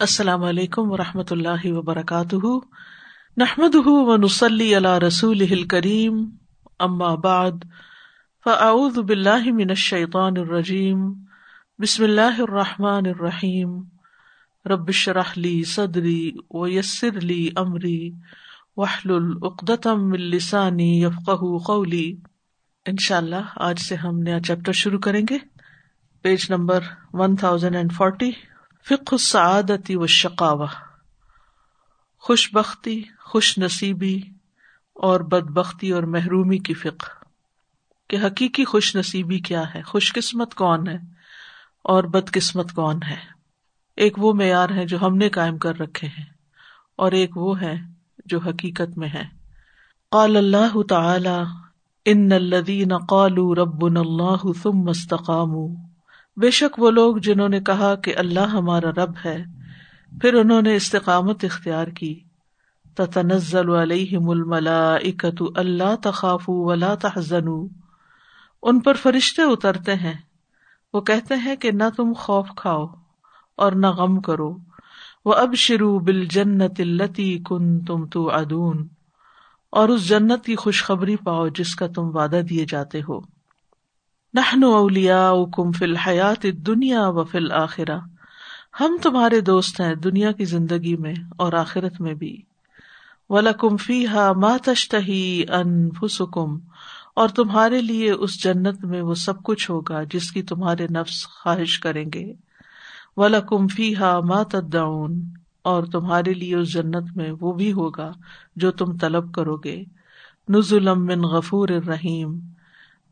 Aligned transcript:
السلام 0.00 0.44
علیکم 0.44 0.90
و 0.90 0.96
رحمۃ 0.96 1.30
اللہ 1.30 1.62
وبرکاتہ۔ 1.64 2.46
نحمد 3.36 3.74
و 3.74 4.16
نسلی 4.16 4.74
رسول 5.06 5.62
کریم 5.62 6.24
بعد، 7.22 7.64
فاعوذ 8.44 8.98
باللہ 8.98 9.52
من 9.52 9.70
الشیطان 9.70 10.36
الرجیم، 10.36 11.12
بسم 11.78 12.04
اللہ 12.04 12.40
الرحمٰن 12.40 13.06
الرحیم۔ 13.06 13.80
ربش 14.64 15.08
رحلی 15.08 15.64
صدری 15.64 16.30
و 16.50 16.68
یسر 16.68 17.16
علی 17.16 17.48
عمری 17.56 18.12
وحل 18.76 19.10
العقدم 19.10 20.12
السانی 20.12 21.02
یفق 21.02 21.44
قولی۔ 21.66 22.16
ان 22.86 22.96
شاء 23.00 23.16
اللہ 23.16 23.52
آج 23.56 23.78
سے 23.78 23.94
ہم 23.94 24.18
نیا 24.18 24.40
چیپٹر 24.40 24.72
شروع 24.72 24.98
کریں 24.98 25.22
گے۔ 25.30 25.38
Page 26.22 26.46
number 26.50 26.80
one 27.12 27.36
thousand 27.36 27.76
and 27.76 27.92
forty 27.92 28.30
فک 28.88 29.12
السعادتی 29.12 29.96
و 29.96 30.06
شقاوہ، 30.06 30.66
خوش 32.18 32.54
بختی، 32.54 33.02
خوش 33.20 33.58
نصیبی 33.58 34.22
اور 34.94 35.20
بد 35.20 35.50
بختی 35.50 35.90
اور 35.90 36.02
محرومی 36.02 36.58
کی 36.58 36.74
فکر 36.74 37.24
کہ 38.08 38.16
حقیقی 38.16 38.64
خوش 38.64 38.96
نصیبی 38.96 39.38
کیا 39.38 39.74
ہے، 39.74 39.82
خوش 39.82 40.12
قسمت 40.12 40.54
کون 40.54 40.88
ہے 40.88 40.98
اور 41.82 42.04
بد 42.04 42.30
قسمت 42.30 42.72
کون 42.72 43.02
ہے۔ 43.02 43.16
ایک 43.96 44.18
وہ 44.18 44.32
معیار 44.32 44.70
ہے 44.70 44.86
جو 44.86 45.02
ہم 45.02 45.16
نے 45.16 45.28
قائم 45.28 45.58
کر 45.58 45.80
رکھے 45.80 46.08
ہیں 46.08 46.26
اور 46.96 47.12
ایک 47.12 47.36
وہ 47.36 47.60
ہے 47.60 47.76
جو 48.26 48.38
حقیقت 48.38 48.98
میں 48.98 49.08
ہے۔ 49.08 49.24
قال 50.10 50.36
اللہ 50.36 50.82
تعالی، 50.88 51.42
ان 52.04 52.32
الذین 52.32 52.98
قالوا 52.98 53.54
ربنا 53.54 54.00
اللہ 54.00 54.52
ثم 54.62 54.88
استقاموا 54.88 55.87
بے 56.40 56.50
شک 56.50 56.78
وہ 56.78 56.90
لوگ 56.90 57.16
جنہوں 57.16 57.48
نے 57.48 57.60
کہا 57.60 57.94
کہ 57.94 58.14
اللہ 58.16 58.40
ہمارا 58.40 58.90
رب 58.90 59.12
ہے، 59.24 59.44
پھر 60.20 60.34
انہوں 60.34 60.62
نے 60.62 60.76
استقامت 60.76 61.44
اختیار 61.44 61.86
کی۔ 61.86 62.20
تنزل 62.96 63.70
علیہم 63.70 64.30
الملائکۃ 64.30 65.44
اللہ 65.56 65.96
تخاف 66.02 66.42
ولا 66.46 66.94
تحزنوا۔ 66.94 67.68
ان 68.62 68.80
پر 68.80 68.94
فرشتے 68.94 69.42
اترتے 69.42 69.94
ہیں۔ 69.94 70.14
وہ 70.92 71.00
کہتے 71.00 71.34
ہیں 71.34 71.56
کہ 71.56 71.70
نہ 71.70 71.82
تم 71.96 72.12
خوف 72.12 72.48
کھاؤ 72.56 72.86
اور 73.56 73.72
نہ 73.72 73.86
غم 73.86 74.20
کرو۔ 74.20 74.56
وہ 75.24 75.34
اب 75.34 75.54
شروع 75.54 76.00
بل 76.00 76.24
جنت 76.24 76.72
التی 76.78 77.38
کن 77.48 77.84
تم 77.84 78.06
تو 78.06 78.30
ادون 78.30 78.88
اور 79.70 79.88
اس 79.88 80.08
جنت 80.08 80.44
کی 80.44 80.56
خوشخبری 80.56 81.16
پاؤ 81.16 81.48
جس 81.48 81.74
کا 81.74 81.86
تم 81.86 82.16
وعدہ 82.16 82.40
دیے 82.50 82.66
جاتے 82.68 83.00
ہو۔ 83.08 83.37
نہن 84.34 84.64
اولیا 84.64 85.32
کم 85.56 85.72
فل 85.72 85.96
حیات 85.96 86.46
دنیا 86.66 87.08
و 87.08 87.24
فل 87.24 87.52
آخرا 87.52 87.98
ہم 88.80 88.96
تمہارے 89.02 89.40
دوست 89.40 89.80
ہیں 89.80 89.94
دنیا 89.94 90.32
کی 90.32 90.44
زندگی 90.44 90.96
میں 90.96 91.14
اور 91.36 91.52
آخرت 91.52 92.00
میں 92.00 92.14
بھی۔ 92.14 92.42
ولکم 93.28 93.76
فی 93.76 94.06
ہا 94.06 94.32
ماتشتہی 94.32 95.44
ان 95.48 95.88
فسکم 95.90 96.58
اور 97.16 97.28
تمہارے 97.28 97.80
لیے 97.80 98.10
اس 98.10 98.42
جنت 98.44 98.84
میں 98.84 99.02
وہ 99.02 99.14
سب 99.14 99.42
کچھ 99.42 99.70
ہوگا 99.70 100.02
جس 100.02 100.30
کی 100.32 100.42
تمہارے 100.42 100.86
نفس 100.90 101.26
خواہش 101.26 101.78
کریں 101.78 102.04
گے۔ 102.14 102.32
ولکم 103.16 103.66
فی 103.66 103.96
ہا 103.96 104.20
ماتدعون 104.20 105.22
اور 105.62 105.82
تمہارے 105.84 106.34
لیے 106.34 106.54
اس 106.54 106.72
جنت 106.72 107.16
میں 107.16 107.30
وہ 107.40 107.52
بھی 107.52 107.72
ہوگا 107.72 108.12
جو 108.56 108.70
تم 108.70 108.96
طلب 108.96 109.34
کرو 109.34 109.56
گے۔ 109.56 109.84
نزلم 110.48 111.06
من 111.06 111.20
غفور 111.20 111.68
الرحیم 111.68 112.38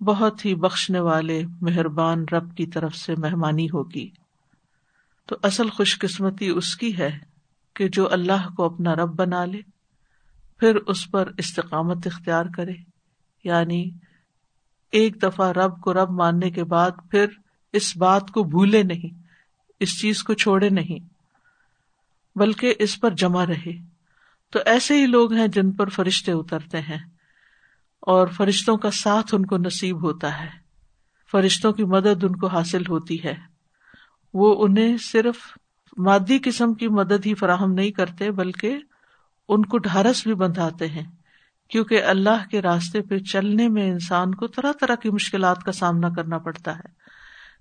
بہت 0.00 0.44
ہی 0.44 0.54
بخشنے 0.54 1.00
والے 1.00 1.42
مہربان 1.60 2.24
رب 2.32 2.56
کی 2.56 2.66
طرف 2.66 2.96
سے 2.96 3.14
مہمانی 3.18 3.66
ہوگی۔ 3.66 4.10
تو 5.26 5.36
اصل 5.42 5.68
خوش 5.68 5.98
قسمتی 5.98 6.48
اس 6.48 6.76
کی 6.76 6.98
ہے 6.98 7.18
کہ 7.74 7.88
جو 7.88 8.12
اللہ 8.12 8.54
کو 8.56 8.64
اپنا 8.64 8.94
رب 8.94 9.14
بنا 9.14 9.44
لے، 9.44 9.60
پھر 10.58 10.76
اس 10.76 11.10
پر 11.10 11.30
استقامت 11.38 12.06
اختیار 12.06 12.46
کرے۔ 12.56 12.72
یعنی 13.44 13.90
ایک 14.92 15.22
دفعہ 15.22 15.50
رب 15.50 15.80
کو 15.80 15.92
رب 15.92 16.10
ماننے 16.10 16.50
کے 16.50 16.64
بعد 16.64 16.90
پھر 17.10 17.26
اس 17.72 17.96
بات 17.96 18.30
کو 18.30 18.42
بھولے 18.42 18.82
نہیں، 18.82 19.22
اس 19.80 20.00
چیز 20.00 20.22
کو 20.22 20.34
چھوڑے 20.34 20.68
نہیں، 20.68 21.08
بلکہ 22.38 22.74
اس 22.78 23.00
پر 23.00 23.10
جمع 23.10 23.46
رہے۔ 23.46 23.72
تو 24.50 24.58
ایسے 24.66 25.00
ہی 25.00 25.06
لوگ 25.06 25.32
ہیں 25.32 25.48
جن 25.48 25.72
پر 25.72 25.88
فرشتے 25.88 26.32
اترتے 26.32 26.80
ہیں۔ 26.80 27.15
اور 28.00 28.26
فرشتوں 28.26 28.76
کا 28.76 28.90
ساتھ 28.90 29.34
ان 29.34 29.46
کو 29.46 29.56
نصیب 29.56 30.02
ہوتا 30.02 30.40
ہے۔ 30.40 30.48
فرشتوں 31.30 31.72
کی 31.72 31.84
مدد 31.84 32.24
ان 32.24 32.36
کو 32.36 32.46
حاصل 32.46 32.82
ہوتی 32.88 33.24
ہے۔ 33.24 33.34
وہ 34.34 34.64
انہیں 34.64 34.96
صرف 34.96 35.36
مادی 35.98 36.38
قسم 36.44 36.74
کی 36.74 36.88
مدد 36.88 37.26
ہی 37.26 37.34
فراہم 37.34 37.72
نہیں 37.72 37.90
کرتے، 37.90 38.30
بلکہ 38.30 38.78
ان 39.48 39.64
کو 39.64 39.78
ڈھارس 39.78 40.26
بھی 40.26 40.34
بندھاتے 40.34 40.86
ہیں، 40.86 41.04
کیونکہ 41.68 42.02
اللہ 42.02 42.48
کے 42.50 42.62
راستے 42.62 43.02
پہ 43.02 43.18
چلنے 43.18 43.68
میں 43.68 43.90
انسان 43.90 44.34
کو 44.34 44.46
طرح 44.46 44.72
طرح 44.80 44.94
کی 44.94 45.10
مشکلات 45.10 45.62
کا 45.62 45.72
سامنا 45.72 46.08
کرنا 46.08 46.38
پڑتا 46.38 46.76
ہے۔ 46.76 46.88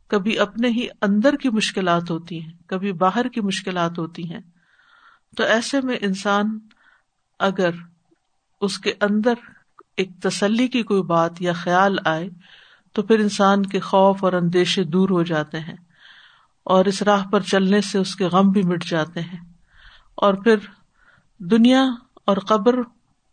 کبھی 0.07 0.39
اپنے 0.39 0.67
ہی 0.67 0.87
اندر 1.01 1.35
کی 1.35 1.49
مشکلات 1.49 2.11
ہوتی 2.11 2.41
ہیں، 2.41 2.53
کبھی 2.67 2.93
باہر 2.93 3.27
کی 3.27 3.41
مشکلات 3.41 3.99
ہوتی 3.99 4.33
ہیں۔ 4.33 4.41
تو 5.37 5.43
ایسے 5.43 5.81
میں 5.81 5.97
انسان 6.01 6.59
اگر 7.39 7.69
اس 8.61 8.79
کے 8.79 8.93
اندر 9.01 9.33
ایک 9.97 10.09
تسلی 10.21 10.67
کی 10.67 10.83
کوئی 10.83 11.03
بات 11.03 11.41
یا 11.41 11.53
خیال 11.53 11.97
آئے 12.05 12.29
تو 12.93 13.01
پھر 13.01 13.19
انسان 13.19 13.65
کے 13.65 13.79
خوف 13.79 14.23
اور 14.23 14.33
اندیشے 14.33 14.83
دور 14.83 15.09
ہو 15.09 15.23
جاتے 15.23 15.59
ہیں 15.59 15.75
اور 16.63 16.85
اس 16.85 17.01
راہ 17.01 17.27
پر 17.27 17.39
چلنے 17.41 17.81
سے 17.81 17.97
اس 17.97 18.15
کے 18.15 18.25
غم 18.25 18.49
بھی 18.49 18.63
مٹ 18.63 18.85
جاتے 18.85 19.21
ہیں۔ 19.21 19.39
اور 20.15 20.33
پھر 20.33 20.55
دنیا 21.39 21.83
اور 22.25 22.37
قبر 22.37 22.75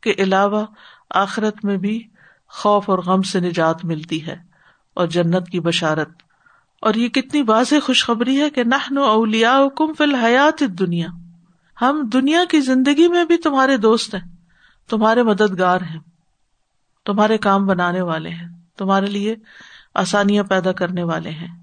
کے 0.02 0.14
علاوہ 0.18 0.66
آخرت 1.10 1.64
میں 1.64 1.76
بھی 1.76 2.02
خوف 2.48 2.90
اور 2.90 2.98
غم 2.98 3.22
سے 3.22 3.40
نجات 3.40 3.84
ملتی 3.84 4.26
ہے 4.26 4.36
اور 4.94 5.06
جنت 5.06 5.48
کی 5.48 5.60
بشارت۔ 5.60 6.08
اور 6.80 6.94
یہ 6.94 7.08
کتنی 7.08 7.42
واضح 7.46 7.74
خوشخبری 7.82 8.40
ہے 8.40 8.50
کہ 8.50 8.64
نہ 8.64 9.00
اولیا 9.00 9.60
کم 9.76 9.92
فی 9.92 10.04
الحیات 10.04 10.62
دنیا 10.78 11.06
ہم 11.82 12.08
دنیا 12.12 12.44
کی 12.50 12.60
زندگی 12.60 13.08
میں 13.08 13.24
بھی 13.24 13.36
تمہارے 13.36 13.76
دوست 13.76 14.14
ہیں، 14.14 14.36
تمہارے 14.88 15.22
مددگار 15.22 15.80
ہیں۔ 15.80 16.11
تمہارے 17.04 17.38
کام 17.38 17.66
بنانے 17.66 18.00
والے 18.00 18.28
ہیں، 18.28 18.48
تمہارے 18.76 19.06
لیے 19.06 19.36
آسانیاں 19.94 20.44
پیدا 20.44 20.72
کرنے 20.72 21.02
والے 21.02 21.30
ہیں۔ 21.30 21.62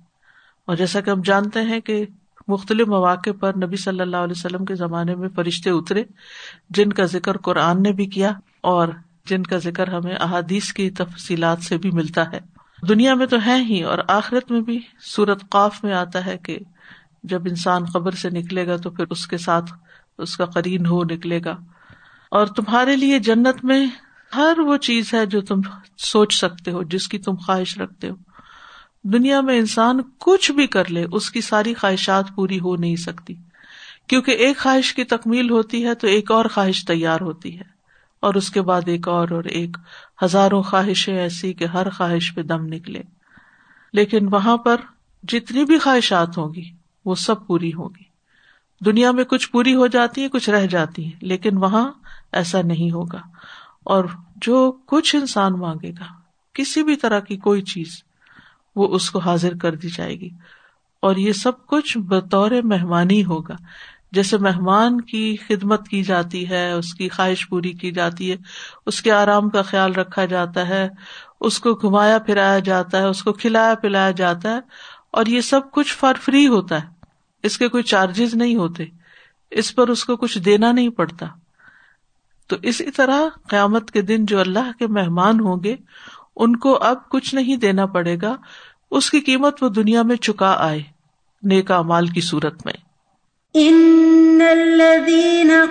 اور 0.65 0.75
جیسا 0.75 1.01
کہ 1.01 1.09
ہم 1.09 1.21
جانتے 1.21 1.61
ہیں 1.61 1.79
کہ 1.79 2.05
مختلف 2.47 2.87
مواقع 2.87 3.29
پر 3.39 3.51
نبی 3.55 3.75
صلی 3.75 3.99
اللہ 3.99 4.17
علیہ 4.17 4.33
وسلم 4.37 4.65
کے 4.65 4.75
زمانے 4.75 5.15
میں 5.15 5.29
فرشتے 5.29 5.69
اترے، 5.69 6.03
جن 6.69 6.93
کا 6.93 7.05
ذکر 7.05 7.37
قرآن 7.37 7.83
نے 7.83 7.91
بھی 7.91 8.05
کیا 8.05 8.31
اور 8.61 8.87
جن 9.25 9.43
کا 9.43 9.57
ذکر 9.57 9.87
ہمیں 9.87 10.15
احادیث 10.15 10.73
کی 10.73 10.89
تفصیلات 10.89 11.59
سے 11.59 11.77
بھی 11.77 11.91
ملتا 11.91 12.31
ہے۔ 12.31 12.39
دنیا 12.89 13.13
میں 13.13 13.25
تو 13.25 13.37
ہے 13.45 13.55
ہی 13.55 13.83
اور 13.83 13.97
آخرت 14.07 14.51
میں 14.51 14.61
بھی 14.61 14.79
سورت 14.99 15.49
قاف 15.49 15.83
میں 15.83 15.93
آتا 15.93 16.25
ہے 16.25 16.37
کہ 16.37 16.59
جب 17.23 17.41
انسان 17.45 17.85
قبر 17.85 18.11
سے 18.11 18.29
نکلے 18.29 18.67
گا 18.67 18.77
تو 18.77 18.89
پھر 18.89 19.05
اس 19.09 19.27
کے 19.27 19.37
ساتھ 19.37 19.73
اس 20.17 20.37
کا 20.37 20.45
قرین 20.45 20.85
ہو 20.85 21.03
نکلے 21.03 21.39
گا۔ 21.45 21.57
اور 22.31 22.45
تمہارے 22.45 22.95
لیے 22.95 23.19
جنت 23.19 23.65
میں 23.65 23.87
ہر 24.35 24.59
وہ 24.59 24.77
چیز 24.77 25.13
ہے 25.13 25.25
جو 25.25 25.41
تم 25.41 25.61
سوچ 25.97 26.33
سکتے 26.33 26.71
ہو، 26.71 26.83
جس 26.83 27.07
کی 27.07 27.19
تم 27.19 27.35
خواہش 27.35 27.77
رکھتے 27.77 28.09
ہو۔ 28.09 28.15
دنیا 29.03 29.41
میں 29.41 29.57
انسان 29.59 29.99
کچھ 30.17 30.51
بھی 30.51 30.67
کر 30.67 30.89
لے، 30.91 31.05
اس 31.11 31.31
کی 31.31 31.41
ساری 31.41 31.73
خواہشات 31.73 32.25
پوری 32.35 32.59
ہو 32.59 32.75
نہیں 32.75 32.95
سکتی۔ 32.95 33.33
کیونکہ 34.07 34.31
ایک 34.31 34.57
خواہش 34.57 34.93
کی 34.93 35.03
تکمیل 35.03 35.49
ہوتی 35.49 35.85
ہے 35.85 35.95
تو 35.95 36.07
ایک 36.07 36.31
اور 36.31 36.45
خواہش 36.45 36.85
تیار 36.85 37.21
ہوتی 37.21 37.57
ہے۔ 37.57 37.63
اور 38.19 38.33
اس 38.33 38.49
کے 38.49 38.61
بعد 38.61 38.81
ایک 38.85 39.07
اور 39.07 39.29
اور 39.29 39.43
ایک۔ 39.43 39.77
ہزاروں 40.23 40.63
خواہشیں 40.63 41.17
ایسی 41.17 41.53
کہ 41.53 41.65
ہر 41.65 41.89
خواہش 41.89 42.35
پہ 42.35 42.41
دم 42.41 42.65
نکلے۔ 42.65 43.01
لیکن 43.93 44.33
وہاں 44.33 44.57
پر 44.57 44.75
جتنی 45.23 45.65
بھی 45.65 45.79
خواہشات 45.79 46.37
ہوں 46.37 46.53
گی، 46.53 46.69
وہ 47.05 47.15
سب 47.15 47.47
پوری 47.47 47.73
ہوگی 47.73 48.03
دنیا 48.85 49.11
میں 49.11 49.23
کچھ 49.23 49.51
پوری 49.51 49.75
ہو 49.75 49.87
جاتی 49.87 50.23
ہے 50.23 50.29
کچھ 50.29 50.49
رہ 50.49 50.65
جاتی 50.65 51.05
ہے 51.05 51.11
لیکن 51.21 51.57
وہاں 51.57 51.91
ایسا 52.31 52.61
نہیں 52.61 52.91
ہوگا۔ 52.91 53.21
اور 53.85 54.05
جو 54.35 54.71
کچھ 54.85 55.15
انسان 55.15 55.53
مانگے 55.53 55.91
گا، 55.91 56.05
کسی 56.53 56.83
بھی 56.83 56.95
طرح 56.95 57.19
کی 57.19 57.37
کوئی 57.37 57.61
چیز، 57.61 58.03
وہ 58.75 58.95
اس 58.95 59.11
کو 59.11 59.19
حاضر 59.19 59.57
کر 59.57 59.75
دی 59.75 59.89
جائے 59.89 60.19
گی۔ 60.19 60.29
اور 60.99 61.15
یہ 61.15 61.31
سب 61.31 61.65
کچھ 61.65 61.97
بطور 61.97 62.51
مہمانی 62.63 63.25
ہوگا۔ 63.25 63.55
جیسے 64.11 64.37
مہمان 64.37 65.01
کی 65.01 65.35
خدمت 65.47 65.87
کی 65.87 66.03
جاتی 66.03 66.49
ہے، 66.49 66.71
اس 66.71 66.93
کی 66.93 67.09
خواہش 67.09 67.49
پوری 67.49 67.73
کی 67.73 67.91
جاتی 67.91 68.31
ہے، 68.31 68.35
اس 68.85 69.01
کے 69.01 69.11
آرام 69.11 69.49
کا 69.49 69.61
خیال 69.61 69.93
رکھا 69.93 70.25
جاتا 70.25 70.67
ہے، 70.67 70.89
اس 71.41 71.59
کو 71.59 71.73
گھمایا 71.73 72.19
پھرایا 72.19 72.59
جاتا 72.59 72.97
ہے، 72.97 73.03
اس 73.03 73.23
کو 73.23 73.33
کھلایا 73.33 73.75
پلایا 73.75 74.11
جاتا 74.11 74.53
ہے، 74.53 74.59
اور 75.11 75.25
یہ 75.25 75.41
سب 75.41 75.71
کچھ 75.71 75.95
فار 75.95 76.13
فری 76.21 76.47
ہوتا 76.47 76.83
ہے۔ 76.83 76.87
اس 77.43 77.57
کے 77.57 77.67
کوئی 77.67 77.83
چارجز 77.83 78.35
نہیں 78.35 78.55
ہوتے۔ 78.55 78.85
اس 79.51 79.75
پر 79.75 79.87
اس 79.87 80.05
کو 80.05 80.15
کچھ 80.15 80.39
دینا 80.39 80.71
نہیں 80.71 80.89
پڑتا۔ 80.89 81.25
تو 82.49 82.55
اسی 82.63 82.91
طرح 82.91 83.21
قیامت 83.49 83.91
کے 83.91 84.01
دن 84.01 84.25
جو 84.25 84.39
اللہ 84.39 84.71
کے 84.79 84.87
مہمان 84.87 85.39
ہوں 85.39 85.57
گے، 85.63 85.75
ان 86.35 86.55
کو 86.55 86.79
اب 86.81 87.09
کچھ 87.09 87.35
نہیں 87.35 87.55
دینا 87.55 87.85
پڑے 87.85 88.17
گا۔ 88.21 88.35
اس 88.91 89.09
کی 89.09 89.19
قیمت 89.19 89.63
وہ 89.63 89.69
دنیا 89.69 90.01
میں 90.01 90.15
چکا 90.15 90.55
آئے 90.59 90.83
نیکا 91.43 91.81
مال 91.81 92.07
کی 92.07 92.21
صورت 92.21 92.65
میں۔ 92.65 92.73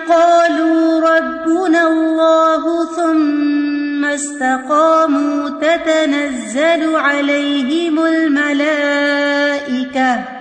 قالوا 0.07 0.99
ربنا 0.99 1.81
الله 1.81 2.95
ثم 2.95 4.05
استقاموا 4.13 5.59
تتنزل 5.59 6.95
عليهم 6.95 7.99
الملائكة 7.99 10.38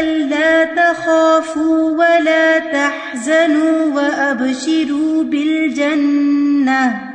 ألا 0.00 0.64
تخافوا 0.64 1.90
ولا 1.90 2.58
تحزنوا 2.58 3.94
وأبشروا 3.94 5.22
بالجنة 5.22 7.06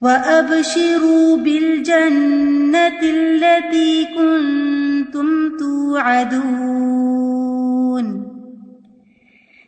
وَأَبْشِرُوا 0.00 1.36
بِالْجَنَّةِ 1.36 3.00
الَّتِي 3.02 4.04
كُنْتُمْ 4.04 5.56
تُوعَدُونَ 5.58 6.76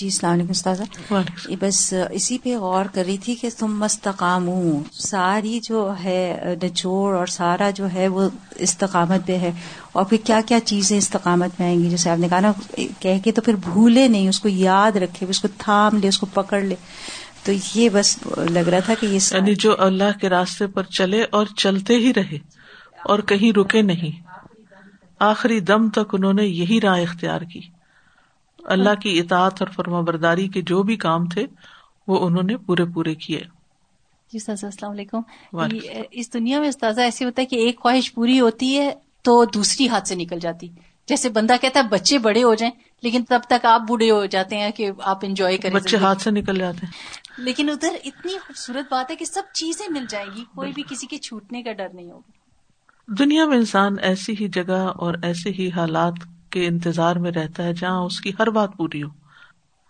جی 0.00 0.06
السلام 0.06 0.32
علیکم 0.32 0.50
استاذہ۔ 0.50 0.82
بس 1.60 1.94
اسی 2.10 2.38
پہ 2.38 2.56
غور 2.56 2.84
کر 2.94 3.04
رہی 3.06 3.18
تھی 3.18 3.34
کہ 3.34 3.48
تم 3.58 3.80
مستقام 3.80 4.50
ساری 4.92 5.60
جو 5.62 5.92
ہے 6.04 6.42
نچوڑ 6.62 7.16
اور 7.16 7.26
سارا 7.26 7.70
جو 7.70 7.86
ہے 7.94 8.08
وہ 8.08 8.28
استقامت 8.56 9.26
پہ 9.26 9.38
ہے۔ 9.38 9.52
اور 9.92 10.04
پھر 10.04 10.16
کیا 10.24 10.40
کیا 10.46 10.60
چیزیں 10.60 10.98
استقامت 10.98 11.60
میں 11.60 11.68
آئیں 11.68 11.78
گی؟ 11.78 11.90
جیسے 11.90 12.10
آپ 12.10 12.18
نے 12.18 12.28
کہا 12.28 12.40
نا 12.40 12.52
کہہ 13.00 13.18
کے 13.24 13.32
تو 13.32 13.42
پھر 13.42 13.54
بھولے 13.54 14.08
نہیں 14.08 14.28
اس 14.28 14.40
کو 14.40 14.48
یاد 14.48 14.96
رکھے 14.96 15.26
اس 15.28 15.40
کو 15.40 15.48
تھام 15.58 15.98
لے 15.98 16.08
اس 16.08 16.18
کو 16.18 16.26
پکڑ 16.26 16.60
لے۔ 16.60 16.74
تو 17.44 17.52
یہ 17.74 17.88
بس 17.92 18.18
لگ 18.50 18.58
رہا 18.58 18.80
تھا 18.80 18.94
کہ 19.00 19.06
یہ 19.06 19.18
یعنی 19.32 19.54
جو 19.54 19.74
اللہ 19.78 20.18
کے 20.20 20.28
راستے 20.28 20.66
پر 20.66 20.82
چلے 20.82 21.24
اور 21.30 21.46
چلتے 21.56 21.94
ہی 21.94 22.14
رہے 22.14 22.38
اور 23.04 23.18
کہیں 23.18 23.52
رکے 23.52 23.82
نہیں۔ 23.82 24.22
آخری 25.18 25.60
دم 25.60 25.90
تک 25.90 26.14
انہوں 26.14 26.32
نے 26.32 26.46
یہی 26.46 26.80
راہ 26.80 27.00
اختیار 27.00 27.40
کی۔ 27.40 27.79
اللہ 28.64 28.94
کی 29.02 29.20
اطاعت 29.20 29.62
اور 29.62 29.68
فرما 29.68 30.00
برداری 30.00 30.48
کے 30.48 30.62
جو 30.62 30.82
بھی 30.82 30.96
کام 30.96 31.28
تھے 31.28 31.46
وہ 32.08 32.26
انہوں 32.26 32.42
نے 32.42 32.56
پورے 32.56 32.84
پورے 32.84 33.14
کیے۔ 33.14 33.40
جی 34.32 34.36
استاذ 34.36 34.64
السلام 34.64 34.90
علیکم۔ 34.92 35.20
اس 36.10 36.34
دنیا 36.34 36.60
میں 36.60 36.68
استاذہ 36.68 37.00
ایسی 37.00 37.24
ہوتا 37.24 37.42
ہے 37.42 37.46
کہ 37.46 37.56
ایک 37.56 37.80
خواہش 37.80 38.14
پوری 38.14 38.40
ہوتی 38.40 38.78
ہے 38.78 38.94
تو 39.22 39.44
دوسری 39.44 39.88
ہاتھ 39.88 40.08
سے 40.08 40.14
نکل 40.14 40.38
جاتی۔ 40.38 40.68
جیسے 41.08 41.28
بندہ 41.28 41.52
کہتا 41.60 41.80
ہے 41.80 41.88
بچے 41.88 42.18
بڑے 42.18 42.42
ہو 42.42 42.54
جائیں 42.54 42.72
لیکن 43.02 43.24
تب 43.28 43.40
تک 43.48 43.64
آپ 43.64 43.80
بوڑھے 43.88 44.10
ہو 44.10 44.26
جاتے 44.26 44.56
ہیں 44.58 44.70
کہ 44.70 44.90
آپ 45.02 45.18
انجوائے 45.22 45.56
کریں۔ 45.58 45.74
بچے 45.74 45.96
ہاتھ 45.96 46.22
سے 46.22 46.30
نکل 46.30 46.58
جاتے 46.58 46.86
ہیں۔ 46.86 46.92
لیکن 47.38 47.70
ادھر 47.70 47.96
اتنی 48.04 48.38
خوبصورت 48.38 48.84
بات 48.90 49.10
ہے 49.10 49.16
کہ 49.16 49.24
سب 49.24 49.42
چیزیں 49.54 49.86
مل 49.88 50.04
جائیں 50.08 50.28
گی 50.36 50.44
کوئی 50.54 50.72
بھی 50.72 50.82
کسی 50.90 51.06
کے 51.06 51.18
چھوٹنے 51.18 51.62
کا 51.62 51.72
ڈر 51.72 51.88
نہیں 51.94 52.10
ہوگا۔ 52.10 52.30
دنیا 53.18 53.44
میں 53.44 53.56
انسان 53.56 53.96
ایسی 54.02 54.34
ہی 54.40 54.48
جگہ 54.48 54.92
اور 54.96 55.14
ایسے 55.22 55.50
ہی 55.50 55.70
حالات 55.76 56.14
کے 56.50 56.66
انتظار 56.66 57.16
میں 57.16 57.30
رہتا 57.30 57.62
ہے 57.62 57.72
جہاں 57.72 57.98
اس 57.98 58.20
کی 58.20 58.32
ہر 58.38 58.50
بات 58.50 58.76
پوری 58.76 59.02
ہو، 59.02 59.08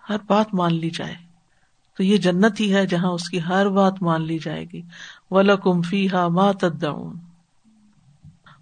ہر 0.08 0.16
بات 0.26 0.54
مان 0.54 0.74
لی 0.74 0.90
جائے۔ 0.90 1.14
تو 1.96 2.04
یہ 2.04 2.16
جنت 2.16 2.60
ہی 2.60 2.74
ہے 2.74 2.86
جہاں 2.86 3.10
اس 3.10 3.28
کی 3.28 3.40
ہر 3.42 3.68
بات 3.68 4.02
مان 4.02 4.22
لی 4.22 4.38
جائے 4.38 4.64
گی۔ 4.72 4.82
ولا 5.30 5.56
کمفی 5.56 6.06
ہا 6.12 6.28
ما 6.28 6.52
تدعون۔ 6.52 7.16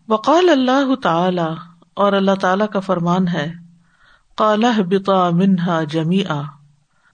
وقال 0.09 0.51
اللہ 0.51 0.95
تعالی 0.95 1.55
اور 1.95 2.13
اللہ 2.13 2.35
تعالی 2.41 2.65
کا 2.73 2.81
فرمان 2.81 3.29
ہے 3.29 3.53
کالہ 4.37 4.83
بتا 4.83 5.31
منہا 5.31 5.83
جمی 5.83 6.25
آ 6.25 6.41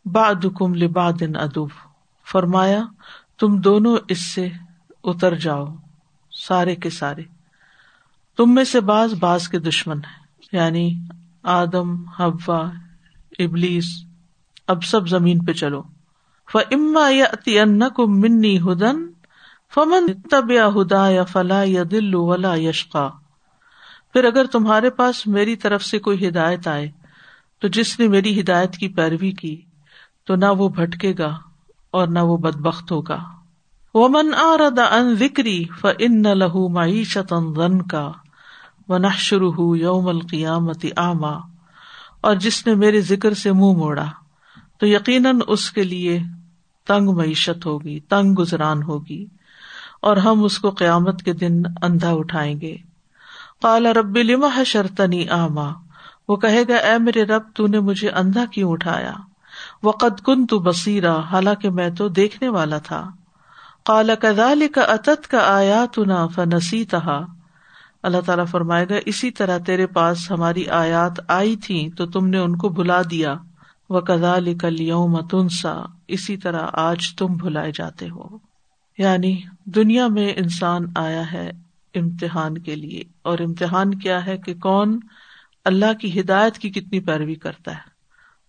باد 0.04 0.46
کم 0.58 0.74
لباد 0.74 1.22
ادب 1.34 1.68
فرمایا، 2.32 2.82
تم 3.38 3.60
دونوں 3.60 3.96
اس 4.08 4.34
سے 4.34 4.48
اتر 5.04 5.34
جاؤ، 5.34 5.64
سارے 6.30 6.76
کے 6.76 6.90
سارے۔ 6.90 7.22
تم 8.36 8.54
میں 8.54 8.64
سے 8.64 8.80
باز 8.80 9.14
باز 9.14 9.48
کے 9.48 9.58
دشمن 9.58 9.96
ہیں۔ 9.96 10.23
یعنی 10.54 10.98
آدم 11.42 12.04
ہبا 12.04 12.58
ابلیس، 13.38 13.84
اب 14.66 14.84
سب 14.84 15.08
زمین 15.08 15.44
پہ 15.44 15.52
چلو۔ 15.52 15.82
ف 16.52 16.56
اما 16.70 17.08
یا 17.10 17.88
کو 17.88 18.06
منی 18.06 18.58
ہدن 18.58 19.06
فمن 19.74 20.12
تب 20.30 20.50
یا 20.50 20.68
ہدا 20.68 21.08
یا 21.08 21.24
فلا 21.24 21.62
یا 21.64 21.82
دل 21.90 22.14
ولا 22.14 22.54
یشقا 22.54 23.08
پھر 24.12 24.24
اگر 24.24 24.44
تمہارے 24.44 24.90
پاس 24.90 25.26
میری 25.26 25.56
طرف 25.56 25.84
سے 25.84 25.98
کوئی 25.98 26.28
ہدایت 26.28 26.68
آئے، 26.68 26.90
تو 27.60 27.68
جس 27.68 28.00
نے 28.00 28.08
میری 28.08 28.40
ہدایت 28.40 28.76
کی 28.76 28.88
پیروی 28.88 29.32
کی، 29.32 29.60
تو 30.26 30.36
نہ 30.36 30.44
وہ 30.58 30.68
بھٹکے 30.68 31.14
گا 31.18 31.38
اور 31.90 32.08
نہ 32.08 32.18
وہ 32.18 32.36
بد 32.36 32.56
بخت 32.56 32.92
ہوگا۔ 32.92 33.18
وہ 33.94 34.08
من 34.08 34.34
آ 34.34 34.56
ردا 34.58 34.84
ان 34.84 35.14
ذکری 35.14 35.64
ف 35.80 35.86
ان 35.98 36.22
نہ 36.22 36.28
لہو 36.28 36.68
معیشت 36.68 37.34
کا 37.90 38.12
و 38.88 38.98
نہ 38.98 39.06
شروع 39.18 39.52
ہو 39.52 39.76
یوم 39.76 40.08
القیامت 40.08 40.86
آما 40.96 41.32
اور 42.20 42.34
جس 42.34 42.66
نے 42.66 42.74
میرے 42.74 43.00
ذکر 43.00 43.34
سے 43.34 43.52
منہ 43.52 43.76
موڑا، 43.76 44.06
تو 44.78 44.86
یقیناً 44.86 45.40
اس 45.46 45.70
کے 45.70 45.82
لیے 45.82 46.18
تنگ 46.86 47.10
معیشت 47.10 47.66
ہوگی، 47.66 48.00
تنگ 48.00 48.34
گزران 48.38 48.82
ہوگی، 48.82 49.26
اور 50.02 50.16
ہم 50.16 50.44
اس 50.44 50.58
کو 50.58 50.70
قیامت 50.70 51.22
کے 51.22 51.32
دن 51.32 51.62
اندھا 51.82 52.10
اٹھائیں 52.10 52.60
گے۔ 52.60 52.76
کالا 53.62 53.92
رب 53.92 54.16
لما 54.16 54.62
شرطنی 54.66 55.28
آما 55.28 55.70
وہ 56.28 56.36
کہے 56.36 56.62
گا، 56.68 56.76
اے 56.76 56.98
میرے 56.98 57.24
رب، 57.24 57.42
تو 57.54 57.66
نے 57.66 57.80
مجھے 57.80 58.10
اندھا 58.10 58.44
کیوں 58.44 58.72
اٹھایا؟ 58.72 59.12
وہ 59.82 59.92
قد 59.92 60.20
کن 60.20 60.46
تو 60.46 60.58
بصیرا، 60.58 61.18
حالانکہ 61.18 61.70
میں 61.70 61.90
تو 61.90 62.08
دیکھنے 62.08 62.48
والا 62.48 62.78
تھا۔ 62.78 63.10
کالا 63.84 64.14
کدال 64.14 64.68
کا 64.68 64.82
اتت 64.82 65.28
کا 65.28 65.54
آیا 65.54 65.84
تو 65.92 66.28
فنسی 66.28 66.84
تہا 66.84 67.24
اللہ 68.04 68.20
تعالیٰ 68.26 68.46
فرمائے 68.46 68.86
گا، 68.90 68.94
اسی 69.06 69.30
طرح 69.30 69.58
تیرے 69.58 69.86
پاس 69.86 70.30
ہماری 70.30 70.68
آیات 70.68 71.20
آئی 71.28 71.56
تھی 71.56 71.90
تو 71.90 72.06
تم 72.06 72.26
نے 72.26 72.38
ان 72.38 72.56
کو 72.56 72.68
بلا 72.68 73.02
دیا۔ 73.10 73.34
وہ 73.90 74.00
کزا 74.00 74.38
لکل 74.38 74.80
یوم 74.80 75.20
تنسا 75.20 75.82
اسی 76.08 76.36
طرح 76.36 76.66
آج 76.72 76.98
تم 77.18 77.26
بھلائے 77.26 77.72
جاتے 77.74 78.10
ہو۔ 78.10 78.38
یعنی 78.98 79.40
دنیا 79.64 80.08
میں 80.08 80.32
انسان 80.36 80.82
آیا 80.96 81.32
ہے 81.32 81.50
امتحان 81.94 82.58
کے 82.58 82.76
لیے۔ 82.76 83.02
اور 83.22 83.38
امتحان 83.38 83.94
کیا 83.94 84.26
ہے 84.26 84.38
کہ 84.38 84.54
کون 84.54 85.00
اللہ 85.64 85.92
کی 86.00 86.20
ہدایت 86.20 86.58
کی 86.58 86.70
کتنی 86.70 87.00
پیروی 87.00 87.34
کرتا 87.34 87.72
ہے۔ 87.72 87.88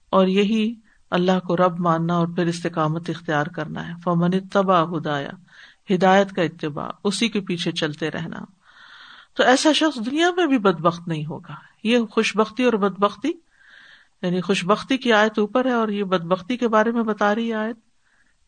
اور 0.10 0.28
یہی 0.28 0.74
اللہ 1.12 1.40
کو 1.48 1.58
رب 1.58 1.80
ماننا 1.80 2.14
اور 2.14 2.28
پھر 2.28 2.46
استقامت 2.46 3.10
اختیار 3.10 3.48
کرنا 3.48 3.88
ہے۔ 3.88 3.94
فمن 4.04 4.48
تباہ 4.54 4.86
ہدایا 4.98 5.32
ہدایت 5.96 6.32
کا 6.32 6.42
اتباع، 6.42 6.90
اسی 7.04 7.30
کے 7.30 7.40
پیچھے 7.42 7.72
چلتے 7.72 8.12
رہنا۔ 8.12 8.40
تو 9.36 9.44
ایسا 9.44 9.72
شخص 9.72 10.06
دنیا 10.06 10.32
میں 10.38 10.46
بھی 10.46 10.58
بد 10.58 10.80
بخت 10.80 11.08
نہیں 11.08 11.26
ہوگا۔ 11.26 11.54
یہ 11.84 12.00
خوش 12.00 12.38
بختی 12.38 12.64
اور 12.64 12.74
بد 12.74 13.00
بختی 13.00 13.32
یعنی 14.22 14.42
خوش 14.42 14.66
بختی 14.66 14.98
کی 14.98 15.14
آیت 15.14 15.40
اوپر 15.40 15.66
ہے 15.66 15.74
اور 15.74 15.88
یہ 15.88 16.04
بد 16.04 16.24
بختی 16.24 16.58
کے 16.58 16.68
بارے 16.68 16.92
میں 16.92 17.04
بتا 17.04 17.36
رہی 17.36 17.54
آیت 17.54 17.78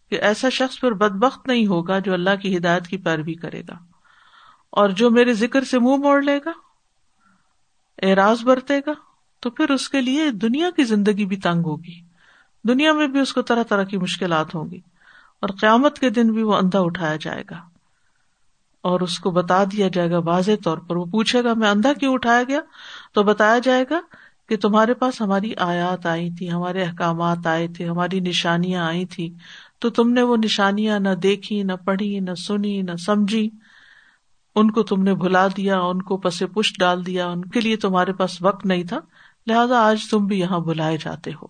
کہ 0.10 0.22
ایسا 0.22 0.50
شخص 0.50 0.80
پھر 0.80 0.92
بد 0.92 1.16
بخت 1.16 1.48
نہیں 1.48 1.68
ہوگا 1.68 2.00
جو 2.00 2.14
اللہ 2.14 2.36
کی 2.42 2.58
ہدایت 2.58 2.88
کی 2.88 2.98
پیروی 2.98 3.34
کرے 3.34 3.62
گا۔ 3.62 3.74
اور 4.70 4.90
جو 4.90 5.10
میرے 5.10 5.34
ذکر 5.34 5.64
سے 5.64 5.80
منہ 5.80 5.96
موڑ 5.96 6.24
لے 6.24 6.40
گا، 6.46 6.52
اعراض 8.02 8.44
برتے 8.44 8.80
گا، 8.80 8.92
تو 9.40 9.50
پھر 9.50 9.70
اس 9.70 9.90
کے 9.90 10.02
لیے 10.02 10.32
دنیا 10.32 10.70
کی 10.76 10.84
زندگی 10.84 11.26
بھی 11.26 11.38
تنگ 11.38 11.62
ہوگی۔ 11.66 12.02
دنیا 12.68 12.94
میں 12.94 13.08
بھی 13.08 13.20
اس 13.20 13.34
کو 13.34 13.42
طرح 13.42 13.64
طرح 13.64 13.84
کی 13.84 13.98
مشکلات 13.98 14.56
ہوں 14.56 14.72
گی۔ 14.72 14.80
اور 15.40 15.50
قیامت 15.50 16.00
کے 16.00 16.10
دن 16.10 16.34
بھی 16.34 16.44
وہ 16.44 16.54
اندھا 16.54 16.80
اٹھایا 16.80 17.16
جائے 17.16 17.44
گا۔ 17.50 17.77
اور 18.88 19.00
اس 19.00 19.20
کو 19.20 19.32
بتا 19.32 19.64
دیا 19.64 19.88
جائے 19.94 20.12
گا 20.12 20.18
واضح 20.18 20.52
طور 20.64 20.78
پر۔ 20.78 20.96
وہ 20.96 21.06
پوچھے 21.06 21.44
گا، 21.44 21.54
میں 21.54 21.70
اندھا 21.70 21.94
کیوں 21.94 22.14
اٹھایا 22.14 22.44
گیا؟ 22.48 22.60
تو 23.14 23.24
بتایا 23.24 23.60
جائے 23.60 23.86
گا 23.90 24.00
کہ 24.50 24.58
تمہارے 24.58 24.94
پاس 24.94 25.22
ہماری 25.22 25.54
آیات 25.58 26.06
آئی 26.06 26.30
تھی، 26.32 26.52
ہمارے 26.52 26.84
احکامات 26.84 27.48
آئے 27.48 27.68
تھے، 27.68 27.88
ہماری 27.88 28.20
نشانیاں 28.20 28.86
آئی 28.86 29.06
تھی۔ 29.06 29.34
تو 29.80 29.90
تم 29.90 30.10
نے 30.10 30.22
وہ 30.22 30.38
نشانیاں 30.38 31.00
نہ 31.00 31.10
دیکھی، 31.10 31.64
نہ 31.64 31.74
پڑھی، 31.86 32.20
نہ 32.20 32.34
سنی، 32.34 32.82
نہ 32.82 32.96
سمجھی۔ 32.96 33.50
ان 34.56 34.72
کو 34.72 34.84
تم 34.84 35.04
نے 35.04 35.16
بھلا 35.16 35.48
دیا، 35.48 35.80
ان 35.80 36.02
کو 36.02 36.18
پس 36.18 36.44
پشت 36.54 36.80
ڈال 36.80 37.06
دیا، 37.06 37.28
ان 37.28 37.46
کے 37.46 37.62
لیے 37.62 37.76
تمہارے 37.76 38.14
پاس 38.14 38.42
وقت 38.42 38.66
نہیں 38.66 38.84
تھا۔ 38.84 39.00
لہذا 39.48 39.80
آج 39.80 39.98
تم 40.12 40.26
بھی 40.26 40.40
یہاں 40.40 40.60
بلائے 40.60 40.98
جاتے 40.98 41.32
ہو۔ 41.42 41.48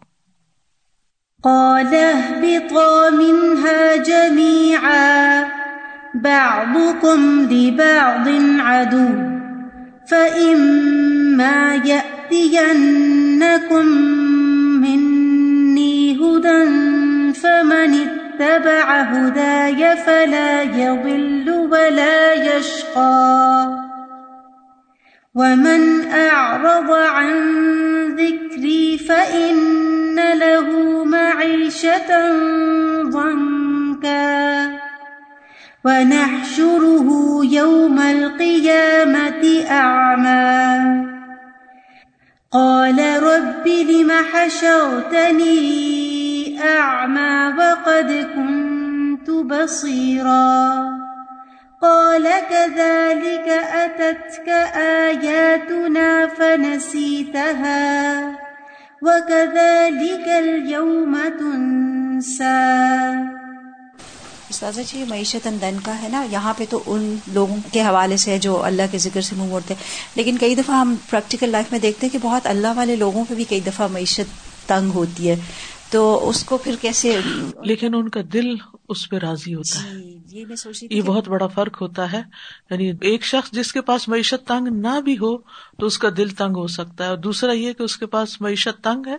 بعضكم 6.24 7.47
لبعض 7.51 8.27
عدو، 8.59 9.09
فإما 10.07 11.81
يأتينكم 11.86 13.86
مني 14.81 16.15
هدى 16.15 16.63
فمن 17.33 17.93
اتبع 17.93 19.01
هداي 19.01 19.97
فلا 19.97 20.62
يضل 20.62 21.67
ولا 21.71 22.33
يشقى، 22.33 23.67
ومن 25.36 26.12
أعرض 26.12 26.91
عن 26.91 27.33
ذكري 28.15 28.97
فإن 28.97 30.19
له 30.33 31.03
معيشة 31.05 32.31
ضنكا. 33.03 34.56
ونحشره 35.88 37.10
يوم 37.44 38.00
القيامة 38.00 39.44
أعمى. 39.70 41.08
قال 42.51 43.24
رب 43.24 43.67
لم 43.67 44.12
حشرتني 44.12 45.53
أعمى 46.63 47.53
وقد 47.58 48.27
كنت 48.36 49.29
بصيرا. 49.29 50.86
قال 51.82 52.24
كذلك 52.50 53.48
أتتك 53.84 54.50
آياتنا 55.08 56.27
فنسيتها 56.27 57.88
وكذلك 59.01 60.27
اليوم 60.27 61.17
تنسى. 61.39 63.37
استاذہ 64.50 64.82
جی 64.88 65.04
معیشت 65.08 65.48
اندن 65.48 65.77
کا 65.84 66.01
ہے 66.01 66.08
نا۔ 66.10 66.25
یہاں 66.32 66.54
پہ 66.58 66.63
تو 66.70 66.84
ان 66.86 67.16
لوگوں 67.27 67.58
کے 67.72 67.82
حوالے 67.82 68.18
سے 68.18 68.38
جو 68.38 68.63
اللہ 68.63 68.82
کے 68.92 68.98
ذکر 68.98 69.22
سے 69.22 69.36
منہ 69.36 69.48
موڑتے 69.48 69.74
لیکن 70.16 70.38
کئی 70.38 70.56
دفعہ 70.56 70.75
ہم 70.75 70.96
پریکٹیکل 71.10 71.50
لائف 71.50 71.72
میں 71.72 71.80
دیکھتے 71.80 72.08
ہیں 72.08 72.13
کہ 72.13 72.27
بہت 72.27 72.48
اللہ 72.48 72.68
والے 72.75 72.96
لوگوں 72.96 73.25
پہ 73.30 73.34
بھی 73.34 73.44
کئی 73.44 73.60
دفعہ 73.60 73.88
معیشت 73.88 74.68
تنگ 74.70 74.92
ہوتی 74.92 75.30
ہے۔ 75.30 75.36
تو 75.89 76.30
اس 76.30 76.44
کو 76.44 76.58
پھر 76.58 76.75
کیسے 76.82 77.20
لیکن 77.63 77.96
ان 77.96 78.10
کا 78.10 78.20
دل 78.34 78.56
اس 78.89 79.10
پہ 79.10 79.16
راضی 79.16 79.54
ہوتا 79.56 79.84
ہے۔ 79.84 79.94
جی، 79.94 80.20
یہ 80.30 80.46
میں 80.46 80.56
سوچ 80.56 80.84
یہ 80.89 81.01
بہت 81.01 81.27
بڑا 81.27 81.48
فرق 81.48 81.82
ہوتا 81.82 82.12
ہے۔ 82.12 82.22
یعنی 82.72 82.92
ایک 83.01 83.25
شخص 83.25 83.51
جس 83.51 83.74
کے 83.74 83.82
پاس 83.82 84.08
معیشت 84.08 84.48
تنگ 84.48 84.68
نہ 84.68 85.01
بھی 85.01 85.13
ہو 85.13 85.38
تو 85.80 85.86
اس 85.86 85.98
کا 85.98 86.10
دل 86.18 86.30
تنگ 86.30 86.56
ہو 86.56 86.68
سکتا 86.68 87.04
ہے۔ 87.04 87.10
اور 87.10 87.18
دوسرا 87.18 87.51
یہ 87.51 87.74
کہ 87.74 87.84
اس 87.84 87.98
کے 87.98 88.06
پاس 88.06 88.42
معیشت 88.42 88.84
تنگ 88.84 89.08
ہے۔ 89.08 89.16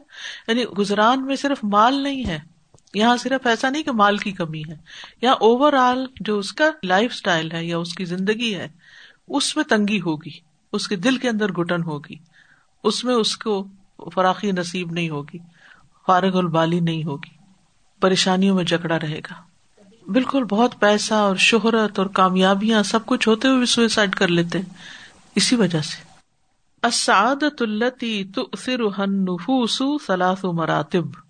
یعنی 0.49 0.65
گزران 0.65 1.27
میں 1.27 1.37
صرف 1.37 1.59
مال 1.63 2.03
نہیں 2.03 2.27
ہے۔ 2.27 2.58
یہاں 2.95 3.17
صرف 3.17 3.47
ایسا 3.47 3.71
نہیں 3.71 3.83
کہ 3.83 3.93
مال 3.93 4.17
کی 4.17 4.33
کمی 4.33 4.63
ہے 4.69 4.77
یہاں 5.23 5.35
اوور 5.35 5.73
آل 5.73 6.07
جو 6.21 6.39
اس 6.39 6.53
کا 6.53 6.65
لائف 6.83 7.13
اسٹائل 7.15 7.53
ہے 7.53 7.65
یا 7.65 7.79
اس 7.79 7.95
کی 7.95 8.05
زندگی 8.05 8.55
ہے، 8.55 8.69
اس 9.29 9.57
میں 9.57 9.65
تنگی 9.65 10.01
ہوگی، 10.01 10.31
اس 10.73 10.89
کے 10.89 10.97
دل 10.97 11.17
کے 11.17 11.29
اندر 11.29 11.53
گٹن 11.53 11.83
ہوگی، 11.83 12.15
اس 12.85 13.05
میں 13.05 13.15
اس 13.15 13.37
کو 13.37 13.67
فراخی 14.15 14.53
نصیب 14.53 14.93
نہیں 14.93 15.09
ہوگی، 15.09 15.39
فارغ 16.07 16.39
البالی 16.39 16.81
نہیں 16.81 17.05
ہوگی، 17.05 17.37
پریشانیوں 18.01 18.57
میں 18.57 18.65
جکڑا 18.65 18.99
رہے 18.99 19.19
گا۔ 19.19 19.35
بالکل 20.13 20.45
بہت 20.45 20.81
پیسہ 20.81 21.15
اور 21.15 21.37
شہرت 21.37 21.99
اور 21.99 22.07
کامیابیاں 22.07 22.83
سب 22.83 23.07
کچھ 23.07 23.29
ہوتے 23.29 23.49
ہوئے 23.49 23.59
بھی 23.59 23.67
سوئسائڈ 23.67 24.15
کر 24.15 24.29
لیتے 24.29 24.59
اسی 25.35 25.57
وجہ 25.57 25.81
سے۔ 25.81 26.09
اسعادت 26.87 27.63
التی 27.63 28.25
نفوس 28.99 29.83
سلاس 30.07 30.45
و 30.45 30.53
مراتب۔ 30.53 31.28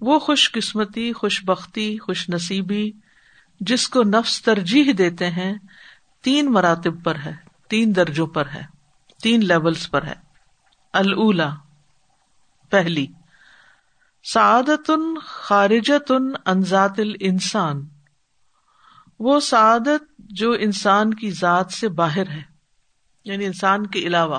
وہ 0.00 0.18
خوش 0.18 0.52
قسمتی 0.52 1.12
خوش 1.12 1.44
بختی 1.44 1.98
خوش 1.98 2.28
نصیبی 2.28 2.92
جس 3.60 3.88
کو 3.88 4.02
نفس 4.02 4.42
ترجیح 4.42 4.92
دیتے 4.98 5.30
ہیں، 5.30 5.54
تین 6.22 6.52
مراتب 6.52 7.04
پر 7.04 7.14
ہے، 7.14 7.34
تین 7.68 7.96
درجوں 7.96 8.26
پر 8.26 8.46
ہے، 8.46 8.62
تین 9.22 9.44
لیولس 9.44 9.90
پر 9.90 10.02
ہے۔ 10.02 10.14
اللہ 10.92 11.56
پہلی 12.70 13.06
سعادت 14.32 14.90
خارجت 15.22 16.12
انزات 16.46 17.00
انسان 17.20 17.86
وہ 19.18 19.40
سعادت 19.40 20.02
جو 20.18 20.52
انسان 20.52 21.14
کی 21.14 21.30
ذات 21.30 21.72
سے 21.72 21.88
باہر 21.88 22.28
ہے 22.28 22.42
یعنی 23.24 23.46
انسان 23.46 23.86
کے 23.86 23.98
علاوہ۔ 23.98 24.38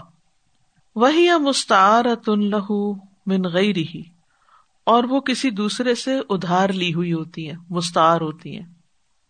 وہی 0.95 1.27
مستعارت 1.39 2.29
لہو 2.29 2.93
من 3.25 3.41
غیر 3.53 3.77
ہی 3.77 4.16
اور 4.87 5.03
وہ 5.03 5.19
کسی 5.19 5.49
دوسرے 5.49 5.95
سے 5.95 6.19
ادھار 6.29 6.69
لی 6.69 6.93
ہوئی 6.93 7.13
ہوتی 7.13 7.49
ہیں، 7.49 7.57
مستعار 7.69 8.21
ہوتی 8.21 8.59
ہیں۔ 8.59 8.65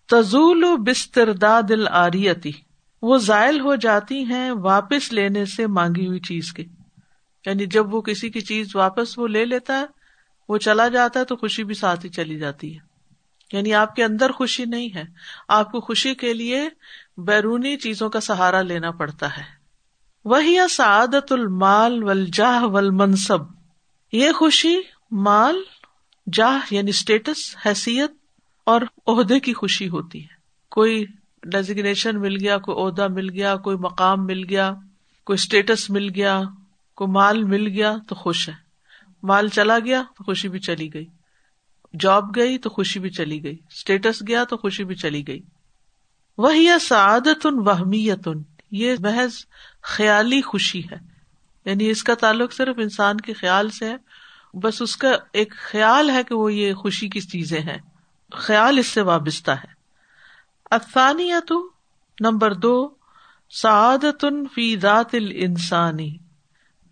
تزول 0.06 0.64
و 0.64 0.78
بسترداد 0.78 1.72
آریتی 1.92 2.52
وہ 3.02 3.18
زائل 3.18 3.60
ہو 3.60 3.76
جاتی 3.76 4.26
ہیں 4.26 4.52
واپس 4.52 5.14
لینے 5.14 5.46
سے 5.46 5.68
مانگی 5.68 6.08
ہوئی 6.08 6.20
چیز 6.20 6.54
کے۔ 6.54 6.66
یعنی 7.46 7.66
جب 7.66 7.94
وہ 7.94 8.02
کسی 8.02 8.30
کی 8.30 8.42
چیز 8.42 8.76
واپس 8.76 9.20
وہ 9.20 9.28
لے 9.28 9.46
لیتا 9.46 9.80
ہے، 9.80 9.86
وہ 10.50 10.58
چلا 10.58 10.88
جاتا 10.88 11.20
ہے 11.20 11.26
تو 11.26 11.36
خوشی 11.36 11.64
بھی 11.64 11.76
ساتھ 11.76 12.06
ہی 12.06 12.10
چلی 12.10 12.40
جاتی 12.40 12.78
ہے۔ 12.78 12.80
یعنی 13.58 13.74
آپ 13.74 13.96
کے 13.96 14.04
اندر 14.04 14.32
خوشی 14.32 14.66
نہیں 14.66 14.96
ہے، 14.96 15.04
آپ 15.48 15.72
کو 15.72 15.80
خوشی 15.80 16.16
کے 16.16 16.34
لیے 16.34 16.70
بیرونی 17.18 17.78
چیزوں 17.78 18.10
کا 18.10 18.20
سہارا 18.20 18.62
لینا 18.62 18.92
پڑتا 18.92 19.38
ہے۔ 19.38 19.44
وہی 20.26 20.58
سعادت 20.70 21.32
المال 21.32 22.04
ولجاہ 22.04 22.64
ول 22.64 22.90
منصب 22.90 23.40
یہ 24.12 24.32
خوشی 24.32 24.76
مال، 25.12 25.56
جاہ 26.34 26.74
یعنی 26.74 26.90
اسٹیٹس 26.90 27.56
حیثیت 27.66 28.12
اور 28.64 28.82
عہدے 29.08 29.40
کی 29.40 29.54
خوشی 29.54 29.90
ہوتی 29.90 30.22
ہے۔ 30.22 30.38
کوئی 30.70 31.06
ڈیزیگنیشن 31.44 32.22
مل 32.22 32.36
گیا، 32.42 32.58
کوئی 32.58 32.88
عہدہ 32.88 33.08
مل 33.08 33.30
گیا، 33.30 33.56
کوئی 33.56 33.78
مقام 33.78 34.26
مل 34.26 34.44
گیا، 34.50 34.74
کوئی 35.26 35.34
اسٹیٹس 35.34 35.90
مل 35.90 36.10
گیا، 36.16 36.42
کوئی 36.96 37.12
مال 37.12 37.44
مل 37.44 37.68
گیا 37.68 37.96
تو 38.08 38.16
خوش 38.16 38.50
ہے۔ 38.50 38.54
مال 39.24 39.48
چلا 39.48 39.80
گیا 39.80 40.04
تو 40.18 40.24
خوشی 40.24 40.50
بھی 40.50 40.60
چلی 40.60 40.94
گئی۔ 40.94 41.06
جاب 42.00 42.24
گئی 42.36 42.58
تو 42.58 42.70
خوشی 42.70 43.00
بھی 43.00 43.10
چلی 43.10 43.44
گئی۔ 43.44 43.58
اسٹیٹس 43.72 44.24
گیا 44.28 44.44
تو 44.44 44.58
خوشی 44.58 44.84
بھی 44.84 44.96
چلی 44.96 45.28
گئی۔ 45.28 45.40
وہی 46.38 46.68
سعادت 46.82 47.46
ان 47.46 47.68
وہمیت 47.68 48.28
ان 48.28 48.44
یہ 48.72 48.96
محض 49.00 49.34
خیالی 49.82 50.42
خوشی 50.42 50.82
ہے۔ 50.92 50.96
یعنی 51.66 51.90
اس 51.90 52.04
کا 52.04 52.14
تعلق 52.14 52.54
صرف 52.54 52.76
انسان 52.78 53.18
کے 53.18 53.34
خیال 53.34 53.70
سے 53.70 53.90
ہے۔ 53.90 53.96
بس 54.58 54.82
اس 54.82 54.98
کا 54.98 55.08
ایک 55.34 55.54
خیال 55.58 56.10
ہے 56.10 56.24
کہ 56.24 56.36
وہ 56.36 56.54
یہ 56.54 56.74
خوشی 56.74 57.10
کی 57.10 57.22
چیزیں 57.22 57.62
ہیں۔ 57.62 57.78
خیال 58.32 58.78
اس 58.78 58.88
سے 58.88 59.02
وابستہ 59.02 59.52
ہے۔ 59.52 59.78
افسانیہ 60.72 61.54
نمبر 62.20 62.54
دو 62.54 62.90
سعادت 63.50 64.26
فی 64.54 64.78
ذات 64.78 65.16
الانسانی 65.16 66.18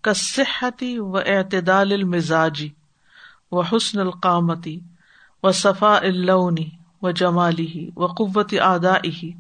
کصحتی 0.02 1.00
و 1.00 1.18
اعتدال 1.18 1.92
المزاجی 1.92 2.70
و 3.52 3.62
حسن 3.62 4.00
القامتی 4.00 4.80
و 5.44 5.52
صفا 5.52 5.96
اللونی 5.96 6.70
و 7.02 7.12
جمالی 7.12 7.90
و 7.96 8.06
قوت 8.06 8.54
آدائی 8.60 9.32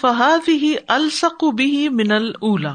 فہاد 0.00 0.48
ہی 0.48 0.74
السق 0.88 1.44
بھی 1.54 1.88
من 1.88 2.12
الا 2.42 2.74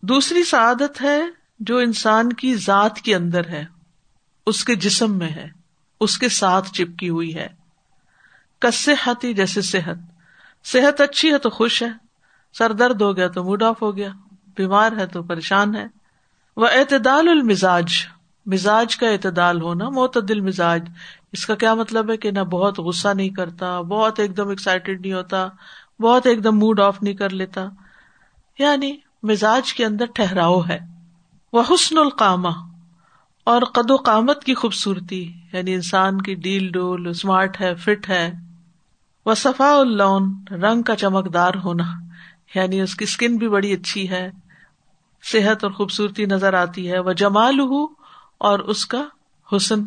دوسری 0.00 0.44
سعادت 0.44 1.02
ہے 1.02 1.20
جو 1.60 1.76
انسان 1.76 2.32
کی 2.32 2.54
ذات 2.54 2.96
کے 2.96 3.14
اندر 3.14 3.48
ہے، 3.48 3.64
اس 4.46 4.64
کے 4.64 4.74
جسم 4.74 5.18
میں 5.18 5.28
ہے، 5.28 5.48
اس 6.00 6.18
کے 6.18 6.28
ساتھ 6.28 6.72
چپکی 6.72 7.08
ہوئی 7.08 7.34
ہے۔ 7.34 7.46
کس 8.58 8.88
ہاتھی 9.06 9.34
جیسے 9.34 9.62
صحت۔ 9.62 9.96
صحت 10.64 11.00
اچھی 11.00 11.32
ہے 11.32 11.38
تو 11.38 11.50
خوش 11.50 11.82
ہے، 11.82 11.88
سر 12.52 12.72
درد 12.72 13.02
ہو 13.02 13.16
گیا 13.16 13.28
تو 13.28 13.44
موڈ 13.44 13.62
آف 13.62 13.82
ہو 13.82 13.96
گیا، 13.96 14.08
بیمار 14.56 14.92
ہے 14.92 15.06
تو 15.06 15.22
پریشان 15.22 15.76
ہے۔ 15.76 15.86
وہ 16.56 16.66
اعتدال 16.66 17.28
المزاج۔ 17.28 17.92
مزاج 18.46 18.96
کا 18.96 19.08
اعتدال 19.08 19.60
ہونا 19.60 19.88
معتدل 19.88 20.40
مزاج۔ 20.40 20.88
اس 21.32 21.46
کا 21.46 21.54
کیا 21.54 21.74
مطلب 21.74 22.10
ہے 22.10 22.16
کہ 22.16 22.30
نہ 22.30 22.40
بہت 22.40 22.78
غصہ 22.78 23.08
نہیں 23.08 23.28
کرتا، 23.28 23.80
بہت 23.80 24.20
ایک 24.20 24.36
دم 24.36 24.48
ایکسائٹیڈ 24.48 25.00
نہیں 25.00 25.12
ہوتا، 25.12 25.48
بہت 26.00 26.26
ایک 26.26 26.44
دم 26.44 26.58
موڈ 26.58 26.80
آف 26.80 27.02
نہیں 27.02 27.14
کر 27.14 27.30
لیتا۔ 27.30 27.66
یعنی 28.58 28.96
مزاج 29.22 29.74
کے 29.74 29.84
اندر 29.84 30.04
ٹھہراؤ 30.14 30.60
ہے۔ 30.68 30.97
وہ 31.52 31.62
حسن 31.70 31.98
القامہ، 31.98 32.48
اور 33.44 33.62
قد 33.62 33.90
و 33.90 33.96
قامت 33.96 34.44
کی 34.44 34.54
خوبصورتی 34.54 35.32
یعنی 35.52 35.74
انسان 35.74 36.20
کی 36.22 36.34
ڈیل 36.34 36.68
ڈول 36.70 37.06
اسمارٹ 37.08 37.60
ہے، 37.60 37.74
فٹ 37.74 38.08
ہے۔ 38.08 38.32
وہ 39.26 39.34
صفا 39.34 39.70
اللون، 39.70 40.24
رنگ 40.52 40.82
کا 40.82 40.96
چمکدار 40.96 41.54
ہونا 41.64 41.84
یعنی 42.54 42.80
اس 42.80 42.94
کی 42.94 43.04
اسکن 43.04 43.36
بھی 43.36 43.48
بڑی 43.48 43.72
اچھی 43.72 44.08
ہے، 44.10 44.30
صحت 45.22 45.64
اور 45.64 45.72
خوبصورتی 45.72 46.26
نظر 46.26 46.54
آتی 46.54 46.90
ہے۔ 46.90 46.98
وہ 46.98 47.12
جمال 47.12 47.60
ہو 47.60 47.84
اور 48.40 48.58
اس 48.58 48.86
کا 48.86 49.02
حسن۔ 49.52 49.82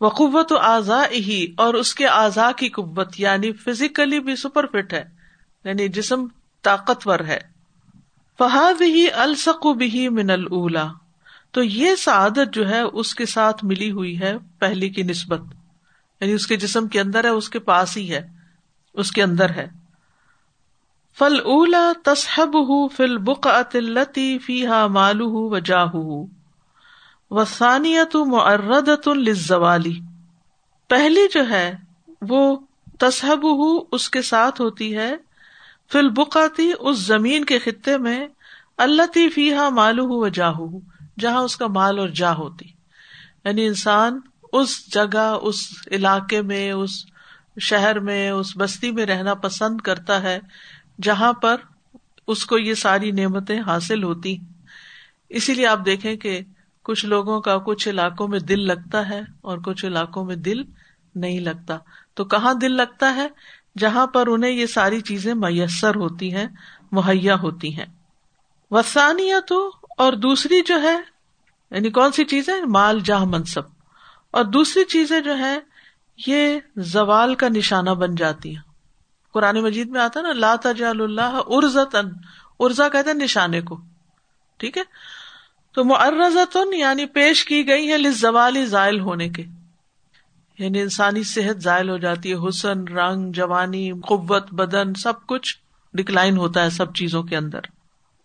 وہ 0.00 0.08
قوت 0.10 0.52
و 0.52 0.58
اعضا 0.58 1.02
ہی 1.12 1.46
اور 1.56 1.74
اس 1.74 1.94
کے 1.94 2.06
اعضاء 2.06 2.50
کی 2.56 2.68
قوت 2.68 3.20
یعنی 3.20 3.52
فزیکلی 3.52 4.20
بھی 4.20 4.36
سپر 4.36 4.66
فٹ 4.66 4.92
ہے 4.92 5.04
یعنی 5.64 5.88
جسم 5.88 6.26
طاقتور 6.64 7.20
ہے۔ 7.20 7.55
فہاد 8.38 8.80
ہی 8.80 9.10
السق 9.10 9.66
بھی 9.66 10.08
من 10.08 10.30
اللہ 10.30 10.92
تو 11.50 11.62
یہ 11.62 11.94
سعادت 11.94 12.52
جو 12.52 12.68
ہے، 12.68 12.80
اس 12.80 13.14
کے 13.14 13.26
ساتھ 13.26 13.64
ملی 13.64 13.90
ہوئی 13.90 14.20
ہے 14.20 14.36
پہلی 14.58 14.88
کی 14.88 15.02
نسبت۔ 15.02 15.40
یعنی 16.20 16.32
اس 16.32 16.46
کے 16.46 16.56
جسم 16.56 16.88
کے 16.88 17.00
اندر 17.00 17.24
ہے، 17.24 17.28
اس 17.28 17.48
کے 17.48 17.58
پاس 17.58 17.96
ہی 17.96 18.10
ہے، 18.10 18.28
اس 18.94 19.10
کے 19.10 19.22
اندر 19.22 19.50
ہے۔ 19.50 19.68
فل 21.18 21.40
اولا 21.40 21.92
تصحب 22.04 22.68
ہُ 22.68 22.90
فل 22.96 23.18
بک 23.18 23.46
اطلتی 23.46 24.38
فی 24.38 24.66
ہا 24.66 24.86
مالو 24.86 25.30
و 25.30 25.58
جاہ 25.58 25.96
و 27.30 27.44
ثانیت 27.44 28.16
معرت 28.16 29.08
الزوالی 29.08 30.00
پہلی 30.88 31.28
جو 31.32 31.50
ہے، 31.50 31.74
وہ 32.22 32.56
تصحب 32.98 33.44
ہُ 33.52 33.84
اس 33.92 34.10
کے 34.10 34.22
ساتھ 34.22 34.60
ہوتی 34.60 34.96
ہے 34.96 35.16
فل 35.92 36.08
بکاتی 36.08 36.72
اس 36.80 36.98
زمین 36.98 37.44
کے 37.44 37.58
خطے 37.58 37.98
میں 37.98 38.28
اللہ 38.76 39.28
فی 39.34 39.54
ہا 39.54 39.68
مالو 39.68 40.04
و 40.08 40.28
جاہ 40.28 40.54
جہاں 41.18 41.40
اس 41.40 41.56
کا 41.56 41.66
مال 41.66 41.98
اور 41.98 42.08
جا 42.08 42.34
ہوتی۔ 42.34 42.66
یعنی 43.44 43.66
انسان 43.66 44.20
اس 44.52 44.94
جگہ، 44.94 45.38
اس 45.42 45.68
علاقے 45.90 46.42
میں، 46.42 46.72
اس 46.72 46.90
شہر 47.60 48.00
میں، 48.00 48.30
اس 48.30 48.56
بستی 48.56 48.92
میں 48.92 49.06
رہنا 49.06 49.34
پسند 49.34 49.80
کرتا 49.80 50.22
ہے، 50.22 50.38
جہاں 51.02 51.32
پر 51.32 51.56
اس 52.26 52.46
کو 52.46 52.58
یہ 52.58 52.74
ساری 52.74 53.10
نعمتیں 53.10 53.60
حاصل 53.60 54.02
ہوتی۔ 54.02 54.36
اسی 55.28 55.54
لیے 55.54 55.66
آپ 55.66 55.78
دیکھیں 55.86 56.16
کہ 56.16 56.40
کچھ 56.82 57.06
لوگوں 57.06 57.40
کا 57.40 57.58
کچھ 57.58 57.88
علاقوں 57.88 58.28
میں 58.28 58.40
دل 58.40 58.66
لگتا 58.66 59.08
ہے 59.08 59.20
اور 59.40 59.58
کچھ 59.58 59.86
علاقوں 59.86 60.24
میں 60.24 60.36
دل 60.36 60.62
نہیں 61.14 61.40
لگتا۔ 61.40 61.78
تو 62.14 62.24
کہاں 62.24 62.54
دل 62.54 62.72
لگتا 62.72 63.14
ہے؟ 63.14 63.28
جہاں 63.78 64.06
پر 64.06 64.26
انہیں 64.26 64.50
یہ 64.50 64.66
ساری 64.66 65.00
چیزیں 65.00 65.34
میسر 65.34 65.94
ہوتی 65.94 66.34
ہیں، 66.34 66.46
مہیا 66.92 67.34
ہوتی 67.34 67.76
ہیں۔ 67.76 67.86
وسانیہ 68.70 69.34
تو 69.48 69.70
اور 69.98 70.12
دوسری 70.12 70.62
جو 70.66 70.82
ہے 70.82 70.96
یعنی 71.70 71.90
کون 71.90 72.12
سی 72.12 72.24
چیزیں؟ 72.24 72.54
مال، 72.66 73.00
جاہ، 73.00 73.24
منصب۔ 73.24 73.62
اور 74.30 74.44
دوسری 74.44 74.84
چیزیں 74.84 75.20
جو 75.20 75.38
ہے 75.38 75.58
یہ 76.26 76.58
زوال 76.76 77.34
کا 77.34 77.48
نشانہ 77.48 77.90
بن 77.90 78.14
جاتی 78.14 78.54
ہیں۔ 78.54 78.62
قرآن 79.32 79.60
مجید 79.60 79.88
میں 79.88 80.00
آتا 80.00 80.20
نا، 80.20 80.32
لا 80.32 80.56
تجال 80.62 81.00
اللہ 81.00 81.40
ارزتن 81.46 82.08
ارزا 82.60 82.88
کہتے 82.88 83.10
ہیں 83.10 83.16
نشانے 83.16 83.60
کو۔ 83.60 83.80
ٹھیک 84.56 84.78
ہے؟ 84.78 84.82
تو 85.72 85.84
مرزتن 85.84 86.74
یعنی 86.74 87.06
پیش 87.06 87.44
کی 87.44 87.68
گئی 87.68 87.92
ہے 87.92 88.10
زوال 88.10 88.66
زائل 88.66 89.00
ہونے 89.00 89.28
کے۔ 89.28 89.44
یعنی 90.58 90.80
انسانی 90.80 91.22
صحت 91.22 91.62
زائل 91.62 91.90
ہو 91.90 91.98
جاتی 91.98 92.32
ہے، 92.32 92.48
حسن، 92.48 92.84
رنگ، 92.84 93.32
جوانی، 93.32 93.92
قوت، 93.92 94.54
بدن، 94.54 94.94
سب 94.94 95.26
کچھ 95.26 95.56
ڈکلائن 95.92 96.36
ہوتا 96.36 96.64
ہے 96.64 96.70
سب 96.70 96.94
چیزوں 96.94 97.22
کے 97.22 97.36
اندر۔ 97.36 97.60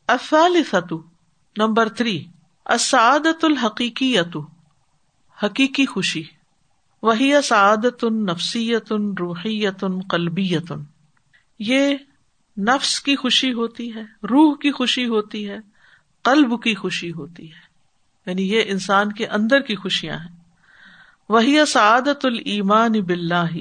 افال 0.07 0.63
ستو 0.71 1.01
نمبر 1.57 1.89
تھری 1.89 2.25
اسعادت 2.65 3.45
الحقیقی 3.45 4.17
اتو 4.17 4.45
حقیقی 5.43 5.85
خوشی۔ 5.85 6.23
وہی 7.03 7.33
اسعادت 7.33 8.03
نفسیت 8.03 8.93
روحیت 9.19 9.83
قلبیت 10.09 10.73
یہ 11.59 11.95
نفس 12.57 12.99
کی 12.99 13.15
خوشی 13.15 13.53
ہوتی 13.53 13.95
ہے، 13.95 14.01
روح 14.01 14.55
کی 14.57 14.71
خوشی 14.71 15.07
ہوتی 15.07 15.49
ہے، 15.49 15.57
قلب 16.23 16.63
کی 16.63 16.75
خوشی 16.75 17.11
ہوتی 17.11 17.51
ہے۔ 17.51 17.71
یعنی 18.25 18.53
یہ 18.53 18.61
انسان 18.65 19.11
کے 19.11 19.27
اندر 19.27 19.59
کی 19.59 19.75
خوشیاں 19.75 20.17
ہیں۔ 20.17 20.40
وہی 21.31 21.65
سعادت 21.67 22.25
المان 22.25 22.91
بلّہ 22.91 23.53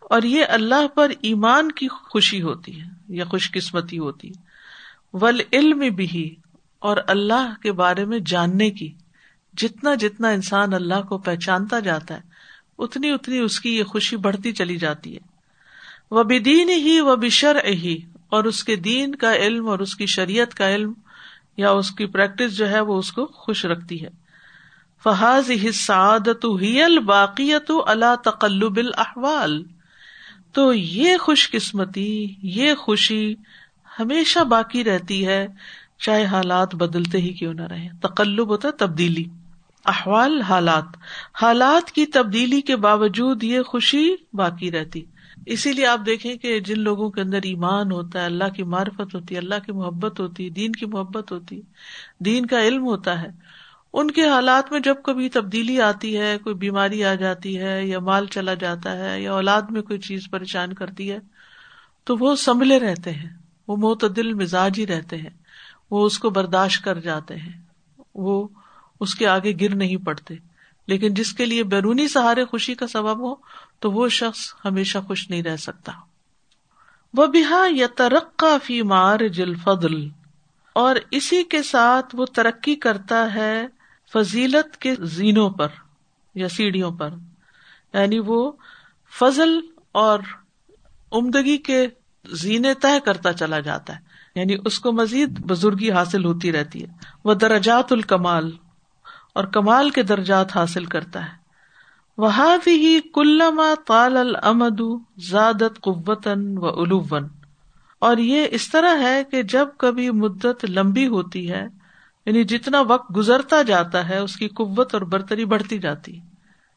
اور 0.00 0.22
یہ 0.22 0.44
اللہ 0.48 0.86
پر 0.94 1.12
ایمان 1.20 1.72
کی 1.72 1.88
خوشی 1.88 2.42
ہوتی 2.42 2.80
ہے، 2.80 2.86
یا 3.08 3.24
خوش 3.24 3.50
قسمتی 3.50 3.98
ہوتی 3.98 4.30
ول 5.12 5.40
علم 5.52 5.78
بھی 5.94 6.34
اور 6.78 6.96
اللہ 7.06 7.52
کے 7.62 7.72
بارے 7.72 8.04
میں 8.04 8.18
جاننے 8.26 8.70
کی۔ 8.70 8.92
جتنا 9.54 9.94
جتنا 9.94 10.28
انسان 10.28 10.74
اللہ 10.74 11.02
کو 11.08 11.18
پہچانتا 11.18 11.78
جاتا 11.80 12.14
ہے، 12.14 12.20
اتنی 12.78 13.10
اتنی 13.10 13.38
اس 13.38 13.60
کی 13.60 13.76
یہ 13.76 13.84
خوشی 13.84 14.16
بڑھتی 14.16 14.52
چلی 14.52 14.76
جاتی 14.76 15.14
ہے۔ 15.14 15.20
وہ 16.10 16.22
بدین 16.22 16.68
ہی 16.68 17.00
وہ 17.00 17.16
بشر 17.16 17.56
ہی 17.64 17.96
اور 18.28 18.44
اس 18.44 18.64
کے 18.64 18.76
دین 18.76 19.14
کا 19.14 19.34
علم 19.34 19.68
اور 19.68 19.78
اس 19.78 19.96
کی 19.96 20.06
شریعت 20.06 20.54
کا 20.54 20.74
علم، 20.74 20.92
یا 21.56 21.70
اس 21.70 21.90
کی 21.90 22.06
پریکٹس 22.06 22.56
جو 22.56 22.68
ہے 22.70 22.80
وہ 22.80 22.98
اس 22.98 23.12
کو 23.12 23.26
خوش 23.26 23.64
رکھتی 23.64 24.04
ہے۔ 24.04 24.25
فحاظ 25.06 25.50
حسعادت 25.50 26.46
ہی 26.60 26.82
الباقیت 26.82 27.72
اللہ 27.86 28.14
تقلب 28.24 28.76
الاحوال 28.76 29.64
تو 30.52 30.72
یہ 30.72 31.16
خوش 31.16 31.50
قسمتی، 31.50 32.34
یہ 32.42 32.74
خوشی 32.74 33.34
ہمیشہ 34.00 34.38
باقی 34.38 34.84
رہتی 34.84 35.26
ہے، 35.26 35.46
چاہے 35.98 36.24
حالات 36.24 36.74
بدلتے 36.74 37.18
ہی 37.18 37.32
کیوں 37.32 37.54
نہ 37.54 37.62
رہے 37.62 37.88
تقلب 38.00 38.48
ہوتا 38.48 38.70
تبدیلی۔ 38.78 39.24
احوال، 39.84 40.40
حالات۔ 40.40 40.84
حالات 41.42 41.90
کی 41.90 42.06
تبدیلی 42.06 42.60
کے 42.60 42.76
باوجود 42.76 43.44
یہ 43.44 43.62
خوشی 43.62 44.14
باقی 44.32 44.70
رہتی۔ 44.70 45.04
اسی 45.46 45.72
لیے 45.72 45.86
آپ 45.86 46.00
دیکھیں 46.06 46.36
کہ 46.36 46.60
جن 46.60 46.80
لوگوں 46.80 47.10
کے 47.10 47.20
اندر 47.20 47.38
ایمان 47.42 47.92
ہوتا 47.92 48.20
ہے، 48.20 48.24
اللہ 48.24 48.48
کی 48.56 48.62
معرفت 48.62 49.14
ہوتی 49.14 49.34
ہے 49.34 49.40
اللہ 49.40 49.54
کی 49.66 49.72
محبت 49.72 50.20
ہوتی 50.20 50.44
ہے 50.44 50.50
دین 50.50 50.72
کی 50.72 50.86
محبت 50.86 51.32
ہوتی، 51.32 51.60
دین 52.18 52.46
کا 52.46 52.66
علم 52.66 52.84
ہوتا 52.84 53.22
ہے۔ 53.22 53.45
ان 53.96 54.10
کے 54.10 54.28
حالات 54.28 54.72
میں 54.72 54.80
جب 54.80 54.94
کبھی 55.04 55.28
تبدیلی 55.28 55.80
آتی 55.80 56.18
ہے، 56.18 56.38
کوئی 56.38 56.54
بیماری 56.54 57.04
آ 57.04 57.14
جاتی 57.14 57.58
ہے 57.60 57.86
یا 57.86 58.00
مال 58.00 58.26
چلا 58.26 58.54
جاتا 58.54 58.98
ہے 58.98 59.22
یا 59.22 59.32
اولاد 59.32 59.62
میں 59.62 59.82
کوئی 59.82 59.98
چیز 59.98 60.20
پریشان 60.30 60.72
کرتی 60.72 61.12
ہے، 61.12 61.18
تو 62.04 62.16
وہ 62.16 62.36
سنبھلے 62.36 62.78
رہتے 62.78 63.12
ہیں، 63.12 63.28
وہ 63.68 63.76
معتدل 63.76 64.34
مزاج 64.34 64.78
ہی 64.78 64.86
رہتے 64.86 65.16
ہیں، 65.16 65.30
وہ 65.90 66.06
اس 66.06 66.18
کو 66.18 66.30
برداشت 66.30 66.84
کر 66.84 66.98
جاتے 66.98 67.36
ہیں، 67.36 67.62
وہ 68.14 68.48
اس 69.00 69.14
کے 69.14 69.26
آگے 69.26 69.52
گر 69.60 69.74
نہیں 69.74 69.96
پڑتے۔ 69.96 70.34
لیکن 70.86 71.14
جس 71.14 71.32
کے 71.32 71.44
لیے 71.44 71.62
بیرونی 71.62 72.08
سہارے 72.08 72.44
خوشی 72.44 72.74
کا 72.74 72.86
سبب 72.86 73.18
ہو، 73.18 73.34
تو 73.80 73.90
وہ 73.92 74.08
شخص 74.08 74.54
ہمیشہ 74.64 74.98
خوش 75.06 75.30
نہیں 75.30 75.42
رہ 75.42 75.56
سکتا۔ 75.56 75.92
وہ 77.14 77.26
بہا 77.26 77.66
یا 77.70 77.86
ترقا 77.96 78.56
فی 78.64 78.82
مار 78.82 79.18
جل 79.18 79.54
فضل 79.54 80.08
اور 80.72 80.96
اسی 81.10 81.42
کے 81.42 81.62
ساتھ 81.62 82.16
وہ 82.16 82.26
ترقی 82.26 82.74
کرتا 82.74 83.34
ہے 83.34 83.66
فضیلت 84.12 84.76
کے 84.76 84.94
زینوں 85.00 85.50
پر 85.50 85.68
یا 86.34 86.48
سیڑھیوں 86.48 86.90
پر 86.90 87.10
یعنی 87.94 88.18
وہ 88.18 88.52
فضل 89.18 89.60
اور 89.92 90.18
عمدگی 91.12 91.56
کے 91.56 91.86
زینے 92.32 92.74
طے 92.74 93.00
کرتا 93.04 93.32
چلا 93.32 93.60
جاتا 93.60 93.96
ہے۔ 93.96 94.00
یعنی 94.34 94.56
اس 94.64 94.80
کو 94.80 94.92
مزید 94.92 95.40
بزرگی 95.40 95.90
حاصل 95.90 96.24
ہوتی 96.24 96.52
رہتی 96.52 96.82
ہے۔ 96.82 96.88
وہ 97.24 97.34
درجات 97.34 97.92
الکمال 97.92 98.50
اور 99.34 99.44
کمال 99.44 99.90
کے 99.90 100.02
درجات 100.02 100.56
حاصل 100.56 100.84
کرتا 100.84 101.24
ہے۔ 101.24 101.46
وہ 102.18 102.56
بھی 102.64 103.00
کلما 103.14 103.74
تال 103.86 104.16
المد 104.16 104.80
زادت 105.30 105.80
قوتن 105.80 106.58
و 106.58 106.80
الوون 106.80 107.28
اور 107.98 108.16
یہ 108.16 108.46
اس 108.50 108.70
طرح 108.70 109.02
ہے 109.02 109.24
کہ 109.24 109.42
جب 109.42 109.68
کبھی 109.78 110.10
مدت 110.10 110.64
لمبی 110.68 111.06
ہوتی 111.06 111.50
ہے 111.50 111.66
یعنی 112.26 112.44
جتنا 112.44 112.80
وقت 112.80 113.16
گزرتا 113.16 113.62
جاتا 113.62 114.08
ہے، 114.08 114.18
اس 114.18 114.36
کی 114.36 114.48
قوت 114.48 114.94
اور 114.94 115.02
برتری 115.02 115.44
بڑھتی 115.44 115.78
جاتی۔ 115.78 116.20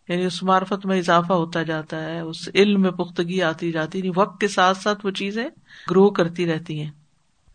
یعنی 0.08 0.26
اس 0.26 0.44
معرفت 0.44 0.86
میں 0.86 0.98
اضافہ 0.98 1.34
ہوتا 1.34 1.64
جاتا 1.64 2.04
ہے، 2.04 2.20
اس 2.20 2.50
علم 2.56 2.82
میں 2.82 2.92
پختگی 2.92 3.42
آتی 3.42 3.72
جاتی 3.72 4.00
یعنی 4.00 4.12
وقت 4.16 4.42
کے 4.42 4.48
ساتھ 4.48 4.78
ساتھ 4.78 5.06
وہ 5.06 5.12
چیزیں 5.12 5.48
گرو 5.92 6.10
کرتی 6.10 6.54
رہتی 6.54 6.84
ہیں۔ 6.84 6.92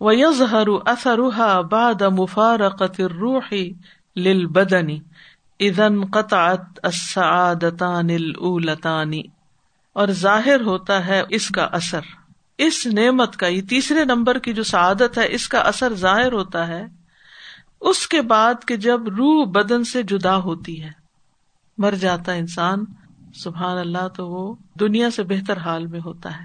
وَيَظْهَرُ 0.01 0.79
أَثَرُهَا 0.91 1.61
بَعْدَ 1.61 2.05
مُفَارَقَةِ 2.05 3.03
الرُّوحِ 3.03 3.73
لِلْبَدَنِ 4.17 4.99
اِذَنْ 5.59 6.11
قَطَعَتْ 6.11 6.81
السَّعَادَتَانِ 6.83 8.15
الْأُولَتَانِ۔ 8.15 9.21
اور 9.93 10.09
ظاہر 10.09 10.61
ہوتا 10.61 11.07
ہے 11.07 11.23
اس 11.29 11.49
کا 11.49 11.63
اثر۔ 11.63 12.01
اس 12.59 12.87
نعمت 12.87 13.37
کا، 13.37 13.47
یہ 13.47 13.63
تیسرے 13.63 14.05
نمبر 14.05 14.39
کی 14.39 14.53
جو 14.53 14.63
سعادت 14.63 15.19
ہے، 15.19 15.27
اس 15.29 15.49
کا 15.49 15.59
اثر 15.59 15.95
ظاہر 15.95 16.33
ہوتا 16.33 16.69
ہے۔ 16.69 17.04
اس 17.81 18.09
کے 18.09 18.23
بعد 18.23 18.55
کہ 18.67 18.77
جب 18.77 19.09
روح 19.09 19.45
بدن 19.45 19.85
سے 19.85 20.03
جدا 20.03 20.37
ہوتی 20.37 20.83
ہے، 20.83 20.91
مر 21.79 21.95
جاتا 22.01 22.33
انسان، 22.33 22.85
سبحان 23.35 23.79
اللہ 23.79 24.09
تو 24.09 24.29
وہ 24.29 24.55
دنیا 24.81 25.11
سے 25.11 25.23
بہتر 25.23 25.57
حال 25.57 25.87
میں 25.87 26.01
ہوتا 26.05 26.41
ہے۔ 26.41 26.45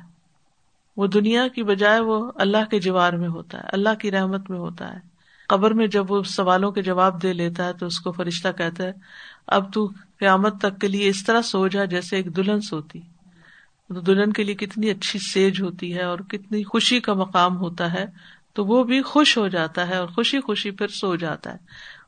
وہ 0.97 1.07
دنیا 1.07 1.47
کی 1.47 1.63
بجائے 1.63 1.99
وہ 1.99 2.31
اللہ 2.35 2.69
کے 2.71 2.79
جوار 2.79 3.13
میں 3.13 3.29
ہوتا 3.29 3.57
ہے، 3.57 3.63
اللہ 3.73 3.95
کی 3.99 4.11
رحمت 4.11 4.49
میں 4.49 4.59
ہوتا 4.59 4.93
ہے۔ 4.93 4.99
قبر 5.47 5.73
میں 5.73 5.87
جب 5.87 6.11
وہ 6.11 6.23
سوالوں 6.23 6.71
کے 6.71 6.81
جواب 6.81 7.23
دے 7.23 7.33
لیتا 7.33 7.65
ہے 7.65 7.73
تو 7.73 7.85
اس 7.85 7.99
کو 7.99 8.11
فرشتہ 8.11 8.47
کہتا 8.57 8.83
ہے، 8.83 8.91
اب 9.47 9.73
تو 9.73 9.91
قیامت 10.19 10.61
تک 10.61 10.81
کے 10.81 10.87
لیے 10.87 11.09
اس 11.09 11.25
طرح 11.25 11.41
سو 11.41 11.67
جا 11.67 11.85
جیسے 11.85 12.15
ایک 12.15 12.35
دلہن 12.35 12.61
سوتی۔ 12.61 12.99
دلہن 13.89 14.33
کے 14.33 14.43
لیے 14.43 14.55
کتنی 14.55 14.89
اچھی 14.89 15.19
سیج 15.19 15.61
ہوتی 15.61 15.95
ہے 15.95 16.03
اور 16.03 16.19
کتنی 16.19 16.63
خوشی 16.63 16.99
کا 16.99 17.13
مقام 17.13 17.57
ہوتا 17.57 17.93
ہے۔ 17.93 18.05
تو 18.53 18.65
وہ 18.65 18.83
بھی 18.83 19.01
خوش 19.01 19.37
ہو 19.37 19.47
جاتا 19.47 19.87
ہے 19.87 19.95
اور 19.95 20.07
خوشی 20.07 20.39
خوشی 20.39 20.71
پھر 20.71 20.87
سو 20.87 21.15
جاتا 21.15 21.53
ہے۔ 21.53 21.57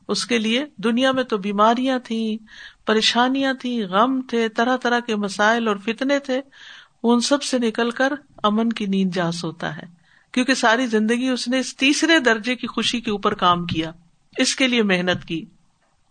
اس 0.08 0.26
کے 0.26 0.38
لیے 0.38 0.64
دنیا 0.76 1.12
میں 1.12 1.24
تو 1.24 1.38
بیماریاں 1.38 1.98
تھیں، 1.98 2.36
پریشانیاں 2.86 3.54
تھیں، 3.54 3.82
غم 3.82 4.20
تھے، 4.28 4.48
طرح 4.48 4.76
طرح 4.76 5.00
کے 5.00 5.16
مسائل 5.16 5.68
اور 5.68 5.76
فتنے 5.76 6.18
تھے۔ 6.18 6.40
ان 7.02 7.20
سب 7.20 7.42
سے 7.42 7.58
نکل 7.58 7.90
کر 7.90 8.12
امن 8.42 8.68
کی 8.68 8.86
نیند 8.86 9.14
جاس 9.14 9.44
ہوتا 9.44 9.76
ہے۔ 9.76 9.82
کیونکہ 10.32 10.54
ساری 10.54 10.86
زندگی 10.86 11.28
اس 11.28 11.48
نے 11.48 11.58
اس 11.58 11.76
تیسرے 11.76 12.18
درجے 12.18 12.56
کی 12.56 12.66
خوشی 12.66 13.00
کے 13.00 13.10
اوپر 13.10 13.34
کام 13.34 13.66
کیا۔ 13.66 13.92
اس 14.36 14.56
کے 14.56 14.66
لیے 14.66 14.82
محنت 14.82 15.24
کی۔ 15.24 15.44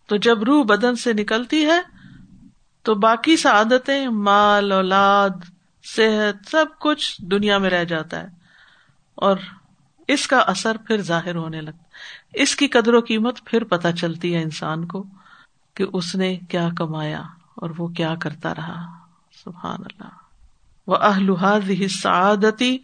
تو 0.08 0.18
جب 0.18 0.44
روح 0.44 0.64
بدن 0.64 0.96
سے 0.96 1.14
نکلتی 1.14 1.66
ہے، 1.66 1.82
تو 2.84 2.96
باقی 2.96 3.38
سعادتیں، 3.38 4.08
مال، 4.08 4.72
اولاد، 4.72 5.30
صحت، 5.84 6.50
سب 6.52 6.66
کچھ 6.80 7.22
دنیا 7.22 7.58
میں 7.58 7.70
رہ 7.70 7.84
جاتا 7.84 8.24
ہے۔ 8.24 8.28
اور 9.16 9.38
اس 10.08 10.28
کا 10.28 10.38
اثر 10.38 10.78
پھر 10.78 11.02
ظاہر 11.02 11.36
ہونے 11.36 11.62
لگتا 11.62 11.84
اس 12.34 12.56
کی 12.56 12.68
قدر 12.68 12.94
و 12.94 13.00
قیمت 13.00 13.40
پھر 13.46 13.64
پتہ 13.64 13.88
چلتی 13.98 14.36
ہے 14.36 14.42
انسان 14.42 14.88
کو 14.88 15.06
کہ 15.74 15.86
اس 15.94 16.16
نے 16.16 16.40
کیا 16.50 16.70
کمایا 16.78 17.22
اور 17.56 17.70
وہ 17.78 17.88
کیا 17.88 18.16
کرتا 18.22 18.56
رہا۔ 18.56 18.86
سبحان 19.44 19.78
اللہ۔ 19.80 20.10
وہ 20.88 20.96
اہلحاد 20.96 21.72
سعادتی 21.90 22.78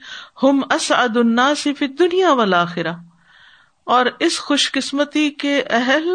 ہم 0.44 0.62
اسعد 0.72 1.18
الناس 1.18 1.68
فی 1.78 1.88
دنیا 1.88 2.34
والا 2.34 2.66
اور 3.84 4.06
اس 4.20 4.40
خوش 4.40 4.72
قسمتی 4.72 5.30
کے 5.30 5.64
اہل 5.70 6.10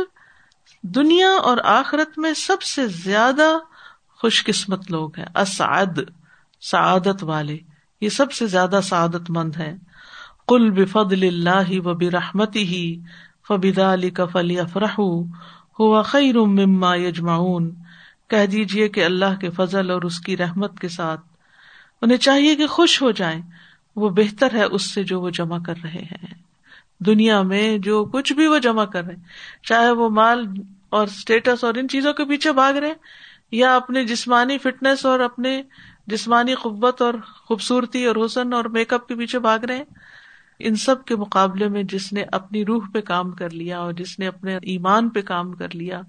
دنیا 0.83 1.31
اور 1.31 1.57
آخرت 1.65 2.19
میں 2.19 2.33
سب 2.33 2.63
سے 2.63 2.87
زیادہ 2.87 3.59
خوش 4.21 4.45
قسمت 4.45 4.91
لوگ 4.91 5.19
ہیں۔ 5.19 5.27
اسعد، 5.35 5.99
سعادت 6.61 7.25
والے، 7.25 7.59
یہ 8.01 8.09
سب 8.09 8.33
سے 8.33 8.47
زیادہ 8.47 8.81
سعادت 8.83 9.31
مند 9.31 9.57
ہے 9.57 9.77
کل 10.53 10.71
بفضل 10.71 11.27
اللہ 11.27 11.87
و 11.87 11.95
برحمتی 11.95 12.63
ہی 12.67 12.99
فبدا 13.49 13.93
علی 13.93 14.11
کفلی 14.11 14.59
افرح 14.59 15.01
ہوا 15.79 16.03
خیر 16.03 16.37
مما 16.39 16.97
یجمعون۔ 16.97 17.71
کہہ 18.29 18.47
دیجیے 18.47 18.89
کہ 18.89 19.05
اللہ 19.05 19.39
کے 19.41 19.51
فضل 19.51 19.91
اور 19.91 20.03
اس 20.03 20.21
کی 20.21 20.37
رحمت 20.37 20.81
کے 20.81 20.89
ساتھ 20.89 21.21
انہیں 22.03 22.19
چاہیے 22.19 22.57
کہ 22.57 22.67
خوش 22.67 23.03
ہو 23.03 23.11
جائیں، 23.11 23.43
وہ 23.97 24.09
بہتر 24.09 24.53
ہے 24.53 24.63
اس 24.63 24.95
سے 24.95 25.05
جو 25.05 25.21
وہ 25.21 25.31
جمع 25.31 25.59
کر 25.67 25.75
رہے 25.85 26.05
ہیں۔ 26.13 26.35
دنیا 26.99 27.43
میں 27.43 27.79
جو 27.79 28.05
کچھ 28.05 28.33
بھی 28.33 28.47
وہ 28.47 28.59
جمع 28.59 28.85
کر 28.85 29.05
رہے 29.05 29.15
چاہے 29.63 29.91
وہ 29.91 30.09
مال 30.09 30.47
اور 30.89 31.07
اسٹیٹس 31.07 31.65
اور 31.65 31.75
ان 31.75 31.89
چیزوں 31.89 32.13
کے 32.13 32.25
پیچھے 32.25 32.53
بھاگ 32.53 32.73
رہے 32.73 32.93
یا 33.51 33.77
اپنے 33.77 34.05
جسمانی 34.05 34.59
فٹنس 34.59 35.07
اور 35.07 35.21
اپنے 35.21 35.63
جسمانی 36.07 36.55
قوت 36.55 37.03
اور 37.03 37.15
خوبصورتی 37.25 38.05
اور 38.05 38.17
حسن 38.27 38.53
اور 38.53 38.65
میک 38.65 38.93
اپ 38.93 39.09
کے 39.09 39.15
پیچھے 39.15 39.39
بھاگ 39.39 39.59
رہے 39.59 39.85
ان 40.63 40.75
سب 40.75 41.05
کے 41.05 41.17
مقابلے 41.17 41.69
میں 41.69 41.83
جس 41.83 42.13
نے 42.13 42.25
اپنی 42.33 42.65
روح 42.65 42.83
پہ 42.95 43.01
کام 43.01 43.31
کر 43.31 43.51
لیا 43.51 43.79
اور 43.79 43.93
جس 43.93 44.19
نے 44.19 44.27
اپنے 44.27 44.57
ایمان 44.57 45.09
پہ 45.09 45.21
کام 45.21 45.53
کر 45.53 45.75
لیا 45.75 46.01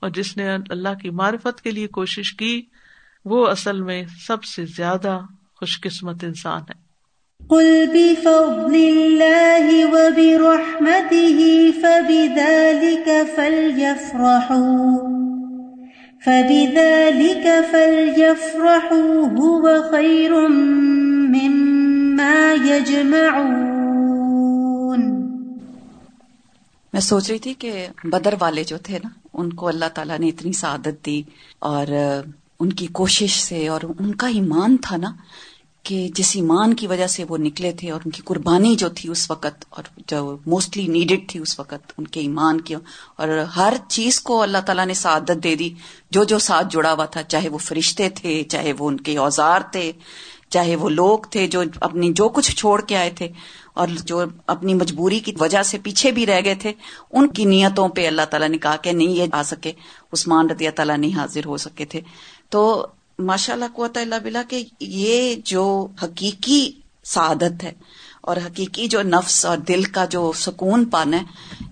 اور 0.00 0.10
جس 0.10 0.36
نے 0.36 0.56
اللہ 0.70 0.94
کی 1.02 1.10
معرفت 1.10 1.60
کے 1.60 1.70
لیے 1.70 1.86
کوشش 1.86 2.32
کی، 2.32 2.62
وہ 3.24 3.46
اصل 3.46 3.82
میں 3.82 4.04
سب 4.26 4.44
سے 4.44 4.64
زیادہ 4.66 5.20
خوش 5.60 5.80
قسمت 5.80 6.24
انسان 6.24 6.60
ہے۔ 6.62 6.84
قل 7.48 7.84
بفضل 7.92 8.74
الله 8.74 9.84
وبرحمته 9.92 11.40
فبذلك 11.80 13.08
فليفرحوا 13.36 14.98
فبذلك 16.24 17.46
فليفرحوا 17.70 19.26
هو 19.26 19.68
خير 19.90 20.48
مما 21.28 22.54
يجمعون 22.66 23.73
میں 26.94 27.00
سوچ 27.00 27.30
رہی 27.30 27.38
تھی 27.38 27.54
کہ 27.54 27.86
بدر 28.04 28.34
والے 28.40 28.64
جو 28.64 28.76
تھے 28.82 28.98
نا، 29.04 29.08
ان 29.34 29.52
کو 29.52 29.68
اللہ 29.68 29.84
تعالیٰ 29.94 30.18
نے 30.18 30.28
اتنی 30.28 30.52
سعادت 30.52 31.06
دی 31.06 31.22
اور 31.58 31.86
ان 32.60 32.72
کی 32.72 32.86
کوشش 32.86 33.40
سے 33.40 33.68
اور 33.68 33.80
ان 33.98 34.14
کا 34.14 34.26
ایمان 34.26 34.76
تھا 34.76 34.96
نا 34.96 35.10
کہ 35.82 36.08
جس 36.14 36.36
ایمان 36.36 36.74
کی 36.74 36.86
وجہ 36.86 37.06
سے 37.06 37.24
وہ 37.28 37.36
نکلے 37.36 37.72
تھے 37.72 37.90
اور 37.90 38.00
ان 38.04 38.10
کی 38.10 38.22
قربانی 38.24 38.74
جو 38.74 38.88
تھی 38.88 39.10
اس 39.10 39.30
وقت 39.30 39.64
اور 39.70 39.82
جو 40.06 40.36
موسٹلی 40.46 40.86
نیڈڈ 40.86 41.28
تھی 41.28 41.40
اس 41.40 41.58
وقت، 41.60 41.92
ان 41.98 42.06
کے 42.06 42.20
ایمان 42.20 42.60
کی 42.60 42.74
اور 43.16 43.28
ہر 43.56 43.72
چیز 43.88 44.20
کو 44.20 44.42
اللہ 44.42 44.58
تعالیٰ 44.66 44.86
نے 44.86 44.94
سعادت 44.94 45.42
دے 45.44 45.54
دی۔ 45.56 45.74
جو 46.10 46.24
جو 46.24 46.38
ساتھ 46.38 46.66
جڑا 46.70 46.92
ہوا 46.92 47.04
تھا، 47.04 47.22
چاہے 47.22 47.48
وہ 47.48 47.58
فرشتے 47.58 48.08
تھے، 48.08 48.42
چاہے 48.44 48.72
وہ 48.78 48.88
ان 48.88 48.96
کے 48.96 49.16
اوزار 49.18 49.60
تھے، 49.72 49.92
چاہے 50.48 50.76
وہ 50.76 50.88
لوگ 50.88 51.18
تھے 51.30 51.46
جو 51.46 51.62
اپنی 51.80 52.12
جو 52.12 52.28
کچھ 52.28 52.50
چھوڑ 52.56 52.80
کے 52.80 52.96
آئے 52.96 53.10
تھے 53.10 53.28
اور 53.74 53.88
جو 54.04 54.24
اپنی 54.46 54.74
مجبوری 54.74 55.20
کی 55.20 55.32
وجہ 55.40 55.62
سے 55.62 55.78
پیچھے 55.78 56.12
بھی 56.12 56.26
رہ 56.26 56.40
گئے 56.44 56.54
تھے، 56.54 56.72
ان 57.12 57.28
کی 57.28 57.44
نیتوں 57.44 57.88
پہ 57.88 58.06
اللہ 58.06 58.22
تعالیٰ 58.30 58.48
نے 58.48 58.58
کہا 58.58 58.76
کہ 58.76 58.92
نہیں 58.92 59.08
یہ 59.08 59.26
آ 59.32 59.42
سکے، 59.42 59.72
عثمان 60.12 60.50
رضی 60.50 60.70
تعالیٰ 60.70 60.96
نہیں 60.96 61.18
حاضر 61.18 61.46
ہو 61.46 61.56
سکے 61.56 61.84
تھے۔ 61.84 62.00
تو 62.48 62.86
ماشاء 63.18 63.54
اللہ 63.54 63.64
قوت 63.72 63.98
اللہ 63.98 64.14
بلا 64.24 64.42
کہ 64.48 64.64
یہ 64.80 65.34
جو 65.44 65.86
حقیقی 66.02 66.72
سعادت 67.04 67.64
ہے 67.64 67.72
اور 68.20 68.36
حقیقی 68.36 68.86
جو 68.86 69.02
نفس 69.02 69.46
اور 69.46 69.58
دل 69.58 69.82
کا 69.82 70.04
جو 70.04 70.32
سکون 70.36 70.84
پانا 70.84 71.16
ہے، 71.16 71.22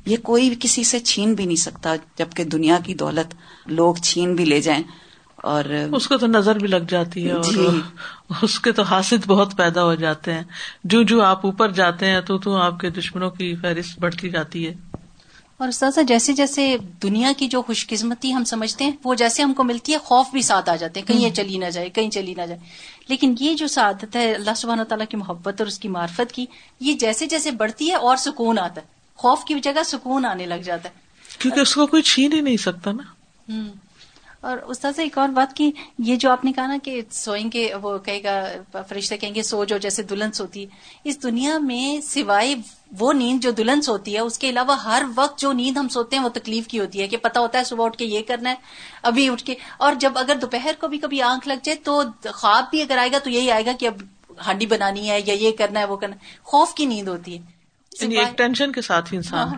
یہ 0.06 0.16
کوئی 0.22 0.54
کسی 0.60 0.84
سے 0.84 1.00
چھین 1.00 1.34
بھی 1.34 1.44
نہیں 1.44 1.56
سکتا 1.56 1.96
جبکہ 2.16 2.44
دنیا 2.44 2.78
کی 2.84 2.94
دولت 2.94 3.34
لوگ 3.66 3.94
چھین 3.94 4.34
بھی 4.34 4.44
لے 4.44 4.60
جائیں۔ 4.60 4.82
اور 5.42 5.64
اس 5.64 6.08
کو 6.08 6.16
تو 6.16 6.26
نظر 6.26 6.58
بھی 6.58 6.68
لگ 6.68 6.76
جاتی 6.76 7.26
ہے 7.26 7.32
اور 7.32 7.42
جی۔ 7.42 7.80
اس 8.42 8.60
کے 8.60 8.72
تو 8.72 8.82
حاصل 8.82 9.16
بہت 9.26 9.56
پیدا 9.56 9.84
ہو 9.84 9.94
جاتے 9.94 10.32
ہیں۔ 10.34 10.42
جو 10.84 11.02
جو 11.02 11.22
آپ 11.22 11.46
اوپر 11.46 11.70
جاتے 11.70 12.06
ہیں 12.06 12.20
تو 12.20 12.38
تو 12.38 12.56
آپ 12.56 12.80
کے 12.80 12.90
دشمنوں 12.90 13.30
کی 13.30 13.54
فہرست 13.56 13.98
بڑھتی 13.98 14.30
جاتی 14.30 14.68
ہے۔ 14.68 14.74
اور 15.56 15.68
استاذہ 15.68 16.00
جیسے 16.00 16.32
جیسے 16.32 16.76
دنیا 17.02 17.32
کی 17.36 17.48
جو 17.48 17.62
خوش 17.62 17.86
قسمتی 17.86 18.34
ہم 18.34 18.44
سمجھتے 18.44 18.84
ہیں 18.84 18.92
وہ 19.04 19.14
جیسے 19.14 19.42
ہم 19.42 19.54
کو 19.54 19.64
ملتی 19.64 19.92
ہے 19.92 19.98
خوف 19.98 20.26
بھی 20.32 20.42
ساتھ 20.42 20.70
آ 20.70 20.76
جاتے 20.76 21.00
ہیں۔ 21.00 21.06
کہیں 21.06 21.20
یہ 21.20 21.30
چلی 21.30 21.58
نہ 21.58 21.64
جائے 21.64 21.88
کہیں 21.88 22.10
چلی 22.10 22.34
نہ 22.34 22.42
جائے۔ 22.42 22.58
لیکن 23.08 23.34
یہ 23.40 23.54
جو 23.54 23.66
سعادت 23.66 24.16
ہے 24.16 24.34
اللہ 24.34 24.50
سبحانہ 24.56 24.82
تعالیٰ 24.82 25.06
کی 25.06 25.16
محبت 25.16 25.60
اور 25.60 25.66
اس 25.66 25.78
کی 25.78 25.88
معرفت 25.88 26.32
کی 26.32 26.46
یہ 26.80 26.92
جیسے 26.92 27.26
جیسے 27.26 27.50
بڑھتی 27.50 27.90
ہے 27.90 27.94
اور 27.94 28.16
سکون 28.16 28.58
آتا 28.58 28.80
ہے۔ 28.80 28.86
خوف 29.16 29.44
کی 29.44 29.54
جگہ 29.60 29.82
سکون 29.86 30.24
آنے 30.24 30.46
لگ 30.46 30.54
جاتا 30.54 30.88
ہے۔ 30.88 30.94
کیونکہ 31.38 31.60
اس 31.60 31.74
کو 31.74 31.86
کوئی 31.86 32.02
چھین 32.02 32.32
ہی 32.32 32.40
نہیں 32.40 32.56
سکتا 32.56 32.92
نا۔ 32.92 33.02
اور 34.42 34.58
استاد 34.58 34.98
ایک 34.98 35.18
اور 35.18 35.28
بات 35.28 35.56
کی 35.56 35.70
یہ 35.98 36.16
جو 36.16 36.30
آپ 36.30 36.44
نے 36.44 36.52
کہا 36.52 36.66
نا 36.66 36.76
کہ 36.82 37.00
سوئیں 37.10 37.50
گے 37.52 37.74
وہ 37.74 37.98
کہے 37.98 38.22
گا 38.22 38.44
فرشتے 38.88 39.16
کہیں 39.16 39.34
گے 39.34 39.42
سو 39.42 39.64
جو 39.64 39.78
جیسے 39.78 40.02
دلہن 40.02 40.32
سوتی۔ 40.32 40.66
اس 41.04 41.22
دنیا 41.22 41.58
میں 41.58 42.00
سوائے 42.00 42.54
وہ 42.98 43.12
نیند 43.12 43.40
جو 43.40 43.50
دلہن 43.50 43.80
سوتی 43.80 44.14
ہے 44.14 44.20
اس 44.20 44.38
کے 44.38 44.50
علاوہ 44.50 44.82
ہر 44.82 45.02
وقت 45.14 45.38
جو 45.38 45.52
نیند 45.52 45.76
ہم 45.76 45.88
سوتے 45.88 46.16
ہیں 46.16 46.22
وہ 46.22 46.28
تکلیف 46.28 46.66
کی 46.66 46.78
ہوتی 46.78 47.00
ہے 47.00 47.08
کہ 47.08 47.16
پتا 47.16 47.40
ہوتا 47.40 47.58
ہے 47.58 47.64
صبح 47.64 47.84
اٹھ 47.84 47.96
کے 47.96 48.04
یہ 48.04 48.20
کرنا 48.28 48.50
ہے 48.50 48.54
ابھی 49.02 49.28
اٹھ 49.28 49.44
کے۔ 49.44 49.54
اور 49.76 49.92
جب 49.94 50.18
اگر 50.18 50.36
دوپہر 50.36 50.70
کو 50.80 50.88
بھی 50.88 50.98
کبھی 50.98 51.22
آنکھ 51.22 51.48
لگ 51.48 51.54
جائے 51.62 51.78
تو 51.84 52.02
خواب 52.34 52.64
بھی 52.70 52.82
اگر 52.82 52.96
آئے 52.96 53.12
گا 53.12 53.18
تو 53.18 53.30
یہی 53.30 53.50
آئے 53.50 53.66
گا 53.66 53.72
کہ 53.78 53.86
اب 53.86 53.94
ہانڈی 54.46 54.66
بنانی 54.66 55.10
ہے 55.10 55.20
یا 55.26 55.34
یہ 55.34 55.50
کرنا 55.58 55.80
ہے 55.80 55.84
وہ 55.84 55.96
کرنا 55.96 56.16
ہے۔ 56.16 56.20
خوف 56.42 56.74
کی 56.74 56.84
نیند 56.84 57.08
ہوتی 57.08 57.38
ہے۔ 57.38 57.42
یعنی 58.00 58.16
ایک 58.16 58.38
ٹینشن 58.38 58.72
کے 58.72 58.82
ساتھ 58.82 59.12
ہی 59.12 59.16
انسان 59.16 59.48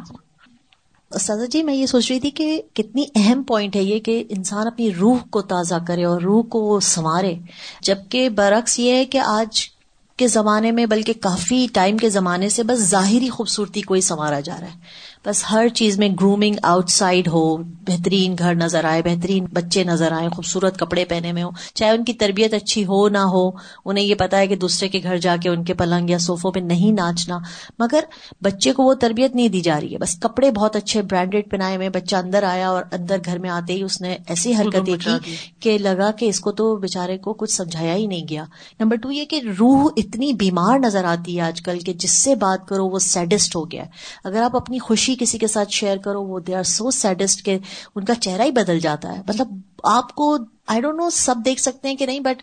ہاں۔ 1.15 1.19
سزا 1.19 1.45
جی 1.45 1.63
میں 1.63 1.75
یہ 1.75 1.87
سوچ 1.87 2.11
رہی 2.11 2.21
تھی 2.21 2.31
کہ 2.31 2.63
کتنی 2.73 3.05
اہم 3.15 3.43
پوائنٹ 3.43 3.77
ہے 3.77 3.83
یہ 3.83 3.99
کہ 3.99 4.25
انسان 4.29 4.67
اپنی 4.67 4.95
روح 4.95 5.19
کو 5.31 5.43
تازہ 5.43 5.75
کرے 5.87 6.05
اور 6.05 6.21
روح 6.21 6.43
کو 6.43 6.81
سنوارے 6.81 7.35
جبکہ 7.83 8.29
برعکس 8.29 8.79
یہ 8.79 8.93
ہے 8.93 9.05
کہ 9.05 9.19
آج 9.19 9.71
کے 10.17 10.29
زمانے 10.29 10.71
میں، 10.71 10.87
بلکہ 10.87 11.13
کافی 11.13 11.67
ٹائم 11.73 11.97
کے 11.97 12.09
زمانے 12.09 12.49
سے، 12.49 12.63
بس 12.63 12.79
ظاہری 12.79 13.29
خوبصورتی 13.29 13.83
کو 13.83 13.95
ہی 13.95 14.01
سنوارا 14.01 14.41
جا 14.41 14.57
رہا 14.61 14.67
ہے 14.67 14.79
بس 15.27 15.45
ہر 15.51 15.69
چیز 15.69 15.99
میں 15.99 16.09
گرومنگ 16.09 16.55
آؤٹ 16.63 16.91
سائڈ 16.91 17.29
ہو 17.29 17.57
بہترین 17.57 18.35
گھر 18.39 18.55
نظر 18.55 18.85
آئے 18.85 19.03
بہترین 19.03 19.45
بچے 19.45 19.85
نظر 19.85 20.13
آئے 20.13 20.29
خوبصورت 20.29 20.79
کپڑے 20.79 21.05
پہنے 21.05 21.33
میں 21.33 21.43
ہو 21.43 21.51
چاہے 21.75 21.91
ان 21.91 22.05
کی 22.05 22.13
تربیت 22.13 22.55
اچھی 22.55 22.85
ہو 22.85 23.09
نہ 23.09 23.19
ہو 23.19 23.51
انہیں 23.85 24.05
یہ 24.05 24.15
پتا 24.15 24.39
ہے 24.39 24.47
کہ 24.47 24.57
دوسرے 24.57 24.89
کے 24.89 25.01
گھر 25.03 25.17
جا 25.17 25.37
کے 25.37 25.49
ان 25.49 25.65
کے 25.65 25.75
پلنگ 25.75 26.11
یا 26.11 26.19
صوفوں 26.19 26.53
پہ 26.53 26.61
نہیں 26.61 26.93
ناچنا۔ 26.93 27.39
مگر 27.79 28.05
بچے 28.43 28.73
کو 28.73 28.83
وہ 28.83 28.95
تربیت 28.95 29.35
نہیں 29.35 29.49
دی 29.49 29.61
جا 29.61 29.81
رہی 29.81 29.93
ہے۔ 29.93 29.99
بس 29.99 30.19
کپڑے 30.19 30.51
بہت 30.51 30.77
اچھے 30.77 31.03
برانڈیڈ 31.03 31.51
پہنائے 31.51 31.77
ہوئے 31.77 31.91
بچہ 31.91 32.17
اندر 32.17 32.43
آیا 32.43 32.69
اور 32.69 32.83
اندر 32.93 33.19
گھر 33.25 33.39
میں 33.39 33.51
آتے 33.51 33.73
ہی 33.73 33.83
اس 33.83 34.01
نے 34.01 34.17
ایسی 34.27 34.55
حرکتیں 34.55 34.97
کی 34.97 35.37
کہ 35.61 35.79
لگا 35.79 36.11
کہ 36.11 36.27
اس 36.27 36.41
کو 36.41 36.53
تو 36.53 36.77
بےچارے 36.77 37.19
کو 37.19 37.33
کچھ 37.33 37.53
سمجھایا 37.53 37.95
ہی 37.95 38.07
نہیں 38.07 38.29
گیا۔ 38.29 38.45
نمبر 38.81 38.97
ٹو 38.97 39.11
یہ 39.13 39.25
کہ 39.25 39.41
روح 39.59 39.89
اتنی 39.97 40.33
بیمار 40.33 40.79
نظر 40.79 41.05
آتی 41.05 41.37
ہے 41.37 41.41
آج 41.41 41.63
کل 41.63 41.79
کہ 41.79 41.93
جس 41.93 42.11
سے 42.11 42.35
بات 42.35 42.69
کرو 42.69 42.87
وہ 42.87 42.99
سیڈسٹ 42.99 43.57
ہو 43.57 43.71
گیا 43.71 43.85
اگر 44.25 44.43
آپ 44.43 44.57
اپنی 44.57 44.79
خوشی 44.79 45.14
کسی 45.17 45.39
کے 45.39 45.47
ساتھ 45.47 45.73
شیئر 45.73 45.97
کرو، 45.97 46.23
وہ 46.23 46.41
دے 46.41 46.55
آر 46.55 46.63
سو 46.63 46.91
سیڈسٹ 46.91 47.45
کہ 47.45 47.59
ان 47.95 48.05
کا 48.05 48.15
چہرہ 48.15 48.43
ہی 48.43 48.51
بدل 48.51 48.81
جاتا 48.81 49.17
ہے۔ 49.17 49.23
مطلب 49.29 49.49
آپ 49.85 50.15
کو 50.15 50.37
آئی 50.67 50.81
ڈونٹ 50.81 50.97
نو 50.97 51.11
سب 51.11 51.35
دیکھ 51.45 51.61
سکتے 51.61 51.89
ہیں 51.89 51.97
کہ 51.97 52.07
نہیں 52.07 52.21
بٹ 52.21 52.43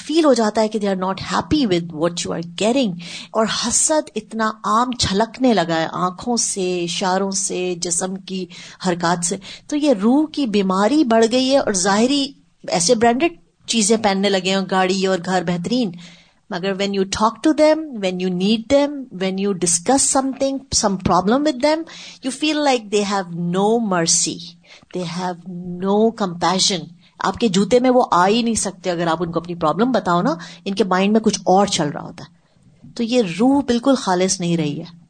فیل 0.00 0.24
ہو 0.24 0.32
جاتا 0.32 0.60
ہے 0.60 0.68
کہ 0.68 0.78
they 0.78 0.88
are 0.88 0.96
not 0.96 1.20
happy 1.32 1.66
with 1.66 1.92
what 1.92 2.12
you 2.24 2.32
are 2.32 2.40
caring 2.58 2.92
اور 3.30 3.46
حسد 3.46 4.10
اتنا 4.14 4.50
عام 4.64 4.92
چھلکنے 4.92 5.54
لگا 5.54 5.80
ہے 5.80 5.86
آنکھوں 5.92 6.36
سے، 6.36 6.84
اشاروں 6.84 7.30
سے، 7.30 7.74
جسم 7.76 8.14
کی 8.14 8.46
حرکات 8.88 9.24
سے۔ 9.24 9.36
تو 9.66 9.76
یہ 9.76 9.92
روح 10.02 10.26
کی 10.32 10.46
بیماری 10.46 11.04
بڑھ 11.04 11.26
گئی 11.32 11.50
ہے 11.50 11.58
اور 11.58 11.72
ظاہری 11.72 12.32
ایسے 12.68 12.94
برانڈیڈ 12.94 13.32
چیزیں 13.66 13.96
پہننے 13.96 14.28
لگے 14.28 14.50
ہیں، 14.50 14.66
گاڑی 14.70 15.06
اور 15.06 15.18
گھر 15.24 15.42
بہترین۔ 15.42 15.90
مگر 16.52 16.72
when 16.78 16.94
you 16.94 17.04
talk 17.04 17.44
to 17.44 17.52
them 17.52 17.98
when 18.02 18.20
you 18.20 18.28
need 18.28 18.70
them 18.70 19.04
when 19.12 19.38
you 19.38 19.52
discuss 19.52 20.02
something 20.38 20.58
some 20.72 20.96
problem 20.96 21.42
with 21.46 21.62
them 21.62 21.82
you 22.24 22.30
feel 22.30 22.56
like 22.56 22.92
they 22.92 23.02
have 23.02 23.40
no 23.50 23.78
mercy 23.78 24.38
they 24.94 25.02
have 25.02 25.50
know 25.76 26.10
compassion 26.10 26.78
آپ 27.18 27.34
کے 27.34 27.48
جوتے 27.48 27.80
میں 27.80 27.90
وہ 27.90 28.04
آ 28.10 28.28
ہی 28.28 28.42
نہیں 28.42 28.54
سکتے 28.54 28.90
اگر 28.90 29.06
آپ 29.06 29.22
ان 29.22 29.32
کو 29.32 29.40
اپنی 29.40 29.54
پرابلم 29.54 29.92
بتاؤ 29.92 30.22
نا، 30.22 30.34
ان 30.64 30.74
کے 30.74 30.84
مائنڈ 30.84 31.12
میں 31.12 31.20
کچھ 31.20 31.40
اور 31.44 31.66
چل 31.66 31.88
رہا 31.88 32.02
ہوتا 32.02 32.24
ہے۔ 32.24 32.34
تو 32.94 33.02
یہ 33.02 33.22
روح 33.40 33.62
بالکل 33.66 33.94
خالص 33.94 34.40
نہیں 34.40 34.56
رہی 34.56 34.80
ہے۔ 34.80 35.01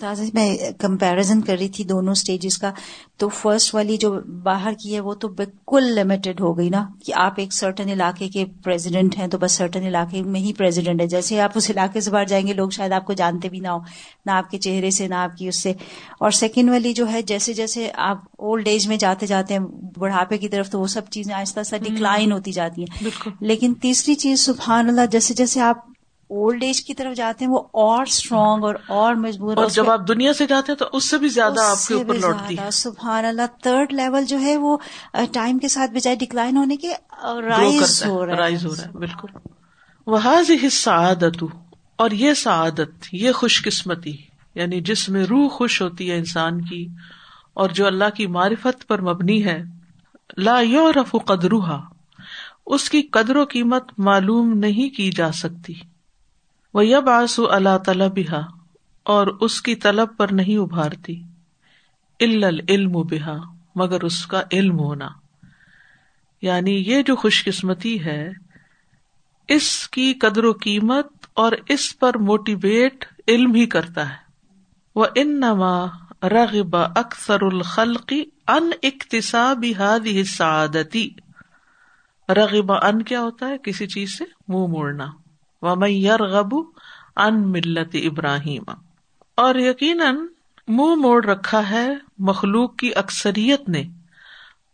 تازہ 0.00 0.22
میں 0.34 0.56
کمپیرزن 0.78 1.40
کر 1.40 1.56
رہی 1.58 1.68
تھی 1.68 1.84
دونوں 1.84 2.14
سٹیجز 2.14 2.58
کا 2.58 2.70
تو 3.16 3.28
فرسٹ 3.28 3.74
والی 3.74 3.96
جو 3.96 4.10
باہر 4.42 4.72
کی 4.72 4.94
ہے 4.94 5.00
وہ 5.00 5.14
تو 5.14 5.28
بالکل 5.28 5.84
لمیٹڈ 5.94 6.40
ہو 6.40 6.58
گئی 6.58 6.68
نا 6.68 6.84
کہ 7.04 7.12
آپ 7.16 7.34
ایک 7.36 7.52
سرٹن 7.52 7.88
علاقے 7.88 8.28
کے 8.28 8.44
پریزیڈنٹ 8.64 9.18
ہیں 9.18 9.26
تو 9.26 9.38
بس 9.38 9.52
سرٹن 9.52 9.86
علاقے 9.86 10.22
میں 10.22 10.40
ہی 10.40 10.52
پریزیڈنٹ 10.52 11.00
ہے 11.00 11.06
جیسے 11.06 11.40
آپ 11.40 11.50
اس 11.54 11.70
علاقے 11.70 12.00
سے 12.00 12.10
باہر 12.10 12.24
جائیں 12.24 12.46
گے 12.46 12.52
لوگ 12.52 12.70
شاید 12.70 12.92
آپ 12.92 13.06
کو 13.06 13.12
جانتے 13.12 13.48
بھی 13.48 13.60
نہ 13.60 13.68
ہو 13.68 13.78
نہ 14.26 14.30
آپ 14.30 14.50
کے 14.50 14.58
چہرے 14.58 14.90
سے 14.90 15.08
نہ 15.08 15.14
آپ 15.14 15.36
کی 15.36 15.48
اس 15.48 15.56
سے۔ 15.56 15.72
اور 16.20 16.30
سیکنڈ 16.30 16.70
والی 16.70 16.92
جو 16.92 17.08
ہے 17.12 17.22
جیسے 17.22 17.52
جیسے 17.52 17.90
آپ 17.94 18.16
اولڈ 18.38 18.68
ایج 18.68 18.88
میں 18.88 18.96
جاتے 18.96 19.26
جاتے 19.26 19.54
ہیں 19.54 19.60
بڑھاپے 19.98 20.38
کی 20.38 20.48
طرف 20.48 20.70
تو 20.70 20.80
وہ 20.80 20.86
سب 20.86 21.08
چیزیں 21.10 21.34
آہستہ 21.34 21.60
آہستہ 21.60 21.76
ڈکلائن 21.76 22.32
ہوتی 22.32 22.52
جاتی 22.52 22.82
ہیں۔ 22.82 23.08
لیکن 23.40 23.74
تیسری 23.74 24.14
چیز 24.14 24.40
سبحان 24.40 24.88
اللہ 24.88 25.06
جیسے 25.10 25.34
جیسے 25.34 25.60
آپ 25.60 25.95
اولڈ 26.30 26.62
ایج 26.62 26.84
کی 26.84 26.94
طرف 26.94 27.16
جاتے 27.16 27.44
ہیں 27.44 27.52
وہ 27.52 27.58
اور 27.58 28.02
اسٹرانگ 28.02 28.64
اور 28.64 28.74
اور 28.86 29.14
مجبور 29.14 29.56
اور 29.56 29.66
جب 29.66 29.90
آپ 29.90 30.00
دنیا 30.08 30.32
سے 30.32 30.46
جاتے 30.46 30.72
ہیں 30.72 30.76
تو 30.76 30.84
اس 30.92 31.10
سے 31.10 31.18
بھی 31.18 31.28
زیادہ 31.28 31.60
آپ 31.60 31.88
کے 31.88 31.94
اوپر 31.94 32.14
لوٹتی 32.14 32.58
ہے 32.58 32.70
سبحان 32.70 33.24
اللہ 33.24 33.42
تھرڈ 33.62 33.92
لیول 33.92 34.24
جو 34.24 34.40
ہے 34.40 34.56
وہ 34.56 34.76
ٹائم 35.32 35.58
کے 35.58 35.68
ساتھ 35.68 35.90
بجائے 35.90 36.16
ڈکلائن 36.16 36.56
ہونے 36.56 36.76
کے 36.76 36.88
رائز 37.22 38.04
ہو 38.06 38.26
رہا 38.26 38.32
ہے۔ 38.32 38.38
رائز 38.38 38.66
ہو 38.66 38.74
رہا 38.74 38.84
ہے 38.84 38.98
بالکل۔ 38.98 39.38
وہ 40.06 40.18
سعادت 40.72 41.44
اور 41.96 42.10
یہ 42.10 42.34
سعادت 42.34 43.08
یہ 43.12 43.32
خوش 43.32 43.62
قسمتی 43.62 44.16
یعنی 44.54 44.80
جس 44.80 45.08
میں 45.08 45.24
روح 45.24 45.48
خوش 45.48 45.82
ہوتی 45.82 46.10
ہے 46.10 46.16
انسان 46.16 46.64
کی 46.64 46.88
اور 47.54 47.68
جو 47.68 47.86
اللہ 47.86 48.10
کی 48.14 48.26
معرفت 48.26 48.88
پر 48.88 49.00
مبنی 49.00 49.44
ہے 49.44 49.62
لا 50.38 50.60
یورف 50.60 51.14
قدروہا 51.26 51.82
اس 52.66 52.90
کی 52.90 53.02
قدر 53.02 53.36
و 53.36 53.44
قیمت 53.44 53.84
معلوم 53.98 54.58
نہیں 54.58 54.96
کی 54.96 55.10
جا 55.10 55.32
سکتی۔ 55.32 55.74
وہ 56.76 56.86
یب 56.86 57.08
آسو 57.08 57.50
اللہ 57.50 57.78
طلب 57.86 58.18
اور 59.02 59.26
اس 59.26 59.62
کی 59.62 59.74
طلب 59.74 60.16
پر 60.16 60.28
نہیں 60.32 60.58
ابھارتی 60.58 61.22
علم 62.20 62.92
بحا 62.92 63.36
مگر 63.74 64.00
اس 64.00 64.26
کا 64.26 64.42
علم 64.52 64.78
ہونا۔ 64.78 65.08
یعنی 66.42 66.84
یہ 66.86 67.02
جو 67.02 67.16
خوش 67.16 67.44
قسمتی 67.44 68.04
ہے، 68.04 68.30
اس 69.48 69.88
کی 69.88 70.14
قدر 70.14 70.44
و 70.44 70.52
قیمت 70.52 71.06
اور 71.34 71.52
اس 71.68 71.98
پر 71.98 72.18
موٹیویٹ 72.18 73.04
علم 73.28 73.54
ہی 73.54 73.66
کرتا 73.66 74.10
ہے۔ 74.10 74.16
وہ 74.94 75.06
ان 75.14 75.40
نما 75.40 75.86
رغب 76.22 76.76
اکثر 76.76 77.42
الخلقی 77.42 78.22
ان 78.48 78.70
اقتصاب 78.82 79.64
سعادتی 80.26 81.10
رغبا 82.28 82.76
ان 82.76 83.02
کیا 83.02 83.20
ہوتا 83.20 83.48
ہے؟ 83.48 83.58
کسی 83.58 83.86
چیز 83.86 84.18
سے 84.18 84.24
منہ 84.24 84.58
مو 84.58 84.66
موڑنا۔ 84.66 85.06
یار 85.88 86.20
غب 86.20 86.54
ان 87.16 87.50
ملت 87.50 87.96
ابراہیم 88.04 88.62
اور 89.36 89.54
یقیناً 89.54 90.16
منہ 90.68 90.94
موڑ 90.94 91.24
رکھا 91.24 91.70
ہے 91.70 91.88
مخلوق 92.18 92.76
کی 92.76 92.90
اکثریت 92.94 93.68
نے۔ 93.68 93.82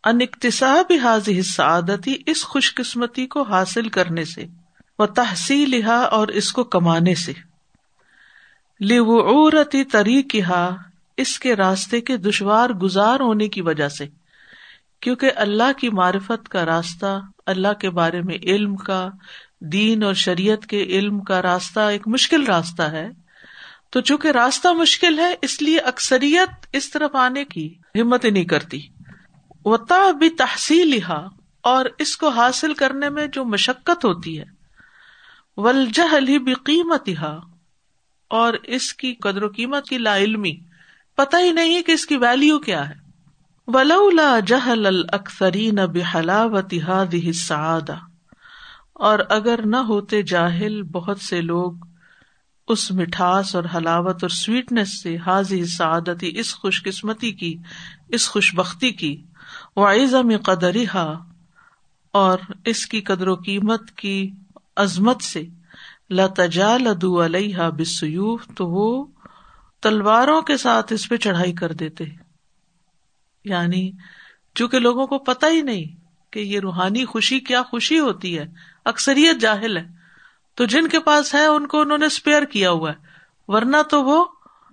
ان 0.05 0.19
اقتصاب 0.21 0.93
حاض 1.03 1.29
سعادتی 1.45 2.17
اس 2.27 2.45
خوش 2.45 2.75
قسمتی 2.75 3.27
کو 3.27 3.43
حاصل 3.43 3.89
کرنے 3.89 4.25
سے۔ 4.25 4.47
وہ 4.99 5.07
تحصیل 5.07 5.83
اور 6.11 6.29
اس 6.29 6.53
کو 6.53 6.65
کمانے 6.65 7.15
سے۔ 7.15 7.33
لورتی 8.81 9.85
طریق 9.85 10.37
اس 11.17 11.39
کے 11.39 11.57
راستے 11.57 12.01
کے 12.01 12.17
دشوار 12.17 12.71
گزار 12.71 13.21
ہونے 13.21 13.49
کی 13.49 13.63
وجہ 13.63 13.89
سے۔ 13.89 14.07
کیونکہ 15.01 15.31
اللہ 15.37 15.73
کی 15.77 15.89
معرفت 15.89 16.49
کا 16.49 16.67
راستہ، 16.67 17.21
اللہ 17.47 17.73
کے 17.73 17.91
بارے 17.91 18.23
میں 18.23 18.39
علم 18.43 18.77
کا 18.77 19.11
دین 19.65 20.03
اور 20.03 20.15
شریعت 20.15 20.67
کے 20.67 20.83
علم 20.83 21.21
کا 21.21 21.43
راستہ 21.43 21.81
ایک 21.81 22.09
مشکل 22.09 22.45
راستہ 22.45 22.83
ہے۔ 22.83 23.09
تو 23.91 24.01
چونکہ 24.01 24.29
راستہ 24.29 24.69
مشکل 24.69 25.19
ہے، 25.19 25.35
اس 25.43 25.63
لیے 25.63 25.79
اکثریت 25.79 26.67
اس 26.73 26.91
طرف 26.91 27.17
آنے 27.17 27.45
کی 27.45 27.75
ہمت 28.01 28.25
نہیں 28.25 28.45
کرتی۔ 28.45 28.81
وطا 29.65 30.11
بھی 30.11 30.31
تحصیل 30.31 30.99
اور 31.61 31.85
اس 31.99 32.17
کو 32.17 32.29
حاصل 32.29 32.75
کرنے 32.75 33.09
میں 33.09 33.27
جو 33.27 33.45
مشقت 33.45 34.05
ہوتی 34.05 34.39
ہے۔ 34.39 34.45
ولجہ 35.57 36.39
بھی 36.39 36.55
قیمت 36.55 37.09
اور 38.29 38.53
اس 38.63 38.95
کی 38.95 39.15
قدر 39.15 39.43
و 39.43 39.49
قیمت 39.49 39.89
کی 39.89 39.99
لا 39.99 40.17
علمی۔ 40.17 40.57
پتہ 41.17 41.37
ہی 41.37 41.53
نہیں 41.53 41.83
کہ 41.83 41.93
اس 41.93 42.07
کی 42.07 42.17
ویلو 42.17 42.59
کیا 42.59 42.89
ہے۔ 42.89 42.95
ولولا 43.67 44.39
جہل 44.47 44.87
الکثرین 44.87 45.75
بحلاوت 45.75 46.75
هذه 46.75 47.27
السعادہ 47.27 48.12
اور 48.95 49.19
اگر 49.29 49.61
نہ 49.67 49.77
ہوتے 49.77 50.23
جاہل، 50.23 50.83
بہت 50.83 51.21
سے 51.21 51.41
لوگ 51.41 51.73
اس 52.69 52.91
مٹھاس 52.91 53.55
اور 53.55 53.65
حلاوت 53.75 54.23
اور 54.23 54.29
سویٹنس 54.29 55.03
سے 55.03 55.17
حاضی 55.17 55.65
سعادتی، 55.65 56.39
اس 56.39 56.55
خوش 56.55 56.83
قسمتی 56.83 57.33
کی، 57.33 57.57
اس 58.09 58.29
خوش 58.29 58.55
بختی 58.55 58.91
کی 58.91 59.23
میں 59.77 60.39
قدری 60.39 60.85
اور 62.13 62.39
اس 62.65 62.87
کی 62.87 63.01
قدر 63.01 63.29
و 63.29 63.35
قیمت 63.35 63.91
کی 63.91 64.31
عظمت 64.77 65.23
سے 65.23 65.43
لتجا 66.11 66.77
لدو 66.77 67.25
علیہ 67.25 67.59
بسیوف 67.79 68.47
تو 68.57 68.69
وہ 68.69 69.07
تلواروں 69.81 70.43
کے 70.43 70.57
ساتھ 70.57 70.93
اس 70.93 71.09
پہ 71.09 71.17
چڑھائی 71.17 71.53
کر 71.53 71.73
دیتے۔ 71.73 72.05
یعنی 73.45 73.91
چونکہ 74.55 74.79
لوگوں 74.79 75.07
کو 75.07 75.19
پتا 75.19 75.49
ہی 75.49 75.63
نہیں 75.63 75.85
کہ 76.33 76.41
یہ 76.41 76.61
روحانی 76.61 77.05
خوشی 77.05 77.41
کیا 77.41 77.63
خوشی 77.63 77.99
ہوتی 77.99 78.39
ہے 78.39 78.47
اکثریت 78.85 79.41
جاہل 79.41 79.77
ہے 79.77 79.85
تو 80.55 80.65
جن 80.65 80.89
کے 80.89 81.01
پاس 81.01 81.35
ہے، 81.35 81.47
ان 81.47 81.67
کو 81.67 81.81
انہوں 81.81 81.99
نے 81.99 82.07
اسپیئر 82.07 82.43
کیا 82.43 82.71
ہوا 82.71 82.91
ہے۔ 82.91 82.97
ورنہ 83.49 83.77
تو 83.91 84.05
وہ 84.05 84.25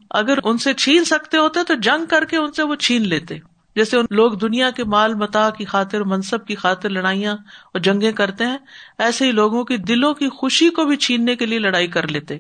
اگر 0.09 0.37
ان 0.43 0.57
سے 0.57 0.73
چھین 0.73 1.03
سکتے 1.03 1.37
ہوتے 1.37 1.59
تو 1.67 1.73
جنگ 1.75 2.05
کر 2.05 2.25
کے 2.25 2.37
ان 2.37 2.51
سے 2.51 2.63
وہ 2.63 2.75
چھین 2.75 3.07
لیتے۔ 3.07 3.37
جیسے 3.75 3.97
لوگ 4.11 4.31
دنیا 4.31 4.69
کے 4.69 4.83
مال 4.83 5.13
متا 5.13 5.49
کی 5.49 5.65
خاطر، 5.65 6.03
منصب 6.03 6.45
کی 6.45 6.55
خاطر 6.55 6.89
لڑائیاں 6.89 7.33
اور 7.33 7.79
جنگیں 7.79 8.11
کرتے 8.11 8.45
ہیں، 8.45 8.57
ایسے 8.97 9.25
ہی 9.25 9.31
لوگوں 9.31 9.63
کی 9.63 9.77
دلوں 9.77 10.13
کی 10.13 10.29
خوشی 10.29 10.69
کو 10.69 10.85
بھی 10.85 10.95
چھیننے 10.95 11.35
کے 11.35 11.45
لیے 11.45 11.59
لڑائی 11.59 11.87
کر 11.87 12.07
لیتے۔ 12.07 12.39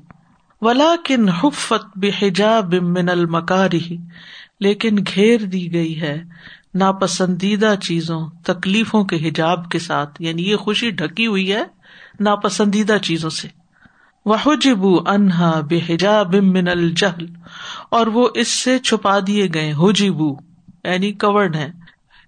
ولا 0.61 0.95
کن 1.05 1.29
حفت 1.29 1.85
بحجاب 1.95 2.73
من 2.73 3.09
المکاری 3.09 3.97
لیکن 4.59 4.95
گھیر 5.15 5.41
دی 5.41 5.73
گئی 5.73 6.01
ہے۔ 6.01 6.23
ناپسندیدہ 6.75 7.73
چیزوں، 7.83 8.29
تکلیفوں 8.43 9.03
کے 9.03 9.29
حجاب 9.29 9.69
کے 9.69 9.79
ساتھ 9.79 10.21
یعنی 10.21 10.49
یہ 10.49 10.55
خوشی 10.55 10.89
ڈھکی 10.89 11.27
ہوئی 11.27 11.53
ہے 11.53 11.63
ناپسندیدہ 12.19 12.97
چیزوں 13.03 13.29
سے۔ 13.29 13.47
وہ 14.25 14.55
جبو 14.61 15.09
انہا 15.09 15.59
بے 15.59 15.79
حجاب 15.89 16.35
من 16.35 16.67
الجہل 16.67 17.25
اور 17.91 18.07
وہ 18.07 18.29
اس 18.33 18.47
سے 18.47 18.79
چھپا 18.79 19.19
دیے 19.27 19.47
گئے۔ 19.53 19.73
حجبو 19.73 20.35
یعنی 20.83 21.13
کورڈ 21.13 21.55
ہے، 21.55 21.71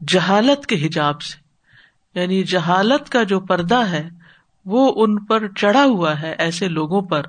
جہالت 0.07 0.65
کے 0.65 0.85
حجاب 0.85 1.21
سے۔ 1.21 1.41
یعنی 2.19 2.43
جہالت 2.43 3.09
کا 3.09 3.23
جو 3.23 3.39
پردہ 3.39 3.89
ہے، 3.89 4.09
وہ 4.65 4.93
ان 4.95 5.25
پر 5.25 5.47
چڑھا 5.47 5.83
ہوا 5.83 6.21
ہے 6.21 6.35
ایسے 6.37 6.67
لوگوں 6.67 7.01
پر۔ 7.01 7.21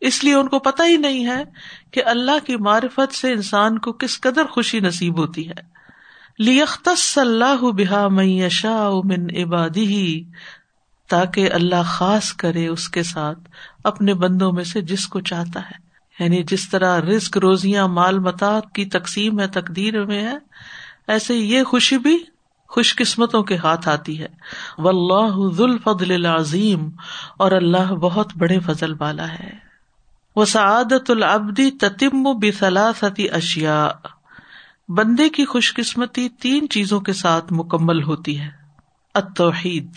اس 0.00 0.24
لیے 0.24 0.34
ان 0.34 0.48
کو 0.48 0.58
پتا 0.58 0.86
ہی 0.86 0.96
نہیں 0.96 1.26
ہے 1.26 1.44
کہ 1.90 2.02
اللہ 2.06 2.46
کی 2.46 2.56
معرفت 2.56 3.14
سے 3.14 3.32
انسان 3.32 3.78
کو 3.78 3.92
کس 3.92 4.20
قدر 4.20 4.44
خوشی 4.44 4.80
نصیب 4.80 5.18
ہوتی 5.18 5.48
ہے۔ 5.48 5.75
لیختص 6.38 7.18
اللہ 7.18 7.62
بحا 7.62 8.08
میشا 8.08 8.90
من 9.04 9.26
عبادی 9.36 10.24
تاکہ 11.08 11.52
اللہ 11.52 11.82
خاص 11.86 12.32
کرے 12.32 12.68
اس 12.68 12.88
کے 12.88 13.02
ساتھ 13.02 13.38
اپنے 13.84 14.14
بندوں 14.14 14.52
میں 14.52 14.64
سے 14.64 14.80
جس 14.80 15.06
کو 15.06 15.20
چاہتا 15.20 15.60
ہے۔ 15.60 15.86
یعنی 16.24 16.42
جس 16.42 16.68
طرح 16.68 17.00
رسک 17.00 17.38
روزیاں، 17.38 17.88
مال 17.88 18.18
متا 18.18 18.60
کی 18.74 18.84
تقسیم 18.84 19.40
ہے، 19.40 19.46
تقدیر 19.46 20.04
میں 20.04 20.24
ہے، 20.24 20.38
ایسے 21.08 21.34
یہ 21.34 21.62
خوشی 21.62 21.98
بھی 21.98 22.18
خوش 22.68 22.96
قسمتوں 22.96 23.42
کے 23.42 23.56
ہاتھ 23.56 23.88
آتی 23.88 24.20
ہے۔ 24.20 24.28
و 24.78 24.88
اللہ 24.88 25.54
ذوالفضل 25.54 26.10
العظیم 26.10 26.90
اور 27.38 27.52
اللہ 27.52 27.94
بہت 27.94 28.36
بڑے 28.36 28.58
فضل 28.58 28.94
والا 29.00 29.28
ہے۔ 29.28 29.50
وہ 30.36 30.44
سعادت 30.44 31.10
العبدی 31.10 31.70
تتم 31.70 32.22
بثلاثتی 32.22 33.30
اشیا 33.30 33.90
بندے 34.88 35.28
کی 35.28 35.44
خوش 35.44 35.74
قسمتی 35.74 36.28
تین 36.28 36.68
چیزوں 36.68 37.00
کے 37.00 37.12
ساتھ 37.12 37.52
مکمل 37.52 38.02
ہوتی 38.02 38.40
ہے۔ 38.40 38.50
اتوحید 39.14 39.90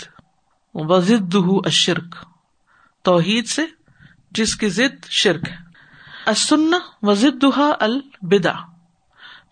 وزد 0.74 1.36
اشرک 1.66 2.16
توحید 3.02 3.48
سے 3.48 3.66
جس 4.32 4.56
کی 4.56 4.70
ضد 4.70 5.06
شرک 5.10 5.50
ہے۔ 5.50 5.70
وزد 7.02 7.46
البدا 7.80 8.54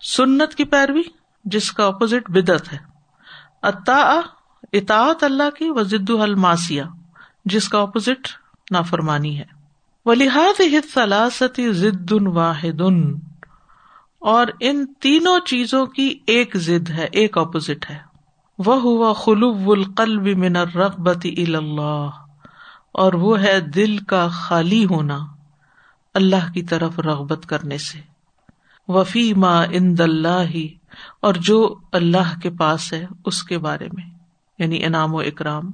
سنت 0.00 0.54
کی 0.54 0.64
پیروی 0.64 1.02
جس 1.44 1.72
کا 1.72 1.86
اپوزٹ 1.86 2.30
بدت 2.30 2.72
ہے۔ 2.72 2.78
اتا 3.62 4.20
اطاعت 4.72 5.24
اللہ 5.24 5.50
کی 5.50 5.70
وزد 5.70 6.10
الماسیا 6.10 6.84
جس 7.44 7.68
کا 7.68 7.78
اپوزٹ 7.78 8.28
نافرمانی 8.70 9.38
ہے۔ 9.38 9.44
ولیحاد 10.04 10.60
سلاستی 10.94 11.72
ضد 11.72 12.12
واحد۔ 12.12 12.82
اور 14.20 14.46
ان 14.60 14.86
تینوں 15.00 15.40
چیزوں 15.40 15.86
کی 15.86 16.18
ایک 16.26 16.56
ضد 16.56 16.90
ہے، 16.90 17.08
ایک 17.12 17.38
اپوزٹ 17.38 17.90
ہے۔ 17.90 17.98
وہ 18.58 18.80
ہوا 18.80 19.12
خلوب 19.12 19.70
القلب 19.70 20.22
من 20.22 20.56
الرغبت 20.56 21.26
اللہ 21.36 22.10
اور 22.92 23.12
وہ 23.12 23.42
ہے 23.42 23.60
دل 23.60 23.98
کا 23.98 24.28
خالی 24.28 24.84
ہونا، 24.84 25.18
اللہ 26.14 26.52
کی 26.54 26.62
طرف 26.62 26.98
رغبت 26.98 27.46
کرنے 27.46 27.78
سے۔ 27.78 28.00
وفی 28.88 29.34
ما 29.34 29.62
اند 29.62 30.00
اللہ 30.00 30.56
اور 31.22 31.34
جو 31.34 31.74
اللہ 31.92 32.40
کے 32.42 32.50
پاس 32.50 32.92
ہے، 32.92 33.06
اس 33.24 33.42
کے 33.42 33.58
بارے 33.58 33.88
میں 33.92 34.10
یعنی 34.58 34.84
انعام 34.84 35.14
و 35.14 35.18
اکرام۔ 35.18 35.70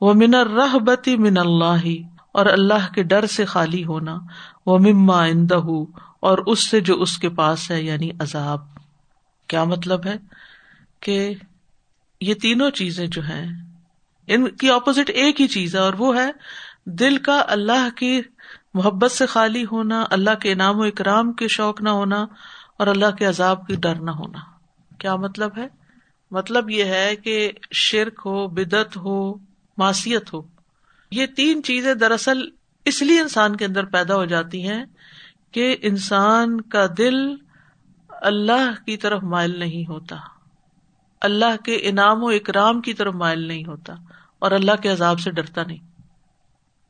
وہ 0.00 0.14
من 0.14 0.34
رحبتی 0.34 1.16
من 1.16 1.38
اللہ 1.38 1.86
اور 2.32 2.46
اللہ 2.46 2.92
کے 2.94 3.02
ڈر 3.02 3.26
سے 3.26 3.44
خالی 3.44 3.84
ہونا۔ 3.84 4.18
وہ 4.66 4.78
مما 4.78 5.24
اندہ 5.24 5.60
اور 6.20 6.38
اس 6.38 6.70
سے 6.70 6.80
جو 6.80 7.00
اس 7.02 7.16
کے 7.18 7.28
پاس 7.28 7.70
ہے 7.70 7.82
یعنی 7.82 8.10
عذاب، 8.20 8.60
کیا 9.46 9.64
مطلب 9.64 10.06
ہے؟ 10.06 10.16
کہ 11.00 11.34
یہ 12.20 12.34
تینوں 12.34 12.70
چیزیں 12.70 13.06
جو 13.06 13.22
ہیں، 13.22 13.46
ان 14.28 14.48
کی 14.50 14.70
اپوزٹ 14.70 15.10
ایک 15.14 15.40
ہی 15.40 15.46
چیز 15.46 15.74
ہے، 15.74 15.80
اور 15.80 15.94
وہ 15.98 16.16
ہے 16.16 16.30
دل 16.84 17.16
کا 17.18 17.42
اللہ 17.46 17.88
کی 17.96 18.20
محبت 18.74 19.12
سے 19.12 19.26
خالی 19.26 19.64
ہونا، 19.64 20.04
اللہ 20.10 20.34
کے 20.34 20.52
انعام 20.52 20.78
و 20.78 20.82
اکرام 20.82 21.32
کے 21.32 21.48
شوق 21.48 21.80
نہ 21.80 21.88
ہونا، 21.88 22.24
اور 22.78 22.86
اللہ 22.86 23.10
کے 23.10 23.24
عذاب 23.24 23.66
کی 23.66 23.76
ڈر 23.76 23.94
نہ 23.94 24.10
ہونا۔ 24.10 24.38
کیا 24.98 25.16
مطلب 25.16 25.50
ہے؟ 25.56 25.66
مطلب 26.30 26.70
یہ 26.70 26.84
ہے 26.84 27.16
کہ 27.16 27.52
شرک 27.72 28.20
ہو 28.24 28.46
بدت 28.46 28.96
ہو، 28.96 29.34
معصیت 29.78 30.32
ہو، 30.34 30.42
یہ 31.10 31.26
تین 31.26 31.62
چیزیں 31.62 31.94
دراصل 31.94 32.48
اس 32.84 33.02
لیے 33.02 33.20
انسان 33.20 33.56
کے 33.56 33.64
اندر 33.64 33.84
پیدا 33.84 34.14
ہو 34.14 34.24
جاتی 34.24 34.68
ہیں 34.68 34.84
کہ 35.56 35.76
انسان 35.82 36.60
کا 36.60 36.86
دل 36.98 37.34
اللہ 38.08 38.84
کی 38.86 38.96
طرف 38.96 39.22
مائل 39.22 39.58
نہیں 39.58 39.90
ہوتا۔ 39.90 40.16
اللہ 41.20 41.64
کے 41.64 41.78
انعام 41.82 42.24
و 42.24 42.28
اکرام 42.28 42.80
کی 42.80 42.94
طرف 42.94 43.14
مائل 43.14 43.48
نہیں 43.48 43.64
ہوتا 43.64 43.94
اور 44.38 44.50
اللہ 44.50 44.72
کے 44.82 44.88
عذاب 44.88 45.20
سے 45.20 45.30
ڈرتا 45.30 45.62
نہیں۔ 45.66 45.78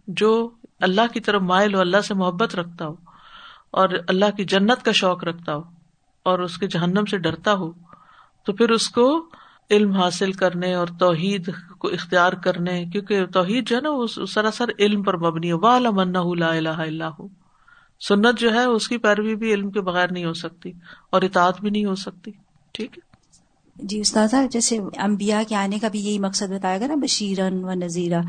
جو 0.07 0.50
اللہ 0.81 1.00
کی 1.12 1.20
طرف 1.20 1.42
مائل 1.42 1.74
ہو، 1.74 1.81
اللہ 1.81 2.00
سے 2.00 2.14
محبت 2.14 2.57
رکھتا 2.57 2.87
ہو 2.87 2.94
اور 3.70 3.88
اللہ 4.09 4.37
کی 4.37 4.44
جنت 4.44 4.85
کا 4.85 4.92
شوق 4.92 5.24
رکھتا 5.24 5.55
ہو 5.55 5.62
اور 6.22 6.38
اس 6.38 6.59
کے 6.59 6.66
جہنم 6.66 7.05
سے 7.05 7.18
ڈرتا 7.18 7.52
ہو، 7.52 7.72
تو 8.44 8.52
پھر 8.52 8.70
اس 8.70 8.88
کو 8.88 9.29
علم 9.70 9.90
حاصل 9.90 10.33
کرنے 10.33 10.74
اور 10.74 10.87
توحید 10.98 11.50
کو 11.79 11.88
اختیار 11.88 12.33
کرنے، 12.33 12.85
کیونکہ 12.85 13.26
توحید 13.26 13.68
جو 13.68 13.76
ہے 13.76 13.81
نا، 13.81 13.90
وہ 13.90 14.07
سراسر 14.07 14.64
علم 14.79 15.02
پر 15.02 15.16
مبنی 15.16 15.48
ہے۔ 15.48 15.52
واہ 15.52 15.79
لا 15.79 16.48
الہ 16.48 16.68
اللہ 16.68 17.22
سنت 18.01 18.39
جو 18.39 18.53
ہے 18.55 18.65
اس 18.65 18.89
کی 18.89 18.99
پیروی 18.99 19.35
بھی 19.35 19.55
علم 19.55 19.71
کے 19.71 19.81
بغیر 19.81 20.13
نہیں 20.13 20.25
ہو 20.25 20.33
سکتی 20.33 20.73
اور 21.11 21.23
اطاعت 21.23 21.61
بھی 21.61 21.71
نہیں 21.71 21.85
ہو 21.85 21.95
سکتی، 21.95 22.31
ٹھیک 22.75 22.99
ہے؟ 22.99 23.06
جی 23.79 24.01
استاد 24.01 24.35
جیسے 24.51 24.79
امبیا 24.97 25.43
کے 25.49 25.55
آنے 25.55 25.79
کا 25.79 25.89
بھی 25.89 26.01
یہی 26.01 26.19
مقصد 26.19 26.53
بتایا 26.53 26.79
گا 26.79 26.87
نا 26.87 26.95
بشیرن 26.95 27.65
و 27.65 27.73
نذیرہ 27.75 28.21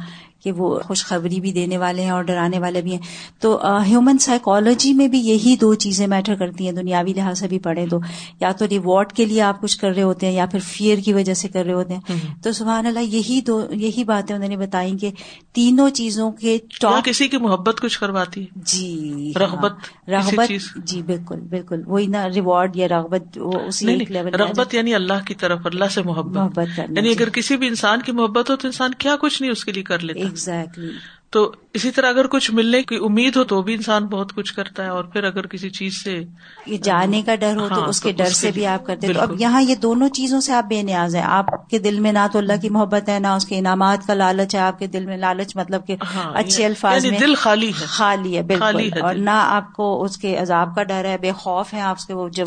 کہ 0.44 0.52
وہ 0.52 0.80
خوشخبری 0.80 1.40
بھی 1.40 1.52
دینے 1.52 1.78
والے 1.78 2.02
ہیں 2.02 2.10
اور 2.10 2.24
ڈرانے 2.24 2.60
والے 2.60 2.82
بھی 2.82 2.92
ہیں۔ 2.92 3.00
تو 3.40 3.62
ہیومن 3.88 4.18
سائیکالوجی 4.18 4.94
میں 4.94 5.08
بھی 5.08 5.20
یہی 5.20 5.56
دو 5.62 5.74
چیزیں 5.74 6.08
میٹر 6.08 6.36
کرتی 6.36 6.66
ہیں 6.66 6.72
دنیاوی 6.72 7.14
لحاظ 7.14 7.40
سے 7.40 7.48
بھی 7.48 7.60
پڑھے 7.60 7.88
تو۔ 7.88 8.00
یا 8.40 8.52
تو 8.52 8.68
ریوارڈ 8.70 9.12
کے 9.12 9.26
لیے 9.26 9.42
آپ 9.42 9.62
کچھ 9.62 9.80
کر 9.80 9.92
رہے 9.92 10.04
ہوتے 10.04 10.26
ہیں 10.26 10.34
یا 10.34 10.46
پھر 10.46 10.60
فیئر 10.60 10.98
کی 10.98 11.14
وجہ 11.14 11.34
سے 11.34 11.48
کر 11.48 11.66
رہے 11.66 11.74
ہوتے 11.74 11.94
ہیں۔ 11.94 12.18
تو 12.44 12.52
سبحان 12.52 12.86
اللہ 12.86 13.00
یہی 13.00 13.42
دو 13.42 13.68
یہی 13.72 14.04
باتیں 14.04 14.36
انہوں 14.36 14.50
نے 14.50 14.58
بتائی 14.58 14.98
کہ 14.98 15.12
تینوں 15.54 15.90
چیزوں 15.90 16.32
کے 16.32 16.58
کسی 17.04 17.28
کی 17.28 17.38
محبت 17.38 17.82
کچھ 17.82 18.00
کرواتی 18.00 18.46
جی 18.56 19.34
رغبت 19.36 20.10
رغبت 20.10 20.52
جی 20.76 21.02
بالکل 21.02 21.40
بالکل۔ 21.40 21.82
وہی 21.86 22.08
نا 22.08 22.28
ریوارڈ 22.30 22.76
یا 22.76 22.88
رغبت 22.88 23.38
اسی 23.68 23.98
رغبت 24.34 24.74
یعنی 24.74 24.96
اللہ 24.96 25.14
کی 25.28 25.34
طرف 25.39 25.60
اللہ 25.65 25.86
سے 25.86 26.02
محبت۔ 26.02 26.38
محبت 26.38 26.80
یعنی 26.80 27.10
اگر۔ 27.10 27.30
کسی 27.30 27.58
بھی 27.58 27.67
انسان 27.67 28.02
کی 28.02 28.12
محبت 28.12 28.50
ہو 28.50 28.56
تو 28.56 28.67
انسان 28.67 28.93
کیا 28.93 29.15
کچھ 29.21 29.41
نہیں 29.41 29.52
اس 29.52 29.65
کے 29.65 29.71
لیے 29.71 29.84
کر 29.84 30.00
لیتا۔ 30.00 30.19
ایگزیکٹلی 30.19 30.91
تو 31.30 31.52
اسی 31.74 31.92
طرح 31.92 32.10
اگر 32.10 32.28
کچھ 32.28 32.52
ملنے 32.52 32.84
کی 32.84 32.96
امید 32.96 33.36
ہو 33.36 33.44
تو 33.44 33.62
بھی 33.62 33.74
انسان 33.74 34.06
بہت 34.06 34.34
کچھ 34.36 34.54
کرتا 34.54 34.84
ہے 34.84 34.90
اور 34.90 35.04
پھر 35.04 35.24
اگر 35.24 35.48
کسی 35.48 35.70
چیز 35.70 36.04
سے 36.04 36.24
یہ 36.66 36.78
جانے 36.78 37.22
کا 37.22 37.36
ڈر 37.36 37.56
ہو 37.56 37.68
تو 37.70 37.82
ہاں، 37.82 37.88
اس 37.88 38.02
کے 38.02 38.12
ڈر 38.12 38.30
سے 38.30 38.52
بھی 38.52 38.66
آپ 38.66 38.86
کرتے 38.86 39.13
تو 39.13 39.22
اب 39.22 39.42
یہاں 39.42 39.62
یہ 39.62 39.76
دونوں 39.76 40.10
چیزوں 40.10 40.42
سے 40.42 40.54
آپ 40.54 40.63
بے 40.63 40.82
نیاز 40.82 41.16
ہیں۔ 41.16 41.24
آپ 41.24 41.70
کے 41.70 41.80
دل 41.80 42.00
میں 42.00 42.12
نہ 42.12 42.28
تو 42.32 42.40
اللہ 42.40 42.54
کی 42.62 42.70
محبت 42.70 43.10
ہے 43.10 43.20
نہ 43.20 43.28
اس 43.28 43.46
کے 43.46 43.58
انعامات 43.58 44.08
کا 44.08 44.13
لالچ 44.13 44.56
ہے۔ 44.56 44.60
آپ 44.60 44.80
کے 44.80 44.88
دل 44.88 45.06
میں 45.06 45.18
لالچ 45.18 45.56
مطلب 45.56 45.88
کہ 45.88 45.96
ہاں، 46.16 46.32
اچھے 46.36 46.66
الفاظ 46.66 47.06
یعنی 47.06 47.18
میں 47.18 47.28
دل 47.28 47.36
خالی 47.36 47.70
ہے۔ 47.70 47.86
خالی 47.86 48.38
ہے 48.38 48.42
بالکل۔ 48.42 49.02
اور 49.02 49.16
نہ 49.16 49.30
آپ 49.34 49.74
کو 49.74 50.04
اس 50.04 50.18
کے 50.18 50.38
عذاب 50.38 50.76
کا 50.76 50.84
ڈر 50.84 51.06
ہے 51.06 51.18
بے 51.22 51.32
خوف 51.32 51.74
ہے 51.74 51.82
آپ 51.82 51.98
کے۔ 52.08 52.13
جب 52.32 52.46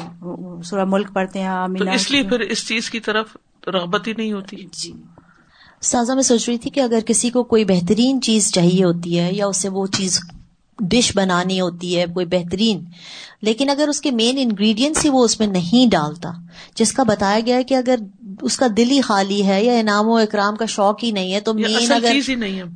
سورہ 0.65 0.85
ملک 0.85 1.13
پڑھتے 1.13 1.41
ہیں 1.41 1.51
اس 1.95 2.11
لیے 2.11 2.23
پھر 2.23 2.41
اس 2.41 2.69
چیز 2.69 2.91
کی 2.91 3.01
طرف 3.01 3.37
رغبت 3.67 4.09
ہی 4.09 4.13
نہیں 4.17 4.33
ہوتی۔ 4.33 4.57
جی۔ 4.73 4.93
سازا 5.83 6.15
میں 6.15 6.23
سوچ 6.23 6.49
رہی 6.49 6.59
تھی 6.59 6.71
کہ 6.71 6.81
اگر 6.81 7.01
کسی 7.07 7.31
کو 7.31 7.43
کوئی 7.45 7.65
بہترین 7.65 8.21
چیز 8.23 8.51
چاہیے 8.53 8.85
ہوتی 8.85 9.19
ہے 9.19 9.33
یا 9.33 9.47
اسے 9.47 9.69
وہ 9.69 9.87
چیز 9.87 10.21
ڈش 10.81 11.17
بنانی 11.17 11.61
ہوتی 11.61 11.99
ہے 11.99 12.05
کوئی 12.15 12.27
بہترین۔ 12.27 12.85
لیکن 13.43 13.71
اگر 13.71 13.89
اس 13.89 14.01
کے 14.01 14.11
مین 14.11 14.39
انگریڈینٹس 14.39 15.05
ہی 15.05 15.11
وہ 15.11 15.25
اس 15.25 15.39
میں 15.41 15.47
نہیں 15.47 15.91
ڈالتا 15.91 16.33
جس 16.75 16.93
کا 16.93 17.03
بتایا 17.03 17.41
گیا 17.47 17.63
کہ 17.63 17.75
اگر 17.75 17.97
اس 18.43 18.57
کا 18.57 18.67
دل 18.77 18.91
ہی 18.91 19.01
خالی 19.01 19.47
ہے 19.47 19.65
یا 19.65 19.73
انعام 19.73 20.09
و 20.09 20.17
اکرام 20.17 20.57
کا 20.57 20.67
شوق 20.67 21.05
ہی 21.05 21.11
نہیں 21.11 21.33
ہے 21.35 21.41
تو 21.41 21.55
مین 21.55 21.93
اگر 21.93 22.17